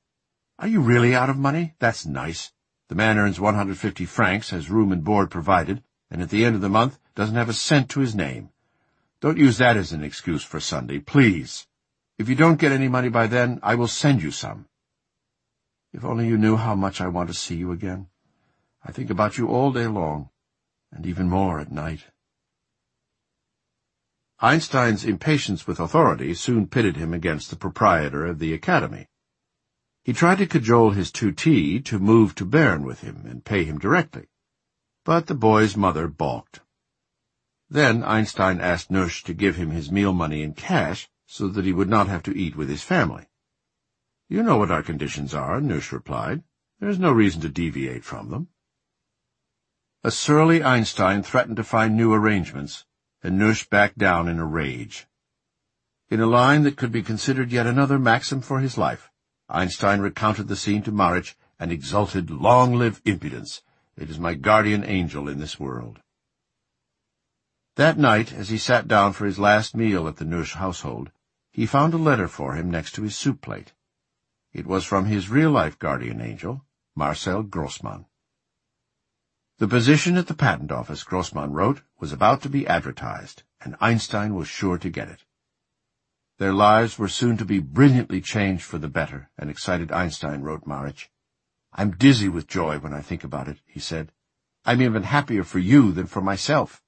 Are 0.59 0.67
you 0.67 0.79
really 0.79 1.13
out 1.13 1.29
of 1.29 1.37
money? 1.37 1.75
That's 1.79 2.05
nice. 2.05 2.51
The 2.87 2.95
man 2.95 3.17
earns 3.17 3.39
150 3.39 4.05
francs, 4.05 4.51
has 4.51 4.69
room 4.69 4.91
and 4.91 5.03
board 5.03 5.31
provided, 5.31 5.83
and 6.09 6.21
at 6.21 6.29
the 6.29 6.45
end 6.45 6.55
of 6.55 6.61
the 6.61 6.69
month 6.69 6.99
doesn't 7.15 7.35
have 7.35 7.49
a 7.49 7.53
cent 7.53 7.89
to 7.89 7.99
his 7.99 8.15
name. 8.15 8.49
Don't 9.21 9.37
use 9.37 9.57
that 9.57 9.75
as 9.75 9.91
an 9.91 10.03
excuse 10.03 10.43
for 10.43 10.59
Sunday, 10.59 10.99
please. 10.99 11.67
If 12.17 12.29
you 12.29 12.35
don't 12.35 12.59
get 12.59 12.71
any 12.71 12.87
money 12.87 13.09
by 13.09 13.27
then, 13.27 13.59
I 13.63 13.75
will 13.75 13.87
send 13.87 14.21
you 14.21 14.31
some. 14.31 14.67
If 15.91 16.05
only 16.05 16.27
you 16.27 16.37
knew 16.37 16.57
how 16.57 16.75
much 16.75 17.01
I 17.01 17.07
want 17.07 17.29
to 17.29 17.33
see 17.33 17.55
you 17.55 17.71
again. 17.71 18.07
I 18.83 18.91
think 18.91 19.09
about 19.09 19.37
you 19.37 19.47
all 19.47 19.71
day 19.71 19.87
long, 19.87 20.29
and 20.91 21.05
even 21.05 21.27
more 21.27 21.59
at 21.59 21.71
night. 21.71 22.05
Einstein's 24.45 25.03
impatience 25.03 25.65
with 25.65 25.79
authority 25.79 26.31
soon 26.35 26.67
pitted 26.67 26.97
him 26.97 27.15
against 27.15 27.49
the 27.49 27.55
proprietor 27.55 28.27
of 28.27 28.37
the 28.37 28.53
academy. 28.53 29.07
He 30.03 30.13
tried 30.13 30.37
to 30.37 30.45
cajole 30.45 30.91
his 30.91 31.11
tutee 31.11 31.83
to 31.85 31.97
move 31.97 32.35
to 32.35 32.45
Bern 32.45 32.83
with 32.83 32.99
him 32.99 33.23
and 33.25 33.43
pay 33.43 33.63
him 33.63 33.79
directly, 33.79 34.27
but 35.03 35.25
the 35.25 35.33
boy's 35.33 35.75
mother 35.75 36.07
balked. 36.07 36.59
Then 37.71 38.03
Einstein 38.03 38.61
asked 38.61 38.91
Nusch 38.91 39.23
to 39.23 39.33
give 39.33 39.55
him 39.55 39.71
his 39.71 39.91
meal 39.91 40.13
money 40.13 40.43
in 40.43 40.53
cash 40.53 41.09
so 41.25 41.47
that 41.47 41.65
he 41.65 41.73
would 41.73 41.89
not 41.89 42.07
have 42.07 42.21
to 42.21 42.37
eat 42.37 42.55
with 42.55 42.69
his 42.69 42.83
family. 42.83 43.25
You 44.29 44.43
know 44.43 44.57
what 44.57 44.69
our 44.69 44.83
conditions 44.83 45.33
are, 45.33 45.59
Nusch 45.59 45.91
replied. 45.91 46.43
There 46.79 46.89
is 46.89 46.99
no 46.99 47.11
reason 47.11 47.41
to 47.41 47.49
deviate 47.49 48.03
from 48.03 48.29
them. 48.29 48.49
A 50.03 50.11
surly 50.11 50.61
Einstein 50.61 51.23
threatened 51.23 51.57
to 51.57 51.63
find 51.63 51.97
new 51.97 52.13
arrangements, 52.13 52.85
and 53.25 53.39
Nusch 53.39 53.67
backed 53.67 53.97
down 53.97 54.27
in 54.27 54.37
a 54.37 54.45
rage. 54.45 55.07
In 56.09 56.21
a 56.21 56.27
line 56.27 56.61
that 56.61 56.77
could 56.77 56.91
be 56.91 57.01
considered 57.01 57.51
yet 57.51 57.65
another 57.65 57.97
maxim 57.97 58.39
for 58.39 58.59
his 58.59 58.77
life, 58.77 59.09
Einstein 59.49 59.99
recounted 59.99 60.47
the 60.47 60.55
scene 60.55 60.83
to 60.83 60.91
Marich 60.91 61.33
and 61.59 61.71
exulted, 61.71 62.29
Long 62.29 62.75
live 62.75 63.01
impudence! 63.03 63.63
It 63.97 64.11
is 64.11 64.19
my 64.19 64.35
guardian 64.35 64.83
angel 64.83 65.27
in 65.27 65.39
this 65.39 65.59
world. 65.59 66.01
That 67.77 67.97
night, 67.97 68.31
as 68.31 68.49
he 68.49 68.59
sat 68.59 68.87
down 68.87 69.13
for 69.13 69.25
his 69.25 69.39
last 69.39 69.75
meal 69.75 70.07
at 70.07 70.17
the 70.17 70.25
Nusch 70.25 70.53
household, 70.53 71.09
he 71.51 71.65
found 71.65 71.95
a 71.95 71.97
letter 71.97 72.27
for 72.27 72.53
him 72.53 72.69
next 72.69 72.91
to 72.93 73.01
his 73.01 73.17
soup 73.17 73.41
plate. 73.41 73.73
It 74.53 74.67
was 74.67 74.85
from 74.85 75.05
his 75.05 75.29
real-life 75.29 75.79
guardian 75.79 76.21
angel, 76.21 76.63
Marcel 76.95 77.41
Grossmann. 77.41 78.05
The 79.57 79.67
position 79.67 80.17
at 80.17 80.27
the 80.27 80.35
patent 80.35 80.71
office, 80.71 81.03
Grossmann 81.03 81.53
wrote, 81.53 81.81
was 82.05 82.13
about 82.13 82.43
to 82.43 82.49
be 82.49 82.67
advertised, 82.67 83.41
and 83.59 83.75
Einstein 83.81 84.35
was 84.35 84.47
sure 84.47 84.77
to 84.77 84.91
get 84.91 85.09
it. 85.09 85.25
Their 86.37 86.53
lives 86.53 86.99
were 86.99 87.07
soon 87.07 87.35
to 87.37 87.45
be 87.45 87.57
brilliantly 87.57 88.21
changed 88.21 88.63
for 88.63 88.77
the 88.77 88.87
better, 88.87 89.31
and 89.39 89.49
excited 89.49 89.91
Einstein 89.91 90.43
wrote 90.43 90.67
Marich. 90.67 91.07
I'm 91.73 91.97
dizzy 91.97 92.29
with 92.29 92.45
joy 92.45 92.77
when 92.77 92.93
I 92.93 93.01
think 93.01 93.23
about 93.23 93.47
it, 93.47 93.57
he 93.65 93.79
said. 93.79 94.11
I'm 94.65 94.83
even 94.83 95.01
happier 95.01 95.43
for 95.43 95.57
you 95.57 95.91
than 95.91 96.05
for 96.05 96.21
myself. 96.21 96.83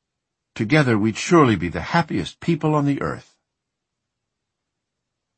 Together 0.53 0.99
we'd 0.99 1.17
surely 1.17 1.55
be 1.55 1.69
the 1.69 1.97
happiest 1.97 2.39
people 2.39 2.75
on 2.75 2.85
the 2.85 3.01
earth. 3.01 3.39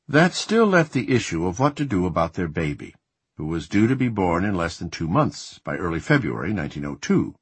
That 0.09 0.33
still 0.33 0.65
left 0.65 0.91
the 0.91 1.09
issue 1.09 1.47
of 1.47 1.57
what 1.57 1.77
to 1.77 1.85
do 1.85 2.05
about 2.05 2.33
their 2.33 2.49
baby, 2.49 2.95
who 3.37 3.45
was 3.45 3.69
due 3.69 3.87
to 3.87 3.95
be 3.95 4.09
born 4.09 4.43
in 4.43 4.55
less 4.55 4.75
than 4.75 4.89
two 4.89 5.07
months, 5.07 5.57
by 5.59 5.77
early 5.77 6.01
February 6.01 6.51
1902. 6.51 7.33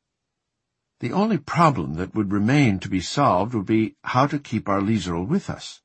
The 0.99 1.13
only 1.13 1.37
problem 1.37 1.93
that 1.95 2.15
would 2.15 2.31
remain 2.31 2.79
to 2.79 2.89
be 2.89 3.01
solved 3.01 3.53
would 3.53 3.67
be 3.67 3.95
how 4.03 4.25
to 4.25 4.39
keep 4.39 4.67
our 4.67 4.81
Lieserl 4.81 5.27
with 5.27 5.47
us. 5.47 5.81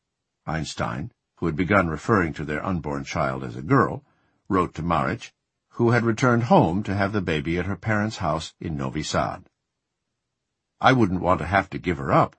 Einstein, 0.47 1.13
who 1.37 1.47
had 1.47 1.57
begun 1.57 1.89
referring 1.89 2.33
to 2.35 2.45
their 2.45 2.65
unborn 2.65 3.05
child 3.05 3.45
as 3.45 3.55
a 3.55 3.63
girl, 3.63 4.05
wrote 4.49 4.75
to 4.75 4.83
Marich, 4.83 5.33
who 5.77 5.91
had 5.91 6.05
returned 6.05 6.45
home 6.45 6.83
to 6.85 6.95
have 6.95 7.13
the 7.13 7.21
baby 7.21 7.59
at 7.59 7.67
her 7.67 7.77
parents' 7.77 8.19
house 8.19 8.55
in 8.59 8.77
Novi 8.77 9.03
Sad. 9.03 9.51
I 10.81 10.93
wouldn't 10.93 11.21
want 11.21 11.41
to 11.41 11.47
have 11.47 11.69
to 11.71 11.79
give 11.79 11.99
her 11.99 12.11
up. 12.11 12.37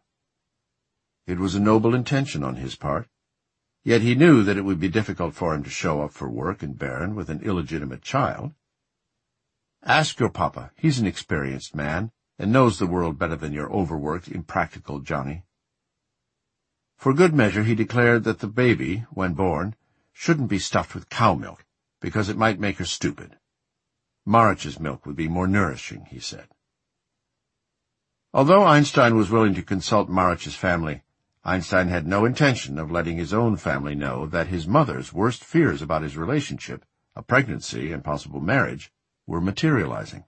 It 1.28 1.40
was 1.40 1.54
a 1.54 1.60
noble 1.60 1.94
intention 1.94 2.44
on 2.44 2.56
his 2.56 2.76
part, 2.76 3.08
yet 3.84 4.02
he 4.02 4.16
knew 4.16 4.44
that 4.44 4.58
it 4.58 4.66
would 4.66 4.80
be 4.80 4.90
difficult 4.90 5.36
for 5.36 5.54
him 5.54 5.64
to 5.64 5.70
show 5.70 6.02
up 6.02 6.12
for 6.12 6.30
work 6.30 6.64
in 6.64 6.74
Bern 6.74 7.14
with 7.14 7.30
an 7.30 7.42
illegitimate 7.42 8.02
child. 8.02 8.54
Ask 9.84 10.20
your 10.20 10.30
papa, 10.30 10.72
he's 10.76 11.00
an 11.00 11.06
experienced 11.06 11.76
man, 11.76 12.12
and 12.38 12.52
knows 12.52 12.80
the 12.80 12.88
world 12.88 13.20
better 13.20 13.36
than 13.36 13.54
your 13.54 13.72
overworked, 13.72 14.28
impractical 14.28 15.00
Johnny. 15.00 15.44
For 16.98 17.14
good 17.14 17.34
measure 17.34 17.64
he 17.64 17.76
declared 17.76 18.24
that 18.24 18.40
the 18.40 18.48
baby, 18.48 19.06
when 19.12 19.34
born, 19.34 19.76
shouldn't 20.14 20.50
be 20.50 20.60
stuffed 20.60 20.96
with 20.96 21.10
cow 21.10 21.36
milk, 21.36 21.66
because 22.00 22.30
it 22.30 22.38
might 22.38 22.60
make 22.60 22.78
her 22.78 22.86
stupid. 22.86 23.38
Marich's 24.26 24.80
milk 24.80 25.06
would 25.06 25.16
be 25.16 25.28
more 25.28 25.48
nourishing, 25.48 26.06
he 26.06 26.20
said. 26.20 26.48
Although 28.34 28.64
Einstein 28.64 29.16
was 29.16 29.30
willing 29.30 29.54
to 29.56 29.62
consult 29.62 30.10
Marich's 30.10 30.56
family, 30.56 31.04
Einstein 31.44 31.90
had 31.90 32.08
no 32.08 32.24
intention 32.24 32.80
of 32.80 32.90
letting 32.90 33.18
his 33.18 33.34
own 33.34 33.58
family 33.58 33.96
know 33.96 34.26
that 34.28 34.48
his 34.48 34.66
mother's 34.66 35.12
worst 35.12 35.44
fears 35.44 35.82
about 35.82 36.02
his 36.02 36.16
relationship, 36.16 36.86
a 37.16 37.22
pregnancy 37.22 37.92
and 37.92 38.04
possible 38.04 38.40
marriage, 38.40 38.92
were 39.28 39.42
materializing. 39.42 40.24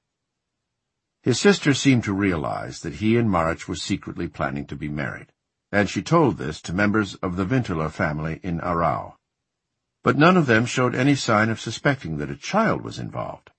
His 1.25 1.39
sister 1.39 1.73
seemed 1.73 2.05
to 2.05 2.13
realize 2.13 2.79
that 2.79 3.01
he 3.01 3.17
and 3.17 3.29
Marich 3.29 3.67
were 3.67 3.75
secretly 3.75 4.29
planning 4.29 4.65
to 4.67 4.77
be 4.77 4.87
married 4.87 5.33
and 5.75 5.89
she 5.89 6.01
told 6.01 6.37
this 6.37 6.61
to 6.61 6.71
members 6.71 7.15
of 7.15 7.35
the 7.35 7.45
Winteler 7.45 7.91
family 7.91 8.39
in 8.43 8.61
Aarau. 8.61 9.15
But 10.03 10.17
none 10.17 10.37
of 10.37 10.45
them 10.45 10.65
showed 10.65 10.95
any 10.95 11.15
sign 11.15 11.49
of 11.49 11.59
suspecting 11.59 12.17
that 12.17 12.31
a 12.31 12.37
child 12.37 12.81
was 12.81 12.97
involved. 12.97 13.51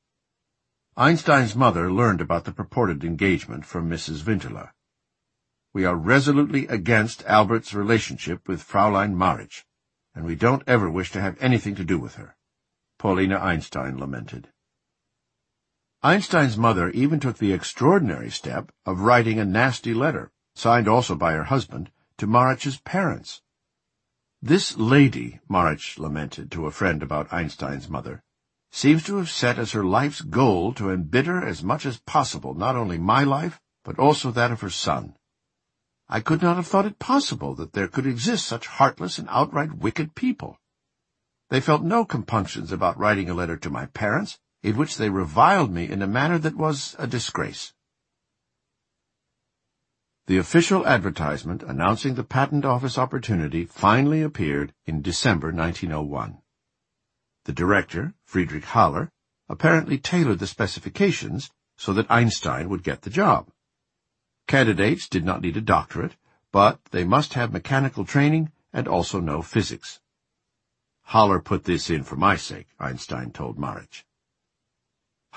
Einstein's 0.97 1.55
mother 1.55 1.93
learned 1.93 2.23
about 2.23 2.47
the 2.47 2.53
purported 2.53 3.05
engagement 3.05 3.67
from 3.67 3.91
Mrs. 3.91 4.25
Winteler. 4.25 4.71
We 5.75 5.85
are 5.85 5.95
resolutely 5.95 6.67
against 6.69 7.23
Albert's 7.25 7.75
relationship 7.75 8.49
with 8.49 8.63
Fraulein 8.63 9.15
Marich, 9.15 9.65
and 10.15 10.25
we 10.25 10.37
don't 10.37 10.63
ever 10.67 10.89
wish 10.91 11.13
to 11.13 11.21
have 11.21 11.37
anything 11.39 11.75
to 11.75 11.85
do 11.85 11.99
with 11.99 12.15
her, 12.15 12.35
Paulina 12.99 13.37
Einstein 13.37 13.99
lamented. 13.99 14.49
Einstein's 16.07 16.57
mother 16.57 16.91
even 16.91 17.19
took 17.19 17.39
the 17.39 17.53
extraordinary 17.53 18.31
step 18.31 18.71
of 18.85 19.01
writing 19.01 19.41
a 19.41 19.45
nasty 19.45 19.93
letter, 19.93 20.31
signed 20.55 20.87
also 20.87 21.17
by 21.17 21.33
her 21.33 21.43
husband, 21.43 21.91
to 22.17 22.29
Marich's 22.29 22.79
parents. 22.79 23.43
This 24.41 24.77
lady, 24.77 25.41
Marich 25.51 25.99
lamented 25.99 26.53
to 26.53 26.67
a 26.67 26.71
friend 26.71 27.03
about 27.03 27.33
Einstein's 27.33 27.89
mother, 27.89 28.23
seems 28.71 29.03
to 29.03 29.17
have 29.17 29.29
set 29.29 29.59
as 29.59 29.73
her 29.73 29.83
life's 29.83 30.21
goal 30.21 30.73
to 30.75 30.93
embitter 30.93 31.45
as 31.45 31.65
much 31.65 31.85
as 31.85 31.99
possible 31.99 32.55
not 32.55 32.77
only 32.77 32.99
my 32.99 33.25
life, 33.25 33.61
but 33.83 33.99
also 33.99 34.31
that 34.31 34.53
of 34.53 34.61
her 34.61 34.71
son. 34.71 35.17
I 36.09 36.21
could 36.21 36.41
not 36.41 36.55
have 36.55 36.69
thought 36.69 36.87
it 36.87 37.01
possible 37.01 37.57
that 37.57 37.73
there 37.73 37.89
could 37.89 38.07
exist 38.07 38.47
such 38.47 38.69
heartless 38.69 39.19
and 39.19 39.27
outright 39.29 39.73
wicked 39.73 40.15
people. 40.15 40.61
They 41.51 41.61
felt 41.61 41.83
no 41.83 42.05
compunctions 42.05 42.71
about 42.71 42.97
writing 42.97 43.29
a 43.29 43.35
letter 43.35 43.57
to 43.57 43.71
my 43.71 43.87
parents, 43.87 44.39
in 44.67 44.77
which 44.77 44.97
they 44.97 45.09
reviled 45.09 45.71
me 45.71 45.89
in 45.89 46.03
a 46.03 46.09
manner 46.09 46.41
that 46.41 46.57
was 46.57 46.97
a 46.99 47.07
disgrace. 47.07 47.73
The 50.27 50.39
official 50.39 50.85
advertisement 50.85 51.63
announcing 51.63 52.17
the 52.17 52.25
Patent 52.25 52.65
Office 52.65 52.99
opportunity 52.99 53.65
finally 53.65 54.23
appeared 54.23 54.75
in 54.85 55.03
December 55.03 55.53
1901. 55.53 56.39
The 57.45 57.53
director, 57.53 58.15
Friedrich 58.25 58.65
Haller, 58.65 59.09
apparently 59.49 59.99
tailored 59.99 60.41
the 60.41 60.49
specifications 60.49 61.49
so 61.77 61.93
that 61.93 62.11
Einstein 62.11 62.69
would 62.69 62.83
get 62.83 63.03
the 63.03 63.11
job. 63.11 63.49
Candidates 64.49 65.09
did 65.09 65.25
not 65.25 65.43
need 65.43 65.57
a 65.57 65.61
doctorate, 65.61 66.17
but 66.51 66.81
they 66.91 67.05
must 67.05 67.35
have 67.35 67.53
mechanical 67.53 68.05
training 68.05 68.51
and 68.73 68.89
also 68.89 69.21
know 69.21 69.43
physics. 69.43 70.01
Haller 71.03 71.39
put 71.39 71.63
this 71.63 71.89
in 71.89 72.03
for 72.03 72.17
my 72.17 72.35
sake, 72.35 72.67
Einstein 72.81 73.31
told 73.31 73.59
Marich. 73.59 74.03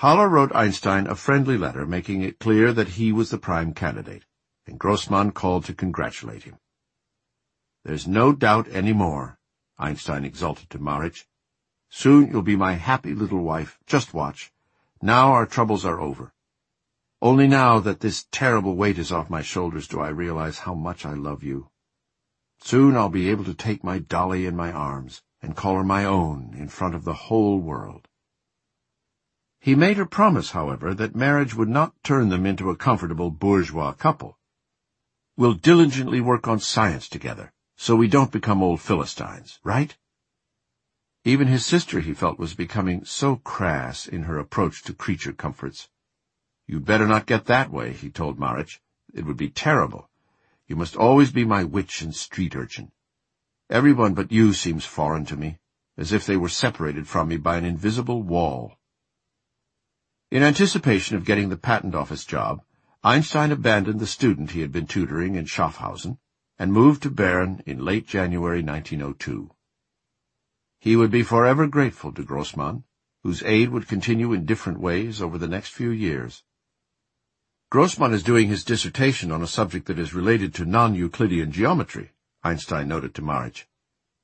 Haller 0.00 0.30
wrote 0.30 0.56
Einstein 0.56 1.06
a 1.06 1.14
friendly 1.14 1.58
letter 1.58 1.84
making 1.84 2.22
it 2.22 2.38
clear 2.38 2.72
that 2.72 2.96
he 2.96 3.12
was 3.12 3.28
the 3.28 3.36
prime 3.36 3.74
candidate 3.74 4.24
and 4.66 4.80
Grossmann 4.80 5.30
called 5.30 5.66
to 5.66 5.74
congratulate 5.74 6.44
him. 6.44 6.56
There's 7.84 8.08
no 8.08 8.32
doubt 8.32 8.66
any 8.70 8.94
more, 8.94 9.38
Einstein 9.76 10.24
exulted 10.24 10.70
to 10.70 10.78
Marich. 10.78 11.26
Soon 11.90 12.30
you'll 12.30 12.40
be 12.40 12.56
my 12.56 12.76
happy 12.76 13.12
little 13.12 13.42
wife. 13.42 13.78
Just 13.84 14.14
watch. 14.14 14.50
Now 15.02 15.32
our 15.32 15.44
troubles 15.44 15.84
are 15.84 16.00
over. 16.00 16.32
Only 17.20 17.46
now 17.46 17.78
that 17.80 18.00
this 18.00 18.26
terrible 18.32 18.76
weight 18.76 18.96
is 18.96 19.12
off 19.12 19.28
my 19.28 19.42
shoulders 19.42 19.86
do 19.86 20.00
I 20.00 20.08
realize 20.08 20.60
how 20.60 20.72
much 20.72 21.04
I 21.04 21.12
love 21.12 21.42
you. 21.42 21.68
Soon 22.62 22.96
I'll 22.96 23.10
be 23.10 23.28
able 23.28 23.44
to 23.44 23.52
take 23.52 23.84
my 23.84 23.98
dolly 23.98 24.46
in 24.46 24.56
my 24.56 24.72
arms 24.72 25.20
and 25.42 25.54
call 25.54 25.74
her 25.74 25.84
my 25.84 26.06
own 26.06 26.54
in 26.56 26.68
front 26.68 26.94
of 26.94 27.04
the 27.04 27.28
whole 27.28 27.58
world. 27.58 28.08
He 29.62 29.74
made 29.74 29.98
her 29.98 30.06
promise, 30.06 30.52
however, 30.52 30.94
that 30.94 31.14
marriage 31.14 31.54
would 31.54 31.68
not 31.68 31.92
turn 32.02 32.30
them 32.30 32.46
into 32.46 32.70
a 32.70 32.76
comfortable 32.76 33.30
bourgeois 33.30 33.92
couple. 33.92 34.38
We'll 35.36 35.52
diligently 35.52 36.18
work 36.18 36.48
on 36.48 36.60
science 36.60 37.10
together, 37.10 37.52
so 37.76 37.94
we 37.94 38.08
don't 38.08 38.32
become 38.32 38.62
old 38.62 38.80
Philistines, 38.80 39.60
right? 39.62 39.94
Even 41.24 41.48
his 41.48 41.66
sister, 41.66 42.00
he 42.00 42.14
felt, 42.14 42.38
was 42.38 42.54
becoming 42.54 43.04
so 43.04 43.36
crass 43.36 44.06
in 44.06 44.22
her 44.22 44.38
approach 44.38 44.82
to 44.84 44.94
creature 44.94 45.34
comforts. 45.34 45.90
You'd 46.66 46.86
better 46.86 47.06
not 47.06 47.26
get 47.26 47.44
that 47.44 47.70
way, 47.70 47.92
he 47.92 48.08
told 48.08 48.38
Marich. 48.38 48.80
It 49.12 49.26
would 49.26 49.36
be 49.36 49.50
terrible. 49.50 50.08
You 50.66 50.76
must 50.76 50.96
always 50.96 51.32
be 51.32 51.44
my 51.44 51.64
witch 51.64 52.00
and 52.00 52.14
street 52.14 52.56
urchin. 52.56 52.92
Everyone 53.68 54.14
but 54.14 54.32
you 54.32 54.54
seems 54.54 54.86
foreign 54.86 55.26
to 55.26 55.36
me, 55.36 55.58
as 55.98 56.14
if 56.14 56.24
they 56.24 56.38
were 56.38 56.48
separated 56.48 57.06
from 57.06 57.28
me 57.28 57.36
by 57.36 57.58
an 57.58 57.66
invisible 57.66 58.22
wall. 58.22 58.78
In 60.30 60.44
anticipation 60.44 61.16
of 61.16 61.24
getting 61.24 61.48
the 61.48 61.56
patent 61.56 61.96
office 61.96 62.24
job, 62.24 62.62
Einstein 63.02 63.50
abandoned 63.50 63.98
the 63.98 64.06
student 64.06 64.52
he 64.52 64.60
had 64.60 64.70
been 64.70 64.86
tutoring 64.86 65.34
in 65.34 65.44
Schaffhausen 65.44 66.18
and 66.56 66.72
moved 66.72 67.02
to 67.02 67.10
Bern 67.10 67.64
in 67.66 67.84
late 67.84 68.06
January 68.06 68.62
1902. 68.62 69.50
He 70.78 70.94
would 70.94 71.10
be 71.10 71.24
forever 71.24 71.66
grateful 71.66 72.12
to 72.12 72.22
Grossmann, 72.22 72.84
whose 73.24 73.42
aid 73.42 73.70
would 73.70 73.88
continue 73.88 74.32
in 74.32 74.46
different 74.46 74.78
ways 74.78 75.20
over 75.20 75.36
the 75.36 75.48
next 75.48 75.70
few 75.70 75.90
years. 75.90 76.44
Grossmann 77.68 78.12
is 78.12 78.22
doing 78.22 78.46
his 78.46 78.62
dissertation 78.62 79.32
on 79.32 79.42
a 79.42 79.48
subject 79.48 79.86
that 79.86 79.98
is 79.98 80.14
related 80.14 80.54
to 80.54 80.64
non-Euclidean 80.64 81.50
geometry, 81.50 82.12
Einstein 82.44 82.86
noted 82.86 83.14
to 83.16 83.22
Marich. 83.22 83.64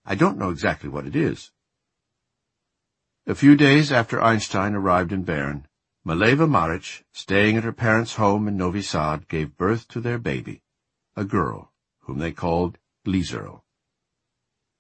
I 0.05 0.15
don't 0.15 0.39
know 0.39 0.51
exactly 0.51 0.89
what 0.89 1.07
it 1.07 1.17
is. 1.17 1.51
A 3.27 3.35
few 3.35 3.57
days 3.57 3.91
after 3.91 4.23
Einstein 4.23 4.77
arrived 4.77 5.11
in 5.11 5.25
Bern, 5.25 5.67
Mileva 6.07 6.49
Marich, 6.49 7.03
staying 7.13 7.57
at 7.57 7.65
her 7.65 7.73
parents' 7.73 8.15
home 8.15 8.47
in 8.47 8.57
Novi 8.57 8.81
Sad, 8.81 9.27
gave 9.27 9.57
birth 9.57 9.89
to 9.89 10.01
their 10.01 10.19
baby, 10.19 10.63
a 11.17 11.25
girl, 11.25 11.73
whom 12.03 12.19
they 12.19 12.31
called 12.31 12.79
Lieserl. 13.05 13.63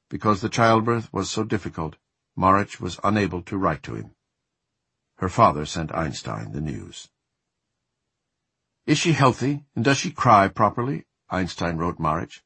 Because 0.08 0.40
the 0.40 0.48
childbirth 0.48 1.12
was 1.12 1.28
so 1.28 1.42
difficult, 1.42 1.96
Marich 2.38 2.80
was 2.80 3.00
unable 3.02 3.42
to 3.42 3.56
write 3.56 3.82
to 3.82 3.96
him. 3.96 4.12
Her 5.16 5.28
father 5.28 5.66
sent 5.66 5.92
Einstein 5.92 6.52
the 6.52 6.60
news. 6.60 7.08
Is 8.86 8.96
she 8.96 9.10
healthy, 9.10 9.64
and 9.74 9.84
does 9.84 9.98
she 9.98 10.12
cry 10.12 10.46
properly? 10.46 11.06
Einstein 11.28 11.76
wrote 11.76 11.98
Marich. 11.98 12.42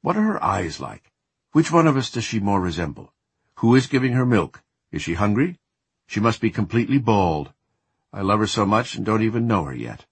What 0.00 0.16
are 0.16 0.22
her 0.22 0.44
eyes 0.44 0.78
like? 0.78 1.10
Which 1.50 1.72
one 1.72 1.88
of 1.88 1.96
us 1.96 2.08
does 2.08 2.22
she 2.22 2.38
more 2.38 2.60
resemble? 2.60 3.12
Who 3.56 3.74
is 3.74 3.88
giving 3.88 4.12
her 4.12 4.24
milk? 4.24 4.62
Is 4.92 5.02
she 5.02 5.14
hungry? 5.14 5.58
She 6.06 6.20
must 6.20 6.40
be 6.40 6.50
completely 6.50 6.98
bald. 6.98 7.52
I 8.12 8.20
love 8.20 8.40
her 8.40 8.46
so 8.46 8.66
much 8.66 8.94
and 8.94 9.06
don't 9.06 9.22
even 9.22 9.46
know 9.46 9.64
her 9.64 9.74
yet. 9.74 10.06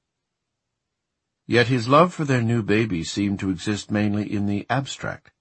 Yet 1.47 1.67
his 1.67 1.89
love 1.89 2.15
for 2.15 2.25
their 2.25 2.41
new 2.41 2.63
baby 2.63 3.05
seemed 3.05 3.41
to 3.41 3.51
exist 3.51 3.91
mainly 3.91 4.33
in 4.33 4.47
the 4.47 4.67
abstract, 4.71 5.33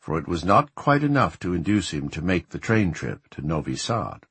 for 0.00 0.18
it 0.18 0.28
was 0.28 0.44
not 0.44 0.74
quite 0.74 1.02
enough 1.02 1.38
to 1.38 1.54
induce 1.54 1.92
him 1.92 2.08
to 2.10 2.20
make 2.20 2.50
the 2.50 2.58
train 2.58 2.92
trip 2.92 3.28
to 3.30 3.40
Novi 3.40 3.76
Sad. 3.76 4.26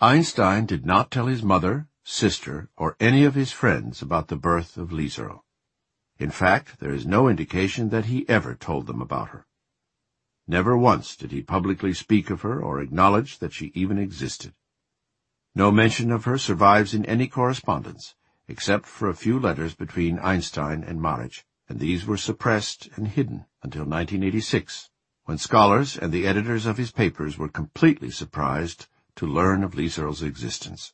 Einstein 0.00 0.66
did 0.66 0.86
not 0.86 1.10
tell 1.10 1.26
his 1.26 1.42
mother, 1.42 1.88
sister, 2.04 2.68
or 2.76 2.96
any 3.00 3.24
of 3.24 3.34
his 3.34 3.50
friends 3.50 4.02
about 4.02 4.28
the 4.28 4.36
birth 4.36 4.76
of 4.76 4.92
Lieserl. 4.92 5.40
In 6.18 6.30
fact, 6.30 6.78
there 6.78 6.94
is 6.94 7.06
no 7.06 7.28
indication 7.28 7.88
that 7.88 8.04
he 8.04 8.28
ever 8.28 8.54
told 8.54 8.86
them 8.86 9.00
about 9.00 9.30
her. 9.30 9.46
Never 10.46 10.76
once 10.76 11.16
did 11.16 11.32
he 11.32 11.42
publicly 11.42 11.94
speak 11.94 12.30
of 12.30 12.42
her 12.42 12.62
or 12.62 12.80
acknowledge 12.80 13.38
that 13.38 13.52
she 13.52 13.72
even 13.74 13.98
existed. 13.98 14.54
No 15.56 15.70
mention 15.70 16.10
of 16.10 16.24
her 16.24 16.36
survives 16.36 16.94
in 16.94 17.04
any 17.06 17.28
correspondence, 17.28 18.16
except 18.48 18.86
for 18.86 19.08
a 19.08 19.14
few 19.14 19.38
letters 19.38 19.76
between 19.76 20.18
Einstein 20.18 20.82
and 20.82 21.00
Marich, 21.00 21.44
and 21.68 21.78
these 21.78 22.04
were 22.04 22.16
suppressed 22.16 22.88
and 22.96 23.06
hidden 23.06 23.46
until 23.62 23.82
1986, 23.82 24.90
when 25.26 25.38
scholars 25.38 25.96
and 25.96 26.12
the 26.12 26.26
editors 26.26 26.66
of 26.66 26.76
his 26.76 26.90
papers 26.90 27.38
were 27.38 27.48
completely 27.48 28.10
surprised 28.10 28.88
to 29.14 29.28
learn 29.28 29.62
of 29.62 29.76
Lieserl's 29.76 30.22
existence. 30.22 30.92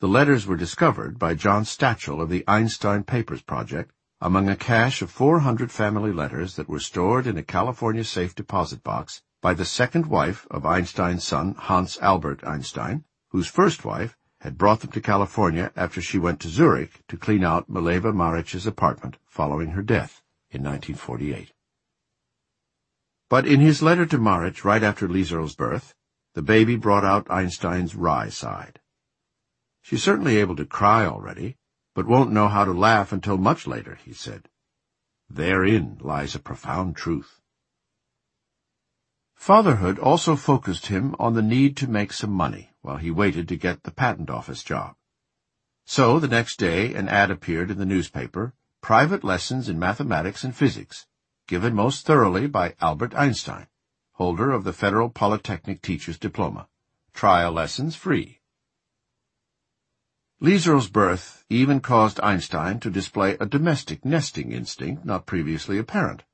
The 0.00 0.08
letters 0.08 0.44
were 0.44 0.56
discovered 0.56 1.16
by 1.16 1.34
John 1.34 1.62
Stachel 1.64 2.20
of 2.20 2.28
the 2.28 2.42
Einstein 2.48 3.04
Papers 3.04 3.40
Project 3.40 3.92
among 4.20 4.48
a 4.48 4.56
cache 4.56 5.00
of 5.00 5.12
400 5.12 5.70
family 5.70 6.12
letters 6.12 6.56
that 6.56 6.68
were 6.68 6.80
stored 6.80 7.28
in 7.28 7.38
a 7.38 7.44
California 7.44 8.02
safe 8.02 8.34
deposit 8.34 8.82
box 8.82 9.22
by 9.40 9.54
the 9.54 9.64
second 9.64 10.06
wife 10.06 10.46
of 10.50 10.66
Einstein's 10.66 11.24
son, 11.24 11.54
Hans 11.56 11.98
Albert 12.00 12.44
Einstein, 12.44 13.04
whose 13.30 13.46
first 13.46 13.84
wife 13.84 14.16
had 14.40 14.58
brought 14.58 14.80
them 14.80 14.90
to 14.92 15.00
California 15.00 15.72
after 15.76 16.00
she 16.00 16.18
went 16.18 16.40
to 16.40 16.48
Zurich 16.48 17.02
to 17.08 17.16
clean 17.16 17.44
out 17.44 17.70
Mileva 17.70 18.14
Marich's 18.14 18.66
apartment 18.66 19.18
following 19.26 19.70
her 19.70 19.82
death 19.82 20.22
in 20.50 20.62
1948. 20.62 21.52
But 23.28 23.46
in 23.46 23.60
his 23.60 23.82
letter 23.82 24.06
to 24.06 24.18
Marich 24.18 24.64
right 24.64 24.82
after 24.82 25.08
Lieserl's 25.08 25.56
birth, 25.56 25.94
the 26.34 26.42
baby 26.42 26.76
brought 26.76 27.04
out 27.04 27.30
Einstein's 27.30 27.94
wry 27.94 28.28
side. 28.28 28.80
She's 29.82 30.02
certainly 30.02 30.36
able 30.36 30.56
to 30.56 30.66
cry 30.66 31.06
already, 31.06 31.56
but 31.94 32.06
won't 32.06 32.30
know 32.30 32.48
how 32.48 32.64
to 32.64 32.72
laugh 32.72 33.12
until 33.12 33.38
much 33.38 33.66
later, 33.66 33.94
he 34.04 34.12
said. 34.12 34.48
Therein 35.28 35.98
lies 36.00 36.34
a 36.34 36.38
profound 36.38 36.96
truth. 36.96 37.40
Fatherhood 39.36 39.98
also 40.00 40.34
focused 40.34 40.86
him 40.86 41.14
on 41.20 41.34
the 41.34 41.42
need 41.42 41.76
to 41.76 41.86
make 41.86 42.12
some 42.12 42.32
money 42.32 42.72
while 42.80 42.96
he 42.96 43.10
waited 43.10 43.46
to 43.48 43.56
get 43.56 43.84
the 43.84 43.92
patent 43.92 44.28
office 44.28 44.64
job. 44.64 44.96
So 45.84 46.18
the 46.18 46.26
next 46.26 46.58
day 46.58 46.94
an 46.94 47.08
ad 47.08 47.30
appeared 47.30 47.70
in 47.70 47.78
the 47.78 47.86
newspaper, 47.86 48.54
Private 48.80 49.22
Lessons 49.22 49.68
in 49.68 49.78
Mathematics 49.78 50.42
and 50.42 50.54
Physics, 50.54 51.06
given 51.46 51.74
most 51.74 52.04
thoroughly 52.04 52.48
by 52.48 52.74
Albert 52.80 53.14
Einstein, 53.14 53.68
holder 54.14 54.50
of 54.50 54.64
the 54.64 54.72
Federal 54.72 55.10
Polytechnic 55.10 55.80
Teacher's 55.80 56.18
Diploma. 56.18 56.68
Trial 57.14 57.52
lessons 57.52 57.94
free. 57.94 58.40
Lieserl's 60.40 60.88
birth 60.88 61.44
even 61.48 61.80
caused 61.80 62.20
Einstein 62.20 62.80
to 62.80 62.90
display 62.90 63.36
a 63.38 63.46
domestic 63.46 64.04
nesting 64.04 64.50
instinct 64.50 65.04
not 65.04 65.24
previously 65.24 65.78
apparent. 65.78 66.24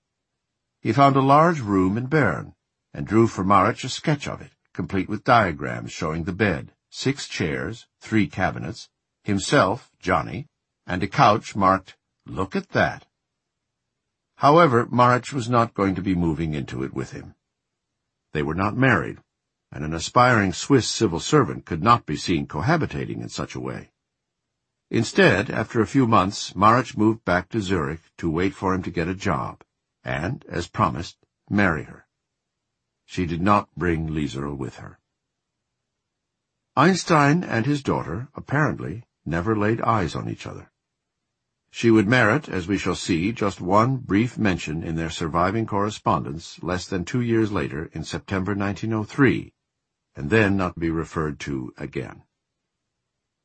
He 0.80 0.92
found 0.92 1.14
a 1.14 1.20
large 1.20 1.60
room 1.60 1.98
in 1.98 2.06
Bern, 2.06 2.54
and 2.94 3.06
drew 3.06 3.26
for 3.26 3.44
Marich 3.44 3.84
a 3.84 3.88
sketch 3.88 4.28
of 4.28 4.40
it, 4.40 4.52
complete 4.72 5.08
with 5.08 5.24
diagrams 5.24 5.92
showing 5.92 6.24
the 6.24 6.32
bed, 6.32 6.72
six 6.90 7.26
chairs, 7.26 7.86
three 8.00 8.26
cabinets, 8.26 8.88
himself, 9.24 9.90
Johnny, 9.98 10.46
and 10.86 11.02
a 11.02 11.08
couch 11.08 11.56
marked, 11.56 11.96
Look 12.26 12.54
at 12.54 12.68
that. 12.70 13.06
However, 14.36 14.86
Marich 14.86 15.32
was 15.32 15.48
not 15.48 15.74
going 15.74 15.94
to 15.96 16.02
be 16.02 16.14
moving 16.14 16.54
into 16.54 16.82
it 16.82 16.94
with 16.94 17.10
him. 17.10 17.34
They 18.32 18.42
were 18.42 18.54
not 18.54 18.76
married, 18.76 19.18
and 19.72 19.84
an 19.84 19.94
aspiring 19.94 20.52
Swiss 20.52 20.88
civil 20.88 21.20
servant 21.20 21.64
could 21.64 21.82
not 21.82 22.06
be 22.06 22.16
seen 22.16 22.46
cohabitating 22.46 23.20
in 23.20 23.28
such 23.28 23.54
a 23.54 23.60
way. 23.60 23.90
Instead, 24.90 25.50
after 25.50 25.80
a 25.80 25.86
few 25.86 26.06
months, 26.06 26.52
Marich 26.52 26.96
moved 26.96 27.24
back 27.24 27.48
to 27.48 27.60
Zurich 27.60 28.02
to 28.18 28.30
wait 28.30 28.54
for 28.54 28.74
him 28.74 28.82
to 28.82 28.90
get 28.90 29.08
a 29.08 29.14
job, 29.14 29.62
and, 30.04 30.44
as 30.48 30.68
promised, 30.68 31.16
marry 31.48 31.84
her. 31.84 32.06
She 33.12 33.26
did 33.26 33.42
not 33.42 33.68
bring 33.76 34.08
Lieserl 34.08 34.56
with 34.56 34.76
her. 34.76 34.98
Einstein 36.74 37.44
and 37.44 37.66
his 37.66 37.82
daughter, 37.82 38.28
apparently, 38.34 39.04
never 39.26 39.54
laid 39.54 39.82
eyes 39.82 40.14
on 40.14 40.30
each 40.30 40.46
other. 40.46 40.70
She 41.70 41.90
would 41.90 42.08
merit, 42.08 42.48
as 42.48 42.66
we 42.66 42.78
shall 42.78 42.94
see, 42.94 43.30
just 43.32 43.60
one 43.60 43.98
brief 43.98 44.38
mention 44.38 44.82
in 44.82 44.96
their 44.96 45.10
surviving 45.10 45.66
correspondence 45.66 46.62
less 46.62 46.86
than 46.86 47.04
two 47.04 47.20
years 47.20 47.52
later 47.52 47.90
in 47.92 48.02
September 48.02 48.54
1903, 48.54 49.52
and 50.16 50.30
then 50.30 50.56
not 50.56 50.78
be 50.78 50.88
referred 50.88 51.38
to 51.40 51.74
again. 51.76 52.22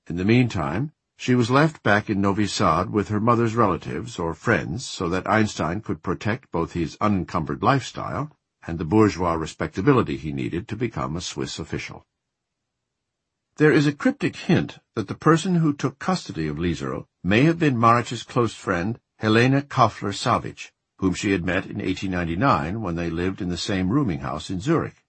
In 0.07 0.15
the 0.15 0.23
meantime, 0.23 0.93
she 1.17 1.35
was 1.35 1.51
left 1.51 1.83
back 1.83 2.09
in 2.09 2.21
Novi 2.21 2.47
Sad 2.47 2.89
with 2.89 3.09
her 3.09 3.19
mother's 3.19 3.57
relatives 3.57 4.17
or 4.17 4.33
friends 4.33 4.85
so 4.85 5.09
that 5.09 5.29
Einstein 5.29 5.81
could 5.81 6.01
protect 6.01 6.53
both 6.53 6.71
his 6.71 6.95
unencumbered 7.01 7.61
lifestyle 7.61 8.31
and 8.67 8.77
the 8.77 8.85
bourgeois 8.85 9.33
respectability 9.33 10.17
he 10.17 10.31
needed 10.31 10.67
to 10.67 10.75
become 10.75 11.15
a 11.15 11.21
Swiss 11.21 11.57
official. 11.57 12.05
There 13.55 13.71
is 13.71 13.87
a 13.87 13.93
cryptic 13.93 14.35
hint 14.35 14.77
that 14.93 15.07
the 15.07 15.15
person 15.15 15.55
who 15.55 15.73
took 15.73 15.97
custody 15.97 16.47
of 16.47 16.59
Lieserl 16.59 17.07
may 17.23 17.43
have 17.43 17.57
been 17.57 17.75
Marich's 17.77 18.21
close 18.23 18.53
friend 18.53 18.99
Helena 19.17 19.63
Kaufler-Savitch, 19.63 20.71
whom 20.99 21.15
she 21.15 21.31
had 21.31 21.43
met 21.43 21.65
in 21.65 21.77
1899 21.77 22.81
when 22.81 22.95
they 22.95 23.09
lived 23.09 23.41
in 23.41 23.49
the 23.49 23.57
same 23.57 23.89
rooming 23.89 24.19
house 24.19 24.51
in 24.51 24.59
Zurich. 24.59 25.03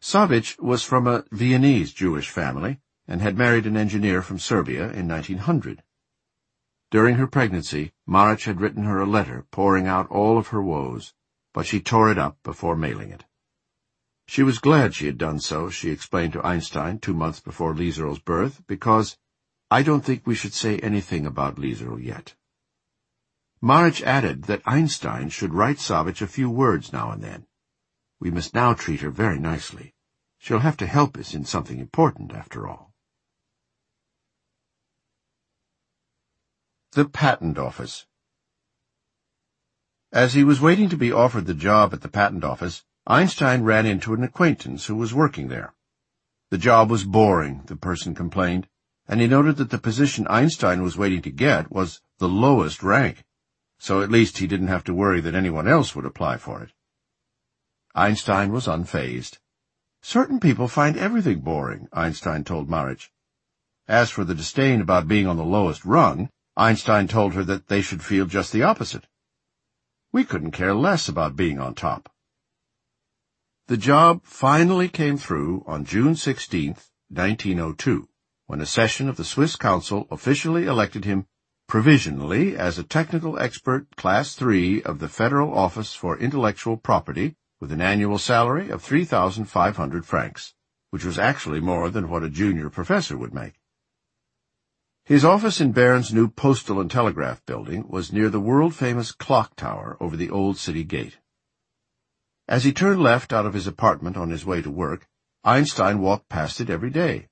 Savitch 0.00 0.56
was 0.60 0.82
from 0.82 1.06
a 1.06 1.24
Viennese 1.32 1.92
Jewish 1.92 2.30
family 2.30 2.78
and 3.08 3.20
had 3.20 3.36
married 3.36 3.66
an 3.66 3.76
engineer 3.76 4.22
from 4.22 4.38
Serbia 4.38 4.90
in 4.92 5.08
1900. 5.08 5.82
During 6.90 7.16
her 7.16 7.26
pregnancy, 7.26 7.92
Marich 8.08 8.44
had 8.44 8.60
written 8.60 8.84
her 8.84 9.00
a 9.00 9.06
letter 9.06 9.46
pouring 9.50 9.86
out 9.86 10.08
all 10.08 10.38
of 10.38 10.48
her 10.48 10.62
woes, 10.62 11.14
but 11.52 11.66
she 11.66 11.80
tore 11.80 12.10
it 12.10 12.18
up 12.18 12.38
before 12.42 12.76
mailing 12.76 13.10
it. 13.10 13.24
She 14.26 14.42
was 14.42 14.58
glad 14.58 14.94
she 14.94 15.06
had 15.06 15.18
done 15.18 15.40
so, 15.40 15.70
she 15.70 15.90
explained 15.90 16.34
to 16.34 16.46
Einstein 16.46 16.98
two 16.98 17.14
months 17.14 17.40
before 17.40 17.74
Lieserl's 17.74 18.20
birth, 18.20 18.62
because 18.66 19.18
I 19.70 19.82
don't 19.82 20.04
think 20.04 20.26
we 20.26 20.34
should 20.34 20.54
say 20.54 20.78
anything 20.78 21.26
about 21.26 21.56
Lieserl 21.56 22.02
yet. 22.02 22.34
Marich 23.62 24.02
added 24.02 24.44
that 24.44 24.62
Einstein 24.64 25.28
should 25.28 25.52
write 25.52 25.78
Savitch 25.78 26.22
a 26.22 26.26
few 26.26 26.48
words 26.48 26.92
now 26.92 27.10
and 27.10 27.22
then. 27.22 27.46
We 28.20 28.30
must 28.30 28.54
now 28.54 28.74
treat 28.74 29.00
her 29.00 29.10
very 29.10 29.38
nicely. 29.38 29.94
She'll 30.38 30.60
have 30.60 30.76
to 30.78 30.86
help 30.86 31.18
us 31.18 31.34
in 31.34 31.44
something 31.44 31.78
important, 31.78 32.32
after 32.32 32.66
all. 32.66 32.92
The 36.92 37.04
Patent 37.04 37.58
Office 37.58 38.06
As 40.12 40.34
he 40.34 40.42
was 40.42 40.60
waiting 40.60 40.88
to 40.88 40.96
be 40.96 41.12
offered 41.12 41.46
the 41.46 41.54
job 41.54 41.94
at 41.94 42.00
the 42.00 42.08
Patent 42.08 42.42
Office, 42.42 42.84
Einstein 43.06 43.62
ran 43.62 43.86
into 43.86 44.12
an 44.12 44.24
acquaintance 44.24 44.86
who 44.86 44.96
was 44.96 45.14
working 45.14 45.46
there. 45.46 45.72
The 46.50 46.58
job 46.58 46.90
was 46.90 47.04
boring, 47.04 47.62
the 47.66 47.76
person 47.76 48.12
complained, 48.12 48.66
and 49.06 49.20
he 49.20 49.28
noted 49.28 49.56
that 49.58 49.70
the 49.70 49.78
position 49.78 50.26
Einstein 50.28 50.82
was 50.82 50.96
waiting 50.96 51.22
to 51.22 51.30
get 51.30 51.70
was 51.70 52.00
the 52.18 52.28
lowest 52.28 52.82
rank, 52.82 53.22
so 53.78 54.02
at 54.02 54.10
least 54.10 54.38
he 54.38 54.48
didn't 54.48 54.66
have 54.66 54.82
to 54.84 54.94
worry 54.94 55.20
that 55.20 55.36
anyone 55.36 55.68
else 55.68 55.94
would 55.94 56.04
apply 56.04 56.38
for 56.38 56.60
it. 56.60 56.72
Einstein 57.94 58.50
was 58.50 58.66
unfazed. 58.66 59.38
Certain 60.02 60.40
people 60.40 60.66
find 60.66 60.96
everything 60.96 61.38
boring, 61.38 61.88
Einstein 61.92 62.42
told 62.42 62.68
Marich. 62.68 63.10
As 63.86 64.10
for 64.10 64.24
the 64.24 64.34
disdain 64.34 64.80
about 64.80 65.06
being 65.06 65.28
on 65.28 65.36
the 65.36 65.44
lowest 65.44 65.84
rung, 65.84 66.30
Einstein 66.56 67.06
told 67.06 67.34
her 67.34 67.44
that 67.44 67.68
they 67.68 67.80
should 67.80 68.02
feel 68.02 68.26
just 68.26 68.52
the 68.52 68.64
opposite. 68.64 69.06
We 70.12 70.24
couldn't 70.24 70.50
care 70.50 70.74
less 70.74 71.08
about 71.08 71.36
being 71.36 71.60
on 71.60 71.74
top. 71.74 72.10
The 73.68 73.76
job 73.76 74.24
finally 74.24 74.88
came 74.88 75.16
through 75.16 75.62
on 75.68 75.84
June 75.84 76.16
16, 76.16 76.74
1902, 77.08 78.08
when 78.46 78.60
a 78.60 78.66
session 78.66 79.08
of 79.08 79.16
the 79.16 79.24
Swiss 79.24 79.54
Council 79.54 80.08
officially 80.10 80.66
elected 80.66 81.04
him 81.04 81.26
provisionally 81.68 82.56
as 82.56 82.76
a 82.76 82.82
technical 82.82 83.38
expert 83.38 83.94
class 83.94 84.34
3 84.34 84.82
of 84.82 84.98
the 84.98 85.08
Federal 85.08 85.56
Office 85.56 85.94
for 85.94 86.18
Intellectual 86.18 86.76
Property 86.76 87.36
with 87.60 87.70
an 87.70 87.80
annual 87.80 88.18
salary 88.18 88.68
of 88.70 88.82
3,500 88.82 90.04
francs, 90.04 90.54
which 90.90 91.04
was 91.04 91.20
actually 91.20 91.60
more 91.60 91.88
than 91.88 92.08
what 92.08 92.24
a 92.24 92.28
junior 92.28 92.68
professor 92.68 93.16
would 93.16 93.32
make. 93.32 93.59
His 95.10 95.24
office 95.24 95.60
in 95.60 95.72
Bern's 95.72 96.14
new 96.14 96.28
Postal 96.28 96.80
and 96.80 96.88
Telegraph 96.88 97.44
building 97.44 97.84
was 97.88 98.12
near 98.12 98.30
the 98.30 98.38
world-famous 98.38 99.10
clock 99.10 99.56
tower 99.56 99.96
over 99.98 100.16
the 100.16 100.30
old 100.30 100.56
city 100.56 100.84
gate. 100.84 101.18
As 102.46 102.62
he 102.62 102.72
turned 102.72 103.02
left 103.02 103.32
out 103.32 103.44
of 103.44 103.54
his 103.54 103.66
apartment 103.66 104.16
on 104.16 104.30
his 104.30 104.46
way 104.46 104.62
to 104.62 104.70
work, 104.70 105.08
Einstein 105.42 105.98
walked 105.98 106.28
past 106.28 106.60
it 106.60 106.70
every 106.70 106.90
day. 106.90 107.26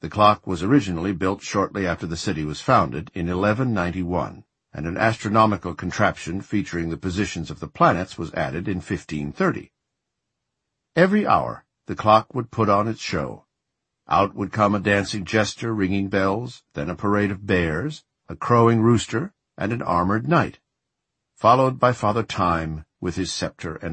The 0.00 0.08
clock 0.08 0.46
was 0.46 0.62
originally 0.62 1.12
built 1.12 1.42
shortly 1.42 1.86
after 1.86 2.06
the 2.06 2.16
city 2.16 2.42
was 2.42 2.62
founded 2.62 3.10
in 3.12 3.26
1191, 3.26 4.42
and 4.72 4.86
an 4.86 4.96
astronomical 4.96 5.74
contraption 5.74 6.40
featuring 6.40 6.88
the 6.88 6.96
positions 6.96 7.50
of 7.50 7.60
the 7.60 7.68
planets 7.68 8.16
was 8.16 8.32
added 8.32 8.66
in 8.66 8.76
1530. 8.76 9.70
Every 10.96 11.26
hour, 11.26 11.66
the 11.86 11.96
clock 11.96 12.34
would 12.34 12.50
put 12.50 12.70
on 12.70 12.88
its 12.88 13.02
show. 13.02 13.44
Out 14.08 14.34
would 14.34 14.52
come 14.52 14.74
a 14.74 14.80
dancing 14.80 15.24
jester 15.24 15.74
ringing 15.74 16.08
bells, 16.08 16.62
then 16.74 16.88
a 16.88 16.94
parade 16.94 17.30
of 17.30 17.46
bears, 17.46 18.04
a 18.28 18.36
crowing 18.36 18.80
rooster, 18.80 19.32
and 19.58 19.72
an 19.72 19.82
armored 19.82 20.26
knight, 20.26 20.60
followed 21.34 21.78
by 21.78 21.92
Father 21.92 22.22
Time 22.22 22.86
with 23.00 23.16
his 23.16 23.30
scepter 23.30 23.76
and 23.76 23.92